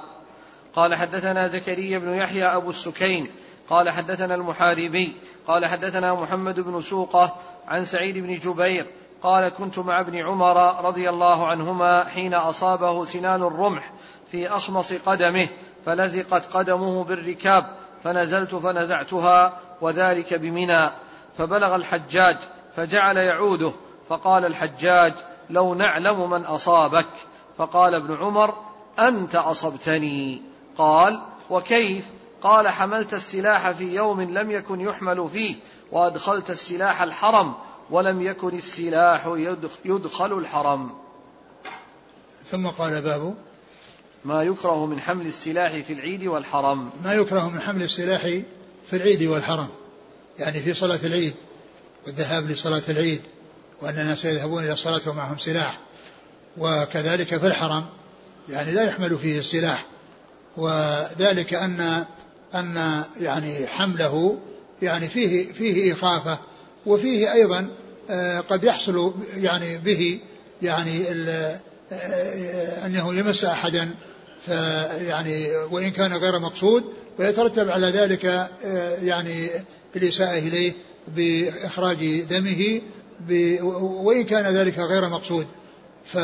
قال 0.75 0.95
حدثنا 0.95 1.49
زكريا 1.49 1.99
بن 1.99 2.15
يحيى 2.15 2.45
أبو 2.45 2.71
السكين. 2.71 3.27
قال 3.71 3.91
حدثنا 3.91 4.35
المحاربي. 4.35 5.17
قال 5.47 5.67
حدثنا 5.67 6.15
محمد 6.15 6.61
بن 6.61 6.83
سوقة 6.83 7.37
عن 7.69 7.85
سعيد 7.85 8.19
بن 8.19 8.39
جبير. 8.39 8.87
قال 9.23 9.49
كنت 9.49 9.79
مع 9.79 10.01
ابن 10.01 10.17
عمر 10.17 10.85
رضي 10.85 11.11
الله 11.11 11.47
عنهما 11.47 12.05
حين 12.05 12.35
أصابه 12.35 13.05
سنان 13.05 13.43
الرمح 13.43 13.93
في 14.33 14.49
أخمص 14.49 14.93
قدمه 14.93 15.49
فلزقت 15.87 16.57
قدمه 16.57 17.05
بالركاب 17.05 17.67
فنزلت 18.05 18.55
فنزعتها 18.55 19.59
وذلك 19.81 20.35
بمنى. 20.35 20.91
فبلغ 21.39 21.77
الحجاج 21.77 22.37
فجعل 22.77 23.17
يعوده 23.17 23.73
فقال 24.09 24.45
الحجاج 24.45 25.13
لو 25.51 25.75
نعلم 25.75 26.31
من 26.31 26.45
أصابك. 26.45 27.07
فقال 27.61 27.95
ابن 27.95 28.15
عمر 28.15 28.55
أنت 28.99 29.35
أصبتني. 29.35 30.43
قال 30.79 31.21
وكيف؟ 31.51 32.05
قال 32.43 32.69
حملت 32.69 33.15
السلاح 33.15 33.71
في 33.71 33.95
يوم 33.95 34.21
لم 34.21 34.51
يكن 34.51 34.81
يحمل 34.81 35.29
فيه 35.33 35.55
وأدخلت 35.93 36.51
السلاح 36.51 37.03
الحرم 37.03 37.55
ولم 37.91 38.23
يكن 38.23 38.55
السلاح 38.55 39.37
يدخل 39.85 40.39
الحرم. 40.39 40.91
ثم 42.51 42.67
قال 42.67 43.03
باب؟ 43.03 43.35
ما 44.25 44.43
يكره 44.43 44.87
من 44.87 45.01
حمل 45.01 45.27
السلاح 45.27 45.73
في 45.73 45.93
العيد 45.93 46.25
والحرم. 46.25 46.91
ما 47.05 47.13
يكره 47.13 47.49
من 47.49 47.61
حمل 47.61 47.83
السلاح 47.83 48.23
في 48.91 48.97
العيد 48.97 49.23
والحرم 49.23 49.69
يعني 50.39 50.61
في 50.61 50.75
صلاة 50.75 51.01
العيد 51.05 51.35
والذهاب 52.07 52.51
لصلاة 52.51 52.83
العيد 52.89 53.23
وأن 53.83 53.99
الناس 53.99 54.25
يذهبون 54.25 54.65
إلى 54.65 54.73
الصلاة 54.73 55.09
ومعهم 55.09 55.39
سلاح. 55.39 55.79
وكذلك 56.59 57.37
في 57.37 57.47
الحرم 57.47 57.87
يعني 58.49 58.73
لا 58.73 58.83
يحمل 58.85 59.19
فيه 59.19 59.39
السلاح. 59.39 59.87
وذلك 60.57 61.55
أن 61.55 62.05
أن 62.55 63.03
يعني 63.21 63.67
حمله 63.67 64.39
يعني 64.83 65.09
فيه 65.09 65.53
فيه 65.53 65.93
إخافة 65.93 66.39
وفيه 66.87 67.33
أيضا 67.33 67.69
آه، 68.11 68.41
قد 68.41 68.65
يحصل 68.65 69.15
يعني 69.37 69.79
به 69.79 70.21
يعني 70.63 71.05
آه، 71.09 72.87
أنه 72.87 73.15
يمس 73.15 73.45
أحدا 73.45 73.95
فيعني 74.47 75.57
وإن 75.71 75.91
كان 75.91 76.13
غير 76.13 76.39
مقصود 76.39 76.85
ويترتب 77.19 77.71
على 77.71 77.87
ذلك 77.87 78.25
آه، 78.65 78.97
يعني 79.03 79.49
الإساءة 79.97 80.39
إليه 80.39 80.73
بإخراج 81.09 82.21
دمه 82.21 82.81
وإن 84.03 84.25
كان 84.25 84.55
ذلك 84.55 84.79
غير 84.79 85.09
مقصود. 85.09 85.47
ف 86.05 86.19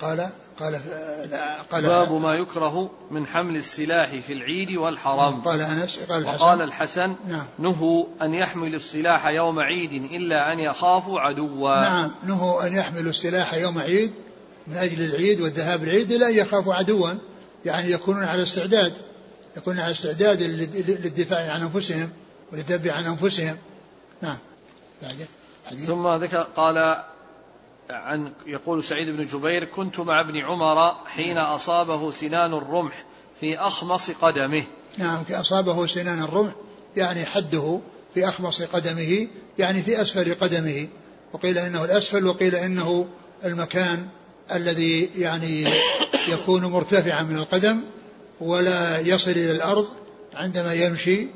قال 0.00 0.28
قال 0.60 0.80
قال 1.70 1.82
باب 1.82 2.12
ما 2.12 2.34
يكره 2.34 2.90
من 3.10 3.26
حمل 3.26 3.56
السلاح 3.56 4.08
في 4.08 4.32
العيد 4.32 4.76
والحرام. 4.76 5.40
قال 5.40 5.60
أنس 5.60 5.98
قال 5.98 6.22
الحسن. 6.22 6.44
وقال 6.44 6.62
الحسن 6.62 7.14
نعم. 7.28 7.46
نهوا 7.58 8.04
أن 8.22 8.34
يحملوا 8.34 8.76
السلاح 8.76 9.26
يوم 9.26 9.60
عيد 9.60 9.92
إلا 9.92 10.52
أن 10.52 10.58
يخافوا 10.58 11.20
عدوا. 11.20 11.80
نعم 11.80 12.14
نهوا 12.24 12.66
أن 12.66 12.72
يحملوا 12.76 13.10
السلاح 13.10 13.54
يوم 13.54 13.78
عيد 13.78 14.12
من 14.66 14.76
أجل 14.76 15.04
العيد 15.04 15.40
والذهاب 15.40 15.84
العيد 15.84 16.12
الا 16.12 16.28
أن 16.28 16.34
يخافوا 16.34 16.74
عدوا 16.74 17.10
يعني 17.64 17.90
يكونون 17.90 18.24
على 18.24 18.42
استعداد 18.42 18.94
يكونون 19.56 19.80
على 19.80 19.90
استعداد 19.90 20.42
للدفاع 20.42 21.52
عن 21.52 21.60
أنفسهم 21.60 22.10
وللذب 22.52 22.88
عن 22.88 23.04
أنفسهم. 23.04 23.56
نعم. 24.22 24.38
بعدين 25.02 25.26
ثم 25.86 26.08
ذكر 26.08 26.46
قال 26.56 27.04
عن 27.90 28.32
يقول 28.46 28.84
سعيد 28.84 29.16
بن 29.16 29.26
جبير 29.26 29.64
كنت 29.64 30.00
مع 30.00 30.20
ابن 30.20 30.36
عمر 30.36 30.94
حين 31.06 31.38
أصابه 31.38 32.10
سنان 32.10 32.54
الرمح 32.54 33.04
في 33.40 33.58
أخمص 33.58 34.10
قدمه. 34.10 34.64
نعم 34.98 35.24
أصابه 35.30 35.86
سنان 35.86 36.22
الرمح 36.22 36.52
يعني 36.96 37.24
حده 37.24 37.80
في 38.14 38.28
أخمص 38.28 38.62
قدمه 38.62 39.28
يعني 39.58 39.82
في 39.82 40.00
أسفل 40.00 40.34
قدمه. 40.34 40.88
وقيل 41.32 41.58
إنه 41.58 41.84
الأسفل 41.84 42.26
وقيل 42.26 42.54
إنه 42.54 43.08
المكان 43.44 44.08
الذي 44.52 45.10
يعني 45.18 45.66
يكون 46.28 46.64
مرتفعا 46.64 47.22
من 47.22 47.36
القدم 47.36 47.80
ولا 48.40 49.00
يصل 49.00 49.30
إلى 49.30 49.50
الأرض 49.50 49.88
عندما 50.34 50.74
يمشي 50.74 51.28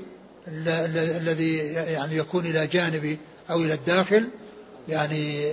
الذي 0.49 1.57
يعني 1.74 2.16
يكون 2.16 2.46
إلى 2.46 2.66
جانب 2.66 3.18
أو 3.51 3.59
إلى 3.59 3.74
الداخل 3.74 4.28
يعني 4.88 5.53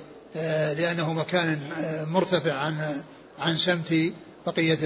لأنه 0.73 1.13
مكان 1.13 1.59
آه، 1.83 2.05
مرتفع 2.05 2.53
عن 2.53 3.01
عن 3.39 3.57
سمت 3.57 4.13
بقية 4.47 4.77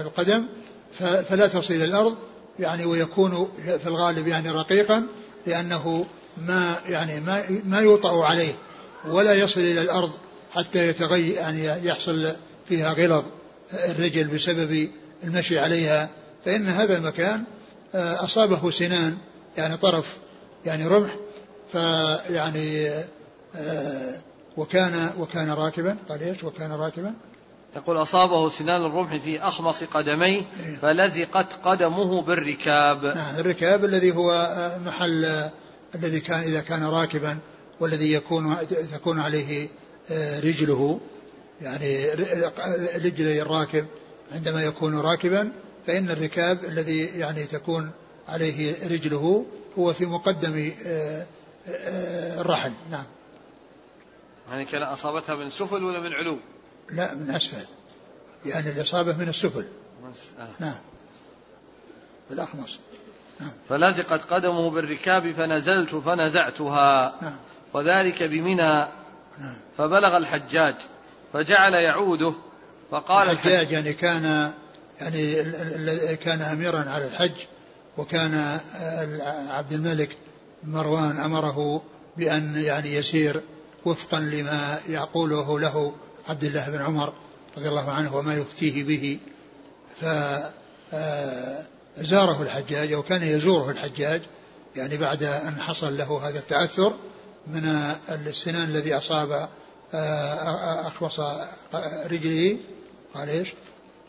القدم. 0.00 0.46
فلا 1.28 1.46
تصل 1.46 1.74
إلى 1.74 1.84
الأرض 1.84 2.16
يعني 2.58 2.84
ويكون 2.84 3.48
في 3.64 3.86
الغالب 3.86 4.26
يعني 4.26 4.50
رقيقا 4.50 5.06
لأنه 5.46 6.06
ما 6.38 6.76
يعني 6.86 7.20
ما 7.20 7.44
ما 7.64 7.80
يوطأ 7.80 8.24
عليه 8.24 8.52
ولا 9.08 9.34
يصل 9.34 9.60
إلى 9.60 9.80
الأرض 9.80 10.10
حتى 10.52 10.88
يتغير 10.88 11.34
يعني 11.34 11.86
يحصل 11.86 12.32
فيها 12.68 12.92
غلظ 12.92 13.24
الرجل 13.72 14.26
بسبب 14.28 14.90
المشي 15.24 15.58
عليها. 15.58 16.08
فإن 16.44 16.68
هذا 16.68 16.96
المكان 16.96 17.44
آه، 17.94 18.24
أصابه 18.24 18.70
سنان 18.70 19.18
يعني 19.56 19.76
طرف 19.76 20.16
يعني 20.66 20.86
رمح 20.86 21.16
فيعني 21.72 22.90
وكان 24.58 25.10
وكان 25.18 25.50
راكبا 25.50 25.96
قال 26.08 26.22
إيش؟ 26.22 26.44
وكان 26.44 26.72
راكبا. 26.72 27.14
يقول 27.76 28.02
أصابه 28.02 28.48
سنان 28.48 28.86
الرمح 28.86 29.16
في 29.16 29.40
أخمص 29.42 29.84
قدميه 29.84 30.42
إيه. 30.66 30.76
فلزقت 30.76 31.52
قدمه 31.64 32.22
بالركاب. 32.22 33.04
نعم 33.04 33.36
الركاب 33.36 33.84
الذي 33.84 34.16
هو 34.16 34.50
محل 34.84 35.50
الذي 35.94 36.20
كان 36.20 36.40
إذا 36.40 36.60
كان 36.60 36.84
راكبا 36.84 37.38
والذي 37.80 38.12
يكون 38.12 38.56
تكون 38.92 39.20
عليه 39.20 39.68
آه، 40.10 40.40
رجله 40.40 41.00
يعني 41.62 42.10
رجلي 43.04 43.42
الراكب 43.42 43.86
عندما 44.32 44.62
يكون 44.62 44.98
راكبا 44.98 45.52
فإن 45.86 46.10
الركاب 46.10 46.64
الذي 46.64 47.04
يعني 47.04 47.44
تكون 47.44 47.90
عليه 48.28 48.88
رجله 48.88 49.46
هو 49.78 49.94
في 49.94 50.06
مقدم 50.06 50.72
آه، 50.86 51.26
آه، 51.68 52.40
الرحل. 52.40 52.72
نعم. 52.90 53.04
يعني 54.50 54.64
كان 54.64 54.82
أصابتها 54.82 55.34
من 55.34 55.50
سفل 55.50 55.84
ولا 55.84 56.00
من 56.00 56.12
علو 56.12 56.38
لا 56.90 57.14
من 57.14 57.30
أسفل 57.30 57.66
يعني 58.46 58.70
الإصابة 58.70 59.16
من 59.16 59.28
السفل 59.28 59.66
آه. 60.38 60.48
نعم 60.58 60.78
بالأخمص 62.30 62.78
نعم. 63.40 63.50
فلزقت 63.68 64.32
قدمه 64.32 64.70
بالركاب 64.70 65.32
فنزلت 65.32 65.94
فنزعتها 65.94 67.18
نعم. 67.22 67.36
وذلك 67.72 68.22
بمنى 68.22 68.86
نعم. 69.38 69.56
فبلغ 69.78 70.16
الحجاج 70.16 70.74
فجعل 71.32 71.74
يعوده 71.74 72.34
فقال 72.90 73.30
الحجاج 73.30 73.72
يعني 73.72 73.92
كان 73.92 74.52
يعني 75.00 75.44
كان 76.16 76.42
اميرا 76.42 76.78
على 76.78 77.06
الحج 77.06 77.44
وكان 77.98 78.60
عبد 79.48 79.72
الملك 79.72 80.16
مروان 80.64 81.18
أمره 81.18 81.82
بأن 82.16 82.56
يعني 82.56 82.94
يسير 82.94 83.40
وفقا 83.88 84.20
لما 84.20 84.80
يقوله 84.88 85.60
له 85.60 85.92
عبد 86.28 86.44
الله 86.44 86.70
بن 86.70 86.82
عمر 86.82 87.12
رضي 87.56 87.68
الله 87.68 87.90
عنه 87.90 88.16
وما 88.16 88.34
يفتيه 88.34 88.84
به 88.84 89.18
فزاره 90.00 90.52
آه، 92.38 92.42
الحجاج 92.42 92.92
أو 92.92 93.02
كان 93.02 93.22
يزوره 93.22 93.70
الحجاج 93.70 94.22
يعني 94.76 94.96
بعد 94.96 95.22
أن 95.22 95.60
حصل 95.60 95.96
له 95.96 96.28
هذا 96.28 96.38
التأثر 96.38 96.94
من 97.46 97.94
السنان 98.08 98.64
الذي 98.64 98.96
أصاب 98.96 99.48
آه، 99.94 100.86
أخوص 100.88 101.20
رجله 102.10 102.58
قال 103.14 103.28
إيش؟ 103.28 103.54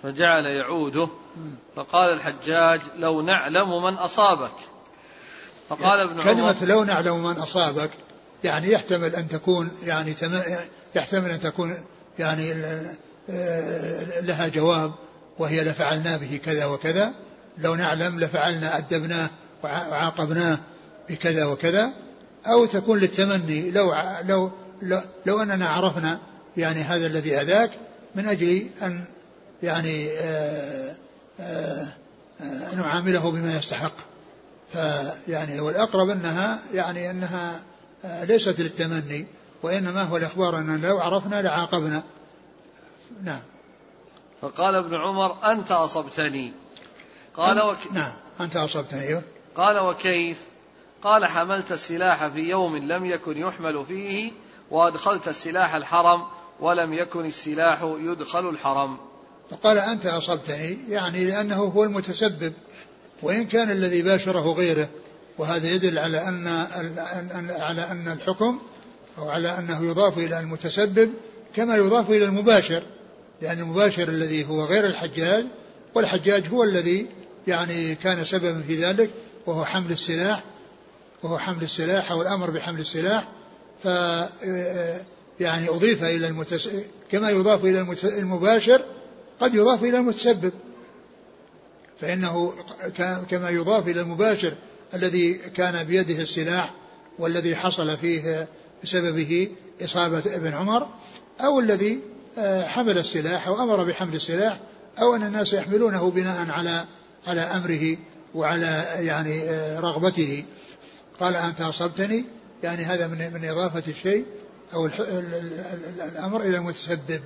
فجعل 0.04 0.46
يعوده. 0.46 1.08
فقال 1.76 2.14
الحجاج 2.14 2.82
لو 2.98 3.22
نعلم 3.22 3.84
من 3.84 3.94
أصابك. 3.94 4.56
فقال 5.70 6.00
ابن 6.00 6.22
عمر 6.22 6.24
كلمة 6.24 6.66
لو 6.66 6.84
نعلم 6.84 7.24
من 7.24 7.38
أصابك 7.38 7.92
يعني 8.44 8.72
يحتمل 8.72 9.16
أن 9.16 9.28
تكون 9.28 9.72
يعني 9.84 10.16
يحتمل 10.96 11.32
أن 11.32 11.40
تكون 11.40 11.76
يعني 12.20 12.54
لها 14.22 14.48
جواب 14.48 14.92
وهي 15.40 15.64
لفعلنا 15.64 16.18
به 16.18 16.40
كذا 16.46 16.66
وكذا. 16.66 17.14
لو 17.58 17.76
نعلم 17.76 18.20
لفعلنا 18.20 18.78
أدبناه 18.78 19.30
وعاقبناه 19.64 20.60
بكذا 21.10 21.46
وكذا. 21.46 21.92
أو 22.48 22.66
تكون 22.66 23.00
للتمني 23.00 23.72
لو 23.72 23.96
لو 24.28 24.52
لو, 24.82 25.02
لو 25.26 25.42
أننا 25.42 25.70
عرفنا 25.70 26.20
يعني 26.58 26.82
هذا 26.82 27.08
الذي 27.08 27.42
أذاك 27.42 27.72
من 28.16 28.26
أجل 28.26 28.68
أن 28.82 29.04
يعني 29.64 30.10
آآ 30.10 30.94
آآ 31.40 31.88
آآ 32.42 32.76
نعامله 32.76 33.32
بما 33.32 33.58
يستحق. 33.58 33.96
فيعني 34.74 35.60
والأقرب 35.60 36.10
أنها 36.10 36.60
يعني 36.74 37.12
أنها 37.12 37.60
ليست 38.04 38.60
للتمني 38.60 39.28
وإنما 39.64 40.04
هو 40.04 40.18
الإخبار 40.18 40.58
أن 40.58 40.82
لو 40.82 41.00
عرفنا 41.00 41.42
لعاقبنا. 41.42 42.04
نعم. 43.24 43.42
فقال 44.42 44.76
ابن 44.76 44.96
عمر 44.96 45.52
أنت 45.52 45.72
أصبتني. 45.72 46.54
قال 47.38 47.62
وك... 47.62 47.78
نعم 47.92 48.14
أنت 48.40 48.56
أصبتني 48.56 49.02
أيوه. 49.02 49.22
قال 49.56 49.80
وكيف؟ 49.80 50.38
قال 51.04 51.26
حملت 51.26 51.72
السلاح 51.72 52.28
في 52.28 52.40
يوم 52.40 52.78
لم 52.78 53.06
يكن 53.06 53.38
يحمل 53.38 53.86
فيه 53.86 54.32
وأدخلت 54.72 55.28
السلاح 55.28 55.76
الحرم 55.76 56.24
ولم 56.60 56.94
يكن 56.94 57.26
السلاح 57.26 57.82
يدخل 57.84 58.50
الحرم. 58.50 58.98
فقال 59.52 59.78
أنت 59.78 60.06
أصبتني 60.06 60.78
يعني 60.90 61.26
لأنه 61.26 61.56
هو 61.56 61.84
المتسبب 61.84 62.54
وإن 63.22 63.46
كان 63.46 63.72
الذي 63.72 64.02
باشره 64.02 64.54
غيره. 64.54 64.90
وهذا 65.40 65.68
يدل 65.68 66.00
على 66.00 66.28
أن 66.28 66.48
على 67.60 67.92
أن 67.92 68.08
الحكم 68.08 68.60
أو 69.18 69.30
على 69.30 69.58
أنه 69.60 69.86
يضاف 69.86 70.18
إلى 70.18 70.40
المتسبب 70.40 71.10
كما 71.56 71.76
يضاف 71.76 72.10
إلى 72.10 72.26
المباشر 72.26 72.84
لأن 73.42 73.60
المباشر 73.60 74.10
الذي 74.10 74.46
هو 74.46 74.66
غير 74.66 74.86
الحجاج 74.86 75.46
والحجاج 75.96 76.48
هو 76.48 76.64
الذي 76.64 77.08
يعني 77.48 77.96
كان 77.96 78.24
سببا 78.24 78.62
في 78.68 78.86
ذلك 78.86 79.10
وهو 79.46 79.66
حمل 79.66 79.92
السلاح 79.92 80.44
وهو 81.24 81.38
حمل 81.38 81.64
السلاح 81.64 82.12
أو 82.12 82.22
الأمر 82.22 82.50
بحمل 82.50 82.80
السلاح. 82.80 83.28
ف 83.84 83.86
يعني 85.40 85.70
أضيف 85.70 86.04
إلى 86.04 86.28
المتس... 86.28 86.70
كما 87.12 87.30
يضاف 87.30 87.66
إلى 87.66 87.86
المباشر 88.04 88.82
قد 89.40 89.56
يضاف 89.56 89.84
إلى 89.84 89.98
المتسبب. 89.98 90.52
فإنه 92.02 92.54
كما 93.30 93.50
يضاف 93.50 93.88
إلى 93.88 94.02
المباشر 94.02 94.54
الذي 94.94 95.34
كان 95.34 95.84
بيده 95.84 96.22
السلاح 96.24 96.74
والذي 97.20 97.56
حصل 97.56 97.98
فيه 97.98 98.48
بسببه 98.84 99.50
إصابة 99.82 100.24
ابن 100.36 100.54
عمر 100.54 100.88
أو 101.42 101.60
الذي 101.60 102.00
آه، 102.38 102.68
حمل 102.68 102.98
السلاح 102.98 103.48
أو 103.48 103.64
أمر 103.64 103.84
بحمل 103.84 104.16
السلاح 104.16 104.60
أو 105.00 105.16
أن 105.16 105.24
الناس 105.24 105.54
يحملونه 105.54 106.12
بناء 106.12 106.52
على 106.52 106.86
على 107.28 107.42
أمره 107.42 107.98
وعلى 108.36 108.86
يعني 109.00 109.42
آه، 109.42 109.80
رغبته. 109.80 110.44
قال 111.20 111.36
أنت 111.36 111.62
أصبتني؟ 111.62 112.26
يعني 112.64 112.84
هذا 112.84 113.08
من 113.08 113.34
من 113.34 113.50
إضافة 113.50 113.84
الشيء 113.88 114.26
أو 114.74 114.90
الأمر 116.06 116.42
إلى 116.42 116.58
المتسبب 116.58 117.22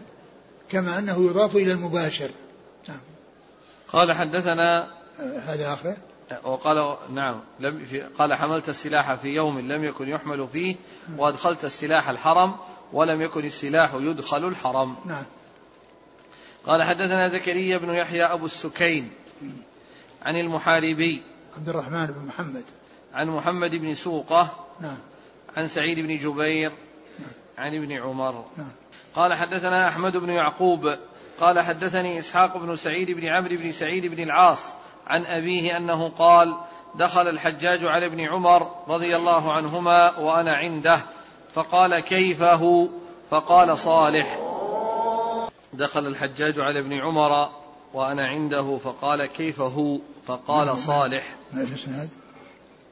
كما 0.69 0.99
أنه 0.99 1.25
يضاف 1.25 1.55
إلى 1.55 1.71
المباشر. 1.71 2.31
نعم. 2.89 2.99
قال 3.87 4.11
حدثنا 4.11 4.87
آه، 5.19 5.39
هذا 5.39 5.73
آخره 5.73 5.97
وقال 6.43 6.97
نعم 7.09 7.41
لم 7.59 7.85
في 7.85 8.01
قال 8.01 8.33
حملت 8.33 8.69
السلاح 8.69 9.13
في 9.13 9.27
يوم 9.27 9.59
لم 9.59 9.83
يكن 9.83 10.09
يحمل 10.09 10.47
فيه 10.47 10.75
وأدخلت 11.17 11.65
السلاح 11.65 12.09
الحرم 12.09 12.55
ولم 12.93 13.21
يكن 13.21 13.45
السلاح 13.45 13.93
يدخل 13.93 14.47
الحرم. 14.47 14.95
نعم. 15.05 15.25
قال 16.65 16.83
حدثنا 16.83 17.27
زكريا 17.27 17.77
بن 17.77 17.93
يحيى 17.93 18.23
أبو 18.23 18.45
السكين 18.45 19.11
عن 20.21 20.35
المحاربي 20.35 21.23
عبد 21.57 21.69
الرحمن 21.69 22.05
بن 22.05 22.25
محمد. 22.25 22.63
عن 23.13 23.27
محمد 23.29 23.75
بن 23.75 23.95
سوقة 23.95 24.67
نعم. 24.81 24.97
عن 25.57 25.67
سعيد 25.67 25.99
بن 25.99 26.17
جبير 26.17 26.71
نعم. 27.19 27.31
عن 27.57 27.75
ابن 27.75 27.91
عمر. 27.91 28.45
نعم. 28.57 28.71
قال 29.15 29.33
حدثنا 29.33 29.87
أحمد 29.87 30.17
بن 30.17 30.29
يعقوب 30.29 30.95
قال 31.39 31.59
حدثني 31.59 32.19
إسحاق 32.19 32.57
بن 32.57 32.75
سعيد 32.75 33.11
بن 33.11 33.25
عمرو 33.25 33.55
بن 33.55 33.71
سعيد 33.71 34.05
بن 34.05 34.23
العاص 34.23 34.73
عن 35.07 35.25
أبيه 35.25 35.77
أنه 35.77 36.09
قال 36.09 36.55
دخل 36.95 37.27
الحجاج 37.27 37.85
على 37.85 38.05
ابن 38.05 38.21
عمر 38.21 38.71
رضي 38.87 39.15
الله 39.15 39.53
عنهما 39.53 40.19
وأنا 40.19 40.53
عنده 40.53 40.99
فقال 41.53 41.99
كيف 41.99 42.41
هو؟ 42.41 42.87
فقال 43.31 43.79
صالح. 43.79 44.39
دخل 45.73 46.07
الحجاج 46.07 46.59
على 46.59 46.79
ابن 46.79 46.93
عمر 46.93 47.49
وأنا 47.93 48.27
عنده 48.27 48.77
فقال 48.77 49.25
كيف 49.25 49.59
هو؟ 49.59 49.99
فقال 50.27 50.77
صالح. 50.77 51.35
الإسناد؟ 51.53 52.09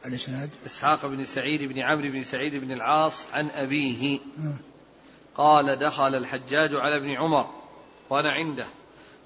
الإسناد؟ 0.06 0.50
إسحاق 0.66 1.06
بن 1.06 1.26
سعيد 1.26 1.64
بن 1.64 1.80
عمرو 1.80 2.10
بن 2.10 2.24
سعيد 2.24 2.56
بن 2.56 2.72
العاص 2.72 3.28
عن 3.34 3.50
أبيه. 3.50 4.20
قال 5.38 5.76
دخل 5.76 6.16
الحجاج 6.16 6.76
على 6.76 6.98
ابن 6.98 7.10
عمر 7.10 7.46
وأنا 8.10 8.32
عنده 8.32 8.66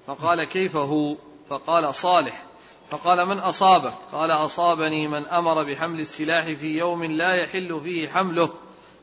فقال 0.06 0.44
كيف 0.44 0.76
هو؟ 0.76 1.16
فقال 1.48 1.94
صالح. 1.94 2.42
فقال 2.90 3.26
من 3.26 3.38
أصابك 3.38 3.94
قال 4.12 4.30
أصابني 4.30 5.08
من 5.08 5.26
أمر 5.26 5.64
بحمل 5.64 6.00
السلاح 6.00 6.44
في 6.44 6.78
يوم 6.78 7.04
لا 7.04 7.32
يحل 7.32 7.80
فيه 7.80 8.08
حمله 8.08 8.54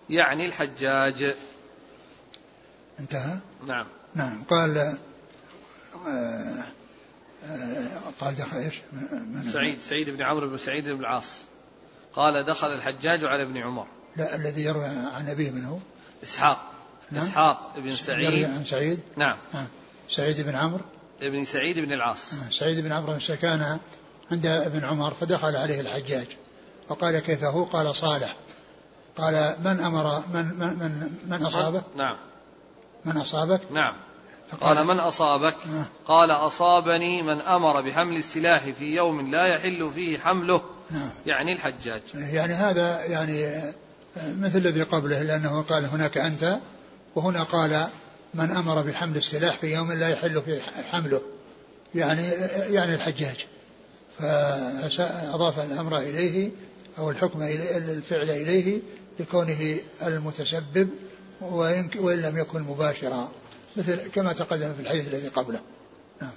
يعني 0.09 0.45
الحجاج. 0.45 1.35
انتهى؟ 2.99 3.37
نعم. 3.67 3.85
نعم. 4.15 4.43
قال 4.49 4.77
آه 6.07 6.63
آه 7.45 7.87
قال 8.19 8.35
دخل 8.35 8.57
إيش؟ 8.57 8.81
سعيد 9.51 9.81
سعيد 9.81 10.09
بن 10.09 10.21
عمرو 10.21 10.49
بن 10.49 10.57
سعيد 10.57 10.89
بن 10.89 10.99
العاص. 10.99 11.37
قال 12.13 12.45
دخل 12.45 12.67
الحجاج 12.67 13.25
على 13.25 13.43
ابن 13.43 13.57
عمر. 13.57 13.87
لا 14.15 14.35
الذي 14.35 14.63
يروي 14.63 14.85
عن 14.85 15.29
أبيه 15.29 15.51
من 15.51 15.65
هو؟ 15.65 15.77
إسحاق. 16.23 16.71
نعم؟ 17.11 17.23
إسحاق 17.23 17.79
بن 17.79 17.95
سعيد. 17.95 18.23
يروي 18.23 18.45
عن 18.45 18.65
سعيد؟ 18.65 18.99
نعم. 19.17 19.37
آه. 19.55 19.67
سعيد 20.09 20.41
بن 20.41 20.55
عمرو؟ 20.55 20.83
ابن 21.21 21.45
سعيد 21.45 21.79
بن 21.79 21.93
العاص 21.93 22.33
آه. 22.33 22.49
سعيد 22.49 22.79
بن 22.79 22.91
عمرو 22.91 23.17
كان 23.41 23.79
عند 24.31 24.45
ابن 24.45 24.85
عمر 24.85 25.13
فدخل 25.13 25.55
عليه 25.55 25.81
الحجاج 25.81 26.27
فقال 26.89 27.19
كيف 27.19 27.43
هو؟ 27.43 27.63
قال 27.63 27.95
صالح 27.95 28.35
قال 29.17 29.55
من 29.63 29.79
أمر 29.79 30.23
من 30.33 30.45
من 30.45 30.79
من, 30.79 31.11
من 31.25 31.45
أصابك؟ 31.45 31.83
نعم 31.95 32.17
من 33.05 33.17
أصابك؟ 33.17 33.61
نعم 33.71 33.95
قال 34.61 34.87
من 34.87 34.99
أصابك 34.99 35.55
آه. 35.67 35.85
قال 36.07 36.31
أصابني 36.31 37.21
من 37.21 37.41
أمر 37.41 37.81
بحمل 37.81 38.17
السلاح 38.17 38.69
في 38.69 38.85
يوم 38.85 39.31
لا 39.31 39.45
يحل 39.45 39.91
فيه 39.95 40.17
حمله 40.17 40.61
نعم. 40.91 41.09
يعني 41.25 41.53
الحجاج 41.53 42.01
يعني 42.13 42.53
هذا 42.53 43.05
يعني 43.05 43.45
آه، 43.45 43.73
مثل 44.17 44.57
الذي 44.57 44.83
قبله 44.83 45.21
لأنه 45.21 45.61
قال 45.61 45.85
هناك 45.85 46.17
أنت 46.17 46.59
وهنا 47.15 47.43
قال 47.43 47.87
من 48.33 48.51
أمر 48.51 48.81
بحمل 48.81 49.17
السلاح 49.17 49.57
في 49.57 49.73
يوم 49.73 49.91
لا 49.91 50.09
يحل 50.09 50.41
فيه 50.41 50.61
حمله 50.61 51.21
يعني 51.95 52.27
يعني 52.73 52.95
الحجاج. 52.95 53.45
فأضاف 54.19 55.59
الأمر 55.59 55.97
إليه 55.97 56.51
أو 56.97 57.11
الحكم 57.11 57.41
إليه 57.41 57.77
الفعل 57.77 58.29
إليه 58.29 58.79
لكونه 59.19 59.77
المتسبب 60.01 60.89
وإن 61.41 62.21
لم 62.21 62.37
يكن 62.37 62.61
مباشرا 62.61 63.31
مثل 63.75 64.11
كما 64.11 64.33
تقدم 64.33 64.73
في 64.73 64.81
الحديث 64.81 65.07
الذي 65.07 65.27
قبله. 65.27 65.61
نعم. 66.21 66.31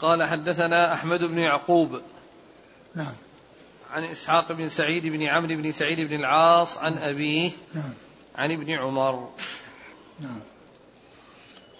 قال 0.00 0.22
حدثنا 0.22 0.92
أحمد 0.92 1.20
بن 1.20 1.38
يعقوب. 1.38 2.00
نعم. 2.94 3.14
عن 3.90 4.04
إسحاق 4.04 4.52
بن 4.52 4.68
سعيد 4.68 5.06
بن 5.06 5.22
عمرو 5.22 5.56
بن 5.62 5.72
سعيد 5.72 6.08
بن 6.08 6.14
العاص 6.14 6.78
عن 6.78 6.98
أبيه. 6.98 7.50
نعم. 7.74 7.94
عن 8.36 8.52
ابن 8.52 8.72
عمر. 8.72 9.28
نعم. 10.20 10.40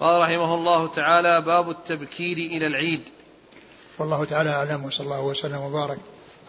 قال 0.00 0.20
رحمه 0.22 0.54
الله 0.54 0.86
تعالى 0.88 1.40
باب 1.40 1.70
التبكير 1.70 2.36
إلى 2.36 2.66
العيد. 2.66 3.02
والله 3.98 4.24
تعالى 4.24 4.50
أعلم 4.50 4.84
وصلى 4.84 5.04
الله 5.04 5.20
وسلم 5.20 5.60
وبارك 5.60 5.98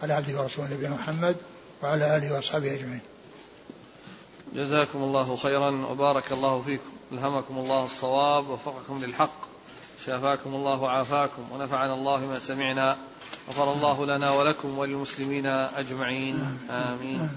على 0.02 0.12
عبده 0.12 0.42
ورسوله 0.42 0.74
نبينا 0.74 0.94
محمد 0.94 1.36
وعلى 1.82 2.16
آله 2.16 2.34
وأصحابه 2.34 2.74
أجمعين. 2.74 3.00
جزاكم 4.54 5.02
الله 5.02 5.36
خيرا 5.36 5.86
وبارك 5.90 6.32
الله 6.32 6.62
فيكم. 6.62 6.90
ألهمكم 7.12 7.58
الله 7.58 7.84
الصواب 7.84 8.48
ووفقكم 8.48 8.98
للحق 9.04 9.40
شافاكم 10.06 10.54
الله 10.54 10.82
وعافاكم 10.82 11.52
ونفعنا 11.52 11.94
الله 11.94 12.26
ما 12.26 12.38
سمعنا 12.38 12.96
غفر 13.48 13.72
الله 13.72 14.06
لنا 14.06 14.30
ولكم 14.30 14.78
وللمسلمين 14.78 15.46
أجمعين. 15.46 16.58
آمين. 16.70 17.30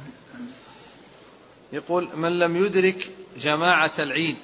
يقول 1.73 2.09
من 2.15 2.39
لم 2.39 2.65
يدرك 2.65 3.11
جماعة 3.37 3.91
العيد 3.99 4.37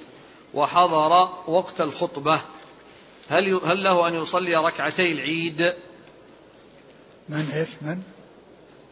وحضر 0.54 1.28
وقت 1.46 1.80
الخطبة 1.80 2.40
هل 3.28 3.54
هل 3.54 3.84
له 3.84 4.08
أن 4.08 4.14
يصلي 4.14 4.56
ركعتي 4.56 5.12
العيد؟ 5.12 5.74
من 7.28 7.50
إيش؟ 7.54 7.68
من؟ 7.82 8.02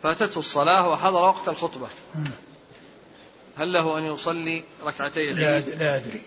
فاتته 0.03 0.39
الصلاة 0.39 0.89
وحضر 0.89 1.23
وقت 1.23 1.49
الخطبة. 1.49 1.89
هل 3.57 3.73
له 3.73 3.99
أن 3.99 4.05
يصلي 4.05 4.65
ركعتي 4.85 5.31
العيد؟ 5.31 5.69
لا 5.69 5.97
أدري 5.97 6.23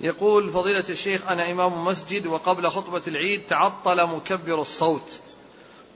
يقول 0.00 0.50
فضيلة 0.50 0.84
الشيخ 0.88 1.26
أنا 1.28 1.50
إمام 1.50 1.84
مسجد 1.84 2.26
وقبل 2.26 2.68
خطبة 2.68 3.02
العيد 3.06 3.46
تعطل 3.46 4.06
مكبر 4.06 4.60
الصوت 4.60 5.20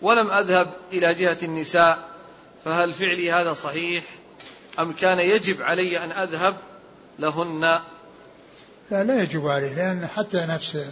ولم 0.03 0.31
أذهب 0.31 0.73
إلى 0.93 1.15
جهة 1.15 1.39
النساء 1.43 2.10
فهل 2.65 2.95
فعلي 2.95 3.33
هذا 3.33 3.55
صحيح؟ 3.55 4.05
أم 4.79 4.93
كان 4.93 5.19
يجب 5.19 5.63
علي 5.63 6.05
أن 6.05 6.13
أذهب 6.13 6.57
لهن؟ 7.19 7.61
لا 8.91 9.05
لا 9.05 9.23
يجب 9.23 9.47
عليه 9.47 9.75
لأن 9.75 10.07
حتى 10.07 10.47
نفس 10.47 10.85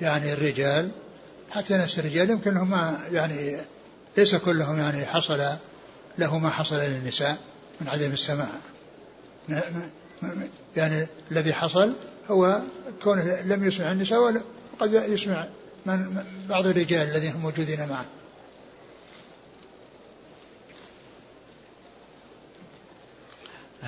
يعني 0.00 0.32
الرجال 0.32 0.90
حتى 1.50 1.76
نفس 1.76 1.98
الرجال 1.98 2.30
يمكن 2.30 2.56
هم 2.56 2.96
يعني 3.12 3.56
ليس 4.16 4.34
كلهم 4.34 4.78
يعني 4.78 5.06
حصل 5.06 5.42
له 6.18 6.38
ما 6.38 6.50
حصل 6.50 6.76
للنساء 6.76 7.36
من 7.80 7.88
عدم 7.88 8.12
السماع. 8.12 8.48
يعني 10.76 11.06
الذي 11.30 11.52
حصل 11.52 11.92
هو 12.30 12.60
كونه 13.02 13.40
لم 13.40 13.68
يسمع 13.68 13.92
النساء 13.92 14.18
وقد 14.20 14.92
يسمع 14.92 15.48
من 15.86 16.24
بعض 16.48 16.66
الرجال 16.66 17.08
الذين 17.08 17.32
هم 17.32 17.40
موجودين 17.40 17.88
معه. 17.88 18.04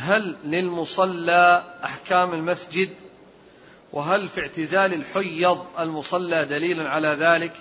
هل 0.01 0.37
للمصلى 0.45 1.65
أحكام 1.85 2.35
المسجد؟ 2.35 2.91
وهل 3.93 4.29
في 4.29 4.41
اعتزال 4.41 4.95
الحيض 4.95 5.59
المصلى 5.79 6.45
دليل 6.45 6.87
على 6.87 7.09
ذلك؟ 7.09 7.53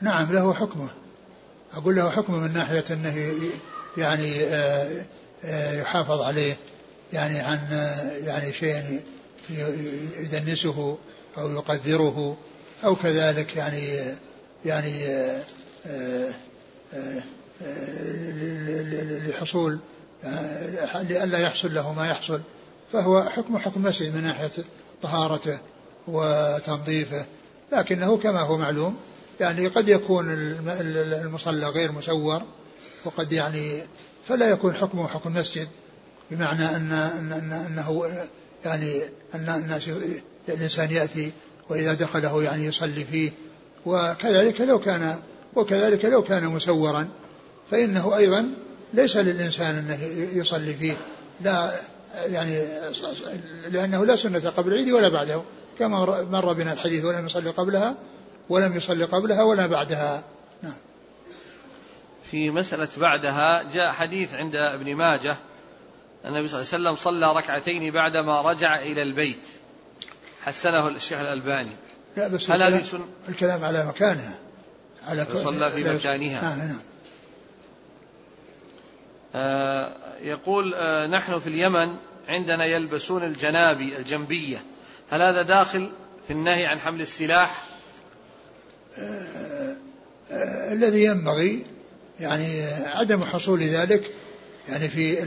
نعم 0.00 0.32
له 0.32 0.54
حكمه. 0.54 0.88
أقول 1.74 1.94
له 1.94 2.10
حكمه 2.10 2.38
من 2.38 2.52
ناحية 2.52 2.84
أنه 2.90 3.34
يعني 3.96 4.44
آه، 4.44 5.04
آه، 5.44 5.80
يحافظ 5.80 6.20
عليه 6.20 6.56
يعني 7.12 7.40
عن 7.40 7.58
آه، 7.72 8.12
يعني 8.12 8.52
شيء 8.52 9.00
يدنسه 10.18 10.98
أو 11.38 11.50
يقدره 11.50 12.36
أو 12.84 12.96
كذلك 12.96 13.56
يعني 13.56 14.14
يعني 14.64 15.06
لحصول 19.28 19.78
لئلا 20.94 21.38
يحصل 21.38 21.74
له 21.74 21.92
ما 21.92 22.08
يحصل 22.08 22.40
فهو 22.92 23.22
حكم 23.22 23.58
حكم 23.58 23.82
مسجد 23.82 24.14
من 24.14 24.22
ناحية 24.22 24.50
طهارته 25.02 25.58
وتنظيفه 26.08 27.24
لكنه 27.72 28.16
كما 28.16 28.40
هو 28.40 28.58
معلوم 28.58 28.96
يعني 29.40 29.66
قد 29.66 29.88
يكون 29.88 30.26
المصلى 30.30 31.66
غير 31.66 31.92
مسور 31.92 32.42
وقد 33.04 33.32
يعني 33.32 33.82
فلا 34.28 34.48
يكون 34.48 34.74
حكمه 34.74 35.08
حكم 35.08 35.32
مسجد 35.32 35.68
بمعنى 36.30 36.76
أن, 36.76 36.92
أن, 36.92 37.32
أن 37.32 37.52
أنه 37.52 38.10
يعني 38.64 39.02
أن 39.34 39.48
الناس 39.48 39.90
الإنسان 40.48 40.90
يأتي 40.90 41.32
وإذا 41.68 41.94
دخله 41.94 42.42
يعني 42.42 42.64
يصلي 42.64 43.04
فيه 43.04 43.32
وكذلك 43.86 44.60
لو 44.60 44.78
كان 44.78 45.18
وكذلك 45.56 46.04
لو 46.04 46.22
كان 46.22 46.46
مسورا 46.46 47.08
فإنه 47.70 48.16
أيضا 48.16 48.54
ليس 48.92 49.16
للإنسان 49.16 49.76
أنه 49.76 49.98
يصلي 50.38 50.74
فيه 50.74 50.94
لا 51.40 51.74
يعني 52.26 52.66
لأنه 53.70 54.06
لا 54.06 54.16
سنة 54.16 54.50
قبل 54.56 54.72
العيد 54.72 54.90
ولا 54.92 55.08
بعده 55.08 55.42
كما 55.78 56.22
مر 56.22 56.52
بنا 56.52 56.72
الحديث 56.72 57.04
ولم 57.04 57.26
يصلي 57.26 57.50
قبلها 57.50 57.94
ولم 58.48 58.76
يصلي 58.76 59.04
قبلها 59.04 59.42
ولا 59.42 59.66
بعدها. 59.66 60.22
نعم. 60.62 60.74
في 62.30 62.50
مسألة 62.50 62.88
بعدها 62.96 63.62
جاء 63.62 63.92
حديث 63.92 64.34
عند 64.34 64.56
ابن 64.56 64.94
ماجه 64.94 65.36
النبي 66.24 66.48
صلى 66.48 66.60
الله 66.60 66.72
عليه 66.72 66.84
وسلم 66.84 66.96
صلى 66.96 67.32
ركعتين 67.32 67.92
بعدما 67.92 68.40
رجع 68.40 68.78
إلى 68.78 69.02
البيت. 69.02 69.46
حسنه 70.44 70.88
الشيخ 70.88 71.18
الألباني. 71.18 71.70
لا 72.16 72.28
بس 72.28 72.50
هل 72.50 72.62
الكلام, 72.62 72.82
سن... 72.82 73.00
الكلام 73.28 73.64
على 73.64 73.86
مكانها 73.86 74.38
على 75.06 75.26
صلى 75.34 75.70
في 75.70 75.84
مكانها. 75.84 76.42
نعم 76.42 76.58
نعم. 76.58 76.68
آه 76.70 76.93
يقول 80.22 80.74
آه 80.74 81.06
نحن 81.06 81.40
في 81.40 81.46
اليمن 81.46 81.96
عندنا 82.28 82.64
يلبسون 82.64 83.24
الجنابي 83.24 83.96
الجنبية 83.96 84.62
هل 85.10 85.22
هذا 85.22 85.42
داخل 85.42 85.90
في 86.26 86.32
النهي 86.32 86.66
عن 86.66 86.80
حمل 86.80 87.00
السلاح 87.00 87.64
آه 88.98 89.76
آه 90.30 90.72
الذي 90.72 91.04
ينبغي 91.04 91.66
يعني 92.20 92.62
عدم 92.86 93.22
حصول 93.22 93.60
ذلك 93.60 94.10
يعني 94.68 94.88
في 94.88 95.22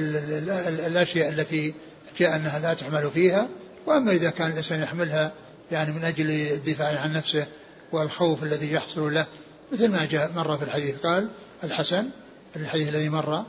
الأشياء 0.87 1.29
التي 1.29 1.73
جاء 2.19 2.35
أنها 2.35 2.59
لا 2.59 2.73
تحمل 2.73 3.11
فيها 3.13 3.49
وأما 3.85 4.11
إذا 4.11 4.29
كان 4.29 4.51
الإنسان 4.51 4.81
يحملها 4.81 5.31
يعني 5.71 5.91
من 5.91 6.03
أجل 6.03 6.31
الدفاع 6.31 6.99
عن 6.99 7.13
نفسه 7.13 7.47
والخوف 7.91 8.43
الذي 8.43 8.73
يحصل 8.73 9.13
له 9.13 9.25
مثل 9.71 9.87
ما 9.87 10.05
جاء 10.05 10.31
مر 10.35 10.57
في 10.57 10.63
الحديث 10.63 10.97
قال 10.97 11.29
الحسن 11.63 12.09
الحديث 12.55 12.89
الذي 12.89 13.09
مر. 13.09 13.45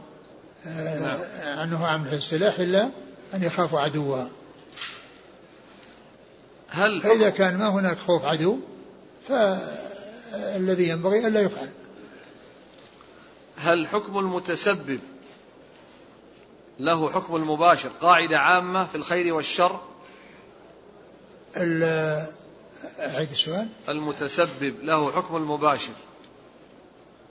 أنه 0.66 1.86
عمل 1.86 2.14
السلاح 2.14 2.59
إلا 2.59 2.90
أن 3.34 3.42
يخاف 3.42 3.74
عدوا. 3.74 4.24
هل 6.68 7.02
فإذا 7.02 7.30
كان 7.30 7.56
ما 7.56 7.68
هناك 7.68 7.98
خوف 7.98 8.24
عدو 8.24 8.59
فالذي 9.28 10.88
ينبغي 10.88 11.26
ألا 11.26 11.40
يفعل. 11.40 11.68
هل 13.56 13.88
حكم 13.88 14.18
المتسبب 14.18 15.00
له 16.78 17.11
حكم 17.11 17.36
المباشر 17.36 17.88
قاعدة 18.00 18.38
عامة 18.38 18.84
في 18.84 18.94
الخير 18.94 19.34
والشر؟ 19.34 19.80
أعيد 22.98 23.30
السؤال. 23.30 23.68
المتسبب 23.88 24.74
له 24.82 25.12
حكم 25.12 25.36
المباشر. 25.36 25.92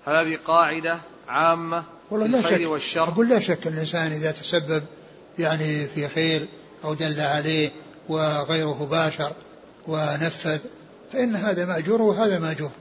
هذه 0.05 0.39
قاعدة 0.45 0.99
عامة 1.28 1.84
والله 2.11 2.28
لا 2.28 2.41
شك. 2.41 2.67
والشر. 2.67 3.03
أقول 3.03 3.30
لا 3.30 3.39
شك 3.39 3.67
الإنسان 3.67 4.11
إذا 4.11 4.32
تسبب 4.32 4.84
يعني 5.39 5.88
في 5.88 6.07
خير 6.07 6.45
أو 6.84 6.93
دل 6.93 7.21
عليه 7.21 7.71
وغيره 8.09 8.88
باشر 8.91 9.32
ونفذ 9.88 10.59
فإن 11.13 11.36
هذا 11.36 11.65
مأجور 11.65 12.01
وهذا 12.01 12.39
مأجور. 12.39 12.71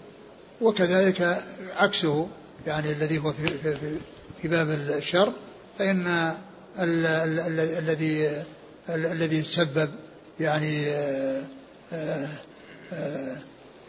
وكذلك 0.61 1.43
عكسه 1.77 2.29
يعني 2.67 2.93
الذي 2.93 3.19
هو 3.19 3.33
في, 3.33 3.47
في, 3.47 3.99
في 4.43 4.49
باب 4.49 4.71
الشر 4.71 5.33
فإن 5.79 6.35
الذي 6.79 8.45
الذي 8.89 9.43
تسبب 9.43 9.91
يعني 10.41 10.93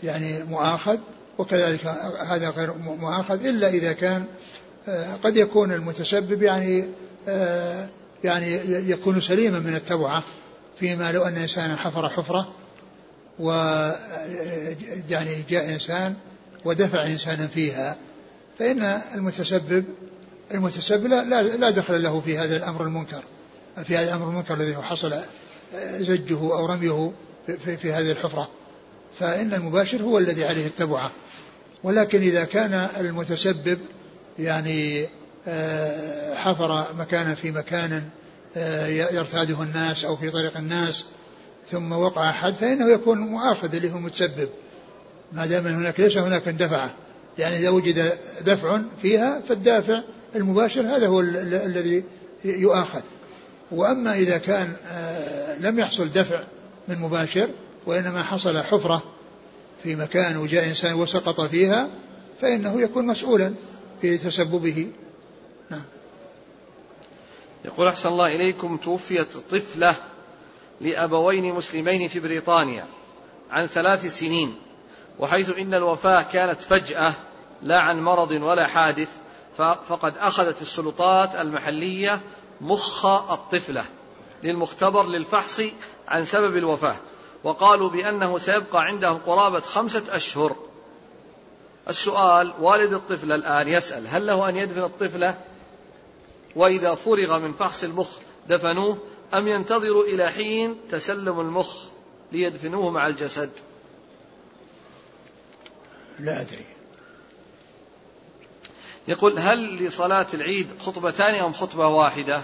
يعني 0.04 0.44
مؤاخذ 0.44 0.98
وكذلك 1.38 1.86
هذا 2.28 2.50
غير 2.50 2.74
مؤاخذ 2.74 3.46
إلا 3.46 3.70
إذا 3.70 3.94
كان 3.94 4.26
قد 5.24 5.38
يكون 5.38 5.72
المتسبب 5.72 6.44
يعني 6.44 6.88
يعني 8.24 8.52
يكون 8.90 9.22
سليما 9.22 9.60
من 9.60 9.76
التبعة 9.76 10.24
فيما 10.80 11.12
لو 11.12 11.24
أن 11.24 11.38
إنسانا 11.38 11.76
حفر 11.76 12.10
حفرة 12.10 12.48
و 13.40 13.52
يعني 15.10 15.44
جاء 15.50 15.74
إنسان 15.74 16.16
ودفع 16.66 17.06
إنسانا 17.06 17.48
فيها 17.48 17.96
فإن 18.60 19.02
المتسبب 19.16 19.84
المتسبب 20.54 21.06
لا, 21.06 21.44
لا 21.44 21.70
دخل 21.70 22.04
له 22.04 22.20
في 22.20 22.38
هذا 22.38 22.58
الأمر 22.58 22.84
المنكر 22.84 23.24
في 23.84 23.98
هذا 23.98 24.08
الأمر 24.08 24.30
المنكر 24.30 24.54
الذي 24.54 24.76
حصل 24.76 25.14
زجه 26.00 26.40
أو 26.40 26.66
رميه 26.66 27.12
في, 27.48 27.78
في 27.78 27.94
هذه 27.94 28.12
الحفرة. 28.12 28.50
فإن 29.20 29.54
المباشر 29.54 30.02
هو 30.02 30.18
الذي 30.18 30.46
عليه 30.46 30.68
التبعة. 30.68 31.12
ولكن 31.84 32.22
إذا 32.22 32.44
كان 32.44 32.88
المتسبب 33.00 33.80
يعني 34.40 35.08
آه، 35.48 36.36
حفر 36.36 36.86
مكانا 37.00 37.36
في 37.36 37.52
مكان 37.52 38.04
آه، 38.58 38.88
يرتاده 38.88 39.64
الناس 39.64 40.06
أو 40.06 40.16
في 40.16 40.30
طريق 40.30 40.58
الناس 40.58 41.04
ثم 41.72 41.92
وقع 41.92 42.30
أحد 42.30 42.54
فإنه 42.54 42.90
يكون 42.90 43.18
مؤاخذ 43.20 43.76
اللي 43.76 43.92
هو 43.92 43.98
متسبب. 43.98 44.50
ما 45.34 45.46
دام 45.46 45.68
هناك 45.68 46.00
ليس 46.00 46.18
هناك 46.18 46.48
اندفع 46.48 46.90
يعني 47.38 47.58
إذا 47.58 47.70
وجد 47.70 48.14
دفع 48.42 48.82
فيها 49.02 49.42
فالدافع 49.42 50.02
المباشر 50.36 50.82
هذا 50.82 51.08
هو 51.08 51.20
الذي 51.20 52.04
يؤاخذ. 52.46 53.02
وأما 53.72 54.16
إذا 54.16 54.38
كان 54.38 54.74
آه، 54.88 55.60
لم 55.60 55.80
يحصل 55.80 56.10
دفع 56.10 56.44
من 56.88 57.00
مباشر 57.00 57.50
وإنما 57.88 58.24
حصل 58.24 58.58
حفرة 58.64 59.04
في 59.84 59.96
مكان 59.96 60.38
وجاء 60.38 60.66
إنسان 60.66 60.94
وسقط 60.94 61.42
فيها 61.42 61.90
فإنه 62.42 62.82
يكون 62.82 63.08
مسؤولا 63.08 63.54
في 64.02 64.18
تسببه. 64.18 64.92
نعم. 65.70 65.84
يقول 67.66 67.88
أحسن 67.88 68.10
الله 68.10 68.36
إليكم 68.36 68.78
توفيت 68.78 69.38
طفلة 69.52 69.96
لأبوين 70.82 71.54
مسلمين 71.54 72.08
في 72.08 72.20
بريطانيا 72.20 72.86
عن 73.52 73.68
ثلاث 73.68 74.20
سنين 74.20 74.56
وحيث 75.20 75.58
إن 75.58 75.74
الوفاة 75.74 76.22
كانت 76.22 76.62
فجأة 76.62 77.14
لا 77.64 77.80
عن 77.80 78.02
مرض 78.02 78.32
ولا 78.32 78.68
حادث 78.68 79.10
فقد 79.58 80.18
أخذت 80.18 80.62
السلطات 80.62 81.36
المحلية 81.36 82.22
مخ 82.62 83.06
الطفلة 83.06 83.86
للمختبر 84.44 85.08
للفحص 85.08 85.62
عن 86.08 86.26
سبب 86.26 86.58
الوفاة. 86.58 86.96
وقالوا 87.48 87.90
بأنه 87.90 88.38
سيبقى 88.38 88.84
عنده 88.84 89.10
قرابة 89.10 89.60
خمسة 89.60 90.04
أشهر. 90.10 90.56
السؤال 91.90 92.54
والد 92.60 92.94
الطفل 92.94 93.32
الآن 93.32 93.68
يسأل 93.68 94.08
هل 94.08 94.28
له 94.28 94.50
أن 94.50 94.56
يدفن 94.56 94.84
الطفلة 94.84 95.38
وإذا 96.56 96.96
فرغ 96.96 97.40
من 97.40 97.54
فحص 97.54 97.84
المخ 97.84 98.08
دفنوه 98.50 98.98
أم 99.34 99.48
ينتظروا 99.48 100.04
إلى 100.04 100.32
حين 100.32 100.78
تسلم 100.90 101.40
المخ 101.40 101.84
ليدفنوه 102.32 102.90
مع 102.90 103.08
الجسد؟ 103.08 103.50
لا 106.20 106.42
أدري. 106.42 106.66
يقول 109.08 109.40
هل 109.40 109.86
لصلاة 109.86 110.28
العيد 110.34 110.68
خطبتان 110.80 111.36
أم 111.36 111.54
خطبة 111.54 111.88
واحدة؟ 111.88 112.42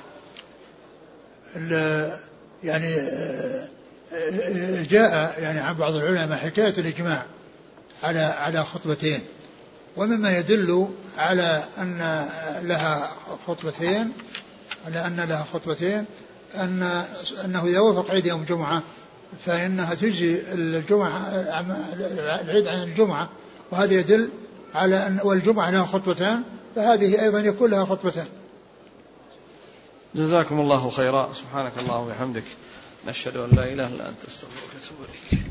يعني 2.64 2.95
جاء 4.89 5.36
يعني 5.39 5.59
عن 5.59 5.78
بعض 5.78 5.95
العلماء 5.95 6.38
حكاية 6.38 6.74
الإجماع 6.78 7.26
على 8.03 8.20
على 8.20 8.64
خطبتين 8.64 9.20
ومما 9.97 10.38
يدل 10.38 10.89
على 11.18 11.64
أن 11.78 12.28
لها 12.61 13.11
خطبتين 13.47 14.11
على 14.86 15.07
أن 15.07 15.26
لها 15.30 15.45
خطبتين 15.53 16.05
أن 16.55 17.03
أنه 17.45 17.66
إذا 17.66 17.80
وافق 17.80 18.11
عيد 18.11 18.26
يوم 18.26 18.41
الجمعة 18.41 18.84
فإنها 19.45 19.93
تجزي 19.93 20.41
الجمعة 20.53 21.28
العيد 22.41 22.68
عن 22.68 22.84
الجمعة 22.84 23.30
وهذا 23.72 23.93
يدل 23.93 24.30
على 24.76 25.07
أن 25.07 25.20
والجمعة 25.24 25.72
لها 25.72 25.86
خطبتان 25.86 26.43
فهذه 26.76 27.22
أيضا 27.22 27.39
يكون 27.39 27.72
لها 27.72 27.86
خطبتان. 27.86 28.26
جزاكم 30.16 30.59
الله 30.59 30.89
خيرا. 30.89 31.30
سبحانك 31.34 31.72
اللهم 31.80 32.07
وبحمدك. 32.07 32.43
نشهد 33.08 33.38
أن 33.38 33.49
لا 33.56 33.64
إله 33.74 33.88
إلا 33.88 34.10
أنت 34.10 34.26
استغفرك 34.26 34.70
وأتوب 34.76 34.97
إليك. 35.10 35.43